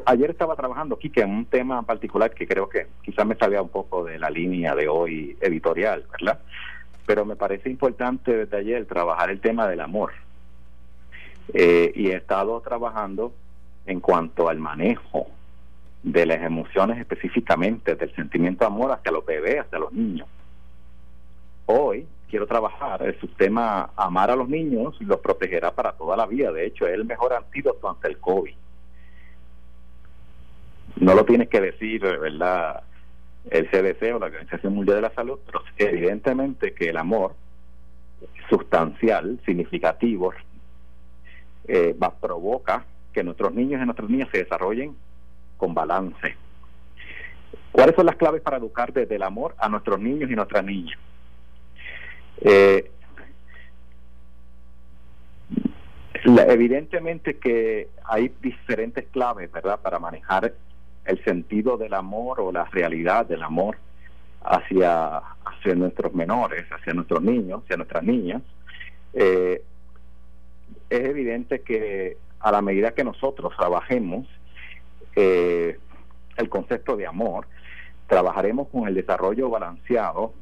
ayer 0.06 0.30
estaba 0.30 0.56
trabajando, 0.56 0.98
Quique, 0.98 1.22
en 1.22 1.32
un 1.32 1.46
tema 1.46 1.82
particular 1.84 2.34
que 2.34 2.48
creo 2.48 2.70
que 2.70 2.88
quizás 3.02 3.26
me 3.26 3.36
salía 3.36 3.62
un 3.62 3.70
poco 3.70 4.04
de 4.04 4.20
la 4.20 4.30
línea 4.30 4.74
de 4.76 4.88
hoy 4.88 5.38
editorial, 5.42 6.06
¿verdad? 6.12 6.40
Pero 7.08 7.26
me 7.26 7.38
parece 7.38 7.70
importante 7.70 8.36
desde 8.36 8.58
ayer 8.58 8.86
trabajar 8.86 9.32
el 9.32 9.40
tema 9.40 9.66
del 9.66 9.80
amor. 9.80 10.12
Eh, 11.54 11.94
y 11.96 12.10
he 12.10 12.18
estado 12.18 12.60
trabajando 12.60 13.34
en 13.86 14.02
cuanto 14.02 14.50
al 14.50 14.60
manejo 14.60 15.28
de 16.04 16.26
las 16.26 16.44
emociones 16.44 17.00
específicamente 17.00 17.96
del 17.96 18.14
sentimiento 18.14 18.66
de 18.66 18.68
amor 18.68 18.92
hacia 18.92 19.14
los 19.14 19.26
bebés, 19.26 19.62
hacia 19.62 19.80
los 19.80 19.94
niños. 19.94 20.28
Hoy 21.66 22.06
quiero 22.30 22.46
trabajar 22.46 23.02
el 23.04 23.18
sistema 23.22 23.90
amar 23.96 24.30
a 24.30 24.36
los 24.36 24.50
niños 24.50 24.98
y 25.00 25.06
los 25.06 25.22
protegerá 25.22 25.72
para 25.72 25.94
toda 25.94 26.18
la 26.18 26.26
vida. 26.26 26.52
De 26.52 26.66
hecho, 26.66 26.86
es 26.88 26.94
el 26.94 27.06
mejor 27.06 27.34
antídoto 27.34 27.90
ante 27.90 28.10
el 28.10 28.18
COVID. 28.18 28.54
No 30.98 31.14
lo 31.14 31.24
tienes 31.24 31.48
que 31.48 31.62
decir, 31.62 32.02
¿verdad? 32.02 32.84
El 33.52 33.70
CDC 33.70 34.16
o 34.16 34.20
la 34.20 34.28
Organización 34.28 34.74
Mundial 34.74 34.98
de 34.98 35.02
la 35.04 35.14
Salud, 35.14 35.40
pero 35.46 35.62
evidentemente 35.78 36.74
que 36.74 36.90
el 36.90 36.98
amor 36.98 37.36
sustancial, 38.50 39.40
significativo, 39.46 40.34
eh, 41.68 41.96
va, 42.02 42.14
provoca 42.14 42.86
que 43.14 43.24
nuestros 43.24 43.54
niños 43.54 43.82
y 43.82 43.86
nuestras 43.86 44.10
niñas 44.10 44.30
se 44.32 44.40
desarrollen 44.40 44.96
con 45.58 45.74
balance. 45.74 46.36
¿Cuáles 47.72 47.96
son 47.96 48.06
las 48.06 48.16
claves 48.16 48.42
para 48.42 48.58
educar 48.58 48.94
desde 48.94 49.16
el 49.16 49.24
amor 49.24 49.56
a 49.58 49.70
nuestros 49.70 50.00
niños 50.00 50.30
y 50.32 50.36
nuestras 50.36 50.64
niñas? 50.64 50.98
Eh, 52.42 52.92
evidentemente 56.24 57.38
que 57.38 57.90
hay 58.04 58.32
diferentes 58.42 59.06
claves, 59.12 59.52
¿verdad?, 59.52 59.80
para 59.82 60.00
manejar 60.00 60.54
el 61.08 61.24
sentido 61.24 61.78
del 61.78 61.94
amor 61.94 62.42
o 62.42 62.52
la 62.52 62.66
realidad 62.66 63.26
del 63.26 63.42
amor 63.42 63.78
hacia, 64.44 65.18
hacia 65.18 65.76
nuestros 65.76 66.14
menores, 66.14 66.66
hacia 66.72 66.94
nuestros 66.94 67.24
niños, 67.24 67.64
hacia 67.64 67.78
nuestras 67.78 68.04
niñas. 68.04 68.42
Eh, 69.14 69.62
es 70.90 71.06
evidente 71.06 71.62
que 71.62 72.18
a 72.40 72.52
la 72.52 72.62
medida 72.62 72.92
que 72.92 73.04
nosotros 73.04 73.54
trabajemos 73.58 74.28
eh, 75.16 75.80
el 76.36 76.50
concepto 76.50 76.96
de 76.96 77.08
amor, 77.08 77.48
trabajaremos 78.08 78.68
con 78.68 78.88
el 78.88 78.94
desarrollo 78.94 79.50
balanceado, 79.50 80.34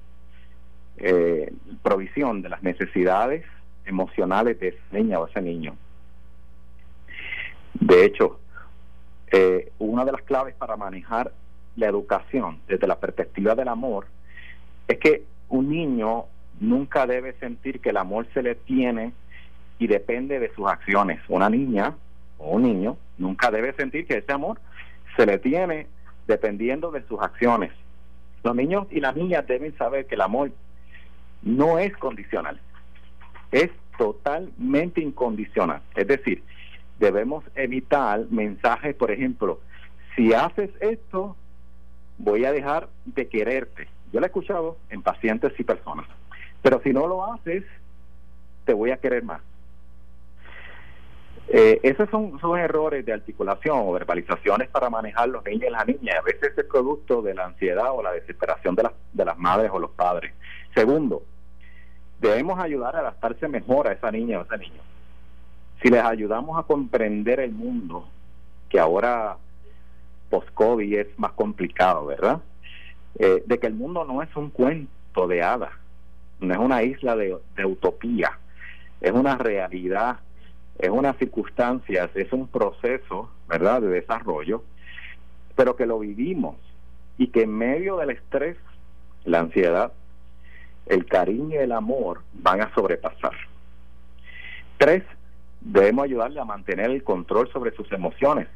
eh, 0.98 1.54
provisión 1.82 2.42
de 2.42 2.50
las 2.50 2.64
necesidades 2.64 3.46
emocionales 3.86 4.60
de 4.60 4.70
esa 4.70 4.84
niña 4.92 5.20
o 5.20 5.28
ese 5.28 5.42
niño. 5.42 5.76
De 7.74 8.06
hecho, 8.06 8.40
eh, 9.38 9.74
una 9.80 10.06
de 10.06 10.14
las 10.14 10.22
claves 10.22 10.56
para 10.56 10.78
manejar 10.78 11.34
la 11.76 11.88
educación 11.88 12.62
desde 12.70 12.88
la 12.88 12.98
perspectiva 12.98 13.54
del 13.54 13.68
amor 13.68 14.08
es 14.88 14.98
que 14.98 15.24
un 15.50 15.70
niño 15.70 16.24
nunca 16.62 17.06
debe 17.06 17.34
sentir 17.34 17.82
que 17.82 17.90
el 17.90 17.98
amor 17.98 18.28
se 18.34 18.42
le 18.42 18.56
tiene 18.56 19.12
y 19.78 19.88
depende 19.88 20.40
de 20.40 20.54
sus 20.56 20.70
acciones. 20.70 21.20
Una 21.28 21.50
niña 21.50 21.96
o 22.38 22.52
un 22.52 22.64
niño 22.64 22.96
nunca 23.18 23.52
debe 23.52 23.74
sentir 23.74 24.08
que 24.08 24.20
ese 24.20 24.32
amor 24.32 24.58
se 25.18 25.26
le 25.26 25.38
tiene 25.38 25.88
dependiendo 26.28 26.92
de 26.92 27.06
sus 27.06 27.20
acciones. 27.20 27.74
Los 28.42 28.56
niños 28.56 28.88
y 28.90 29.02
las 29.02 29.18
niñas 29.18 29.46
deben 29.48 29.78
saber 29.78 30.06
que 30.06 30.16
el 30.16 30.22
amor 30.22 30.52
no 31.42 31.78
es 31.78 31.92
condicional, 31.98 32.58
es 33.52 33.70
totalmente 33.98 35.02
incondicional. 35.02 35.82
Es 35.94 36.08
decir, 36.08 36.42
debemos 37.00 37.44
evitar 37.56 38.26
mensajes, 38.30 38.96
por 38.96 39.12
ejemplo, 39.12 39.60
si 40.16 40.34
haces 40.34 40.70
esto, 40.80 41.36
voy 42.18 42.46
a 42.46 42.52
dejar 42.52 42.88
de 43.06 43.28
quererte. 43.28 43.88
Yo 44.14 44.20
lo 44.20 44.26
he 44.26 44.28
escuchado 44.28 44.78
en 44.90 45.02
pacientes 45.02 45.54
y 45.60 45.64
personas. 45.64 46.08
Pero 46.62 46.82
si 46.84 46.94
no 46.94 47.08
lo 47.08 47.26
haces, 47.34 47.64
te 48.66 48.74
voy 48.74 48.92
a 48.92 48.98
querer 48.98 49.24
más. 49.24 49.42
Eh, 51.48 51.80
esos 51.84 52.10
son, 52.10 52.40
son 52.40 52.58
errores 52.58 53.06
de 53.06 53.14
articulación 53.14 53.78
o 53.78 53.92
verbalizaciones 53.92 54.68
para 54.70 54.90
manejar 54.90 55.30
los 55.30 55.46
niños 55.46 55.66
y 55.68 55.72
las 55.72 55.86
niñas. 55.86 56.18
A 56.18 56.22
veces 56.22 56.58
es 56.58 56.66
producto 56.66 57.22
de 57.22 57.36
la 57.36 57.46
ansiedad 57.46 57.92
o 57.92 58.02
la 58.02 58.14
desesperación 58.14 58.74
de, 58.76 58.84
las 58.84 58.94
de 59.14 59.26
las 59.26 59.38
madres 59.38 59.70
o 59.72 59.80
los 59.80 59.92
padres. 59.92 60.34
Segundo, 60.74 61.24
debemos 62.20 62.60
ayudar 62.60 62.96
a 62.96 63.00
adaptarse 63.00 63.48
mejor 63.48 63.88
a 63.88 63.92
esa 63.92 64.10
niña 64.12 64.40
o 64.40 64.44
ese 64.44 64.58
niño. 64.58 64.82
Si 65.86 65.92
les 65.92 66.04
ayudamos 66.04 66.58
a 66.58 66.64
comprender 66.64 67.40
el 67.40 67.52
mundo, 67.52 68.08
que 68.70 68.80
ahora 68.80 69.38
post-COVID 70.32 70.98
es 70.98 71.20
más 71.20 71.34
complicado, 71.34 72.08
¿verdad? 72.08 72.42
Eh, 73.20 73.44
de 73.46 73.60
que 73.60 73.68
el 73.68 73.76
mundo 73.76 74.04
no 74.04 74.24
es 74.24 74.36
un 74.36 74.50
cuento 74.50 75.28
de 75.28 75.44
hadas, 75.44 75.74
no 76.40 76.56
es 76.56 76.60
una 76.60 76.82
isla 76.82 77.16
de, 77.16 77.38
de 77.56 77.66
utopía, 77.68 78.32
es 79.00 79.12
una 79.12 79.38
realidad, 79.38 80.22
es 80.80 80.90
una 80.90 81.14
circunstancia, 81.14 82.10
es 82.16 82.34
un 82.34 82.48
proceso, 82.48 83.30
¿verdad?, 83.48 83.82
de 83.82 83.90
desarrollo, 83.90 84.64
pero 85.56 85.76
que 85.76 85.86
lo 85.86 86.00
vivimos 86.00 86.56
y 87.20 87.28
que 87.28 87.44
en 87.44 87.56
medio 87.56 87.98
del 87.98 88.10
estrés, 88.10 88.58
la 89.24 89.42
ansiedad, 89.42 89.94
el 90.88 91.06
cariño 91.06 91.60
y 91.60 91.64
el 91.64 91.74
amor 91.74 92.24
van 92.34 92.62
a 92.62 92.74
sobrepasar. 92.74 93.34
Tres, 94.80 95.04
debemos 95.66 96.06
ayudarle 96.06 96.40
a 96.40 96.46
mantener 96.46 96.92
el 96.92 97.04
control 97.04 97.52
sobre 97.52 97.76
sus 97.76 97.92
emociones. 97.92 98.48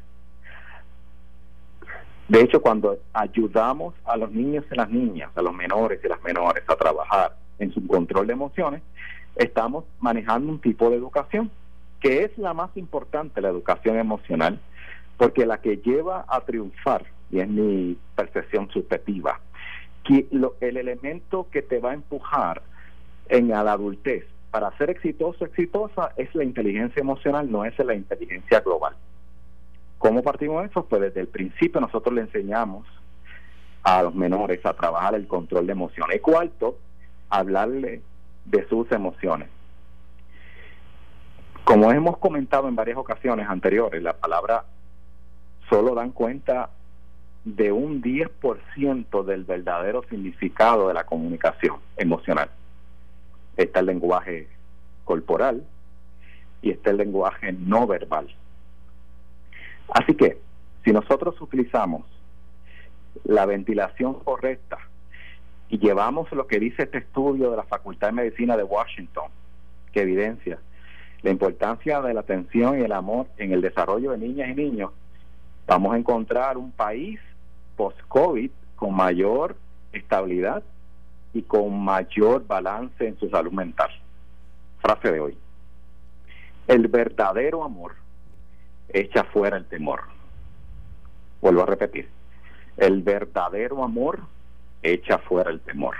De 2.28 2.40
hecho, 2.40 2.62
cuando 2.62 2.98
ayudamos 3.12 3.94
a 4.04 4.16
los 4.16 4.30
niños 4.30 4.64
y 4.70 4.76
las 4.76 4.88
niñas, 4.88 5.30
a 5.34 5.42
los 5.42 5.52
menores 5.52 6.00
y 6.02 6.08
las 6.08 6.22
menores 6.22 6.62
a 6.68 6.76
trabajar 6.76 7.36
en 7.58 7.72
su 7.72 7.84
control 7.86 8.28
de 8.28 8.34
emociones, 8.34 8.82
estamos 9.34 9.84
manejando 9.98 10.52
un 10.52 10.60
tipo 10.60 10.88
de 10.88 10.96
educación 10.96 11.50
que 11.98 12.22
es 12.22 12.38
la 12.38 12.54
más 12.54 12.70
importante, 12.76 13.40
la 13.40 13.48
educación 13.48 13.98
emocional, 13.98 14.60
porque 15.16 15.44
la 15.44 15.60
que 15.60 15.78
lleva 15.78 16.24
a 16.28 16.40
triunfar, 16.42 17.04
y 17.30 17.40
es 17.40 17.48
mi 17.48 17.98
percepción 18.14 18.70
subjetiva, 18.70 19.40
que 20.04 20.26
el 20.60 20.76
elemento 20.76 21.48
que 21.50 21.60
te 21.60 21.78
va 21.78 21.90
a 21.90 21.94
empujar 21.94 22.62
en 23.28 23.48
la 23.48 23.60
adultez 23.60 24.24
para 24.50 24.76
ser 24.78 24.90
exitoso, 24.90 25.44
exitosa, 25.44 26.12
es 26.16 26.34
la 26.34 26.44
inteligencia 26.44 27.00
emocional, 27.00 27.50
no 27.50 27.64
es 27.64 27.78
la 27.78 27.94
inteligencia 27.94 28.60
global. 28.60 28.94
¿Cómo 29.98 30.22
partimos 30.22 30.62
de 30.62 30.68
eso? 30.68 30.84
Pues 30.84 31.02
desde 31.02 31.20
el 31.20 31.28
principio 31.28 31.80
nosotros 31.80 32.14
le 32.14 32.22
enseñamos 32.22 32.86
a 33.82 34.02
los 34.02 34.14
menores 34.14 34.64
a 34.64 34.74
trabajar 34.74 35.14
el 35.14 35.26
control 35.26 35.66
de 35.66 35.72
emociones. 35.72 36.16
Y 36.16 36.20
cuarto, 36.20 36.78
hablarle 37.28 38.02
de 38.44 38.68
sus 38.68 38.90
emociones. 38.92 39.48
Como 41.64 41.92
hemos 41.92 42.18
comentado 42.18 42.68
en 42.68 42.74
varias 42.74 42.98
ocasiones 42.98 43.48
anteriores, 43.48 44.02
la 44.02 44.14
palabra 44.14 44.64
solo 45.68 45.94
dan 45.94 46.10
cuenta 46.10 46.70
de 47.44 47.70
un 47.70 48.02
10% 48.02 49.24
del 49.24 49.44
verdadero 49.44 50.02
significado 50.10 50.88
de 50.88 50.94
la 50.94 51.04
comunicación 51.04 51.76
emocional. 51.96 52.50
Está 53.60 53.80
el 53.80 53.86
lenguaje 53.86 54.48
corporal 55.04 55.62
y 56.62 56.70
está 56.70 56.90
el 56.90 56.96
lenguaje 56.96 57.52
no 57.52 57.86
verbal. 57.86 58.34
Así 59.90 60.14
que, 60.14 60.38
si 60.82 60.92
nosotros 60.92 61.38
utilizamos 61.42 62.06
la 63.24 63.44
ventilación 63.44 64.14
correcta 64.14 64.78
y 65.68 65.78
llevamos 65.78 66.32
lo 66.32 66.46
que 66.46 66.58
dice 66.58 66.84
este 66.84 66.98
estudio 66.98 67.50
de 67.50 67.58
la 67.58 67.64
Facultad 67.64 68.08
de 68.08 68.12
Medicina 68.14 68.56
de 68.56 68.62
Washington, 68.62 69.30
que 69.92 70.00
evidencia 70.00 70.58
la 71.20 71.30
importancia 71.30 72.00
de 72.00 72.14
la 72.14 72.20
atención 72.20 72.80
y 72.80 72.84
el 72.84 72.92
amor 72.92 73.26
en 73.36 73.52
el 73.52 73.60
desarrollo 73.60 74.12
de 74.12 74.18
niñas 74.18 74.48
y 74.48 74.54
niños, 74.54 74.90
vamos 75.66 75.92
a 75.92 75.98
encontrar 75.98 76.56
un 76.56 76.72
país 76.72 77.20
post-COVID 77.76 78.50
con 78.76 78.94
mayor 78.94 79.56
estabilidad 79.92 80.62
y 81.32 81.42
con 81.42 81.78
mayor 81.82 82.46
balance 82.46 83.06
en 83.06 83.18
su 83.18 83.28
salud 83.28 83.52
mental. 83.52 83.90
Frase 84.80 85.12
de 85.12 85.20
hoy. 85.20 85.38
El 86.66 86.88
verdadero 86.88 87.64
amor 87.64 87.96
echa 88.88 89.24
fuera 89.24 89.56
el 89.56 89.66
temor. 89.66 90.02
Vuelvo 91.40 91.62
a 91.62 91.66
repetir. 91.66 92.08
El 92.76 93.02
verdadero 93.02 93.82
amor 93.84 94.20
echa 94.82 95.18
fuera 95.18 95.50
el 95.50 95.60
temor. 95.60 95.96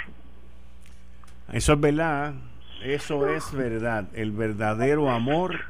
Eso 1.53 1.73
es 1.73 1.81
verdad. 1.81 2.35
Eso 2.83 3.29
es 3.29 3.53
verdad. 3.53 4.07
El 4.15 4.33
verdadero 4.33 5.11
amor 5.11 5.61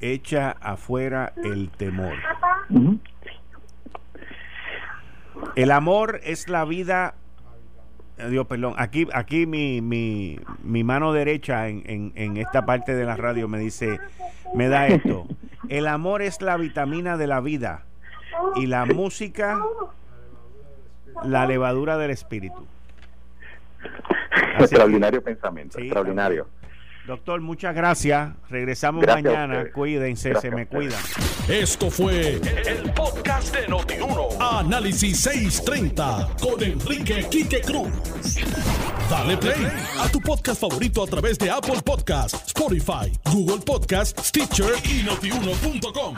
echa 0.00 0.50
afuera 0.60 1.32
el 1.36 1.70
temor. 1.70 2.16
El 5.54 5.70
amor 5.70 6.20
es 6.24 6.48
la 6.48 6.64
vida. 6.64 7.14
Eh, 8.18 8.28
Dios, 8.30 8.46
perdón. 8.46 8.74
Aquí, 8.76 9.06
aquí 9.12 9.46
mi, 9.46 9.80
mi, 9.80 10.38
mi 10.62 10.84
mano 10.84 11.12
derecha 11.12 11.68
en, 11.68 11.82
en, 11.86 12.12
en 12.16 12.36
esta 12.36 12.66
parte 12.66 12.94
de 12.94 13.04
la 13.04 13.16
radio 13.16 13.48
me 13.48 13.58
dice, 13.58 13.98
me 14.54 14.68
da 14.68 14.88
esto. 14.88 15.26
El 15.68 15.86
amor 15.86 16.22
es 16.22 16.40
la 16.42 16.56
vitamina 16.56 17.16
de 17.16 17.26
la 17.26 17.40
vida 17.40 17.84
y 18.56 18.66
la 18.66 18.84
música, 18.86 19.60
la 21.24 21.46
levadura 21.46 21.98
del 21.98 22.10
espíritu. 22.10 22.66
extraordinario 24.58 25.22
pensamiento, 25.22 25.78
extraordinario. 25.78 26.46
Doctor, 27.08 27.40
muchas 27.40 27.74
gracias. 27.74 28.34
Regresamos 28.50 29.06
mañana. 29.06 29.72
Cuídense, 29.72 30.34
se 30.42 30.50
me 30.50 30.66
cuidan. 30.66 31.00
Esto 31.48 31.90
fue 31.90 32.32
el, 32.34 32.92
podcast 32.92 33.56
de 33.56 33.66
Notiuno. 33.66 34.28
Análisis 34.38 35.18
630 35.20 36.36
con 36.38 36.62
Enrique 36.62 37.26
Quique 37.30 37.62
Cruz. 37.62 37.88
Dale 39.08 39.38
play 39.38 39.66
a 39.98 40.08
tu 40.08 40.20
podcast 40.20 40.60
favorito 40.60 41.02
a 41.02 41.06
través 41.06 41.38
de 41.38 41.50
Apple 41.50 41.80
Podcasts, 41.82 42.48
Spotify, 42.48 43.10
Google 43.24 43.64
Podcasts, 43.64 44.28
Stitcher 44.28 44.74
y 44.84 45.02
notiuno.com. 45.02 46.14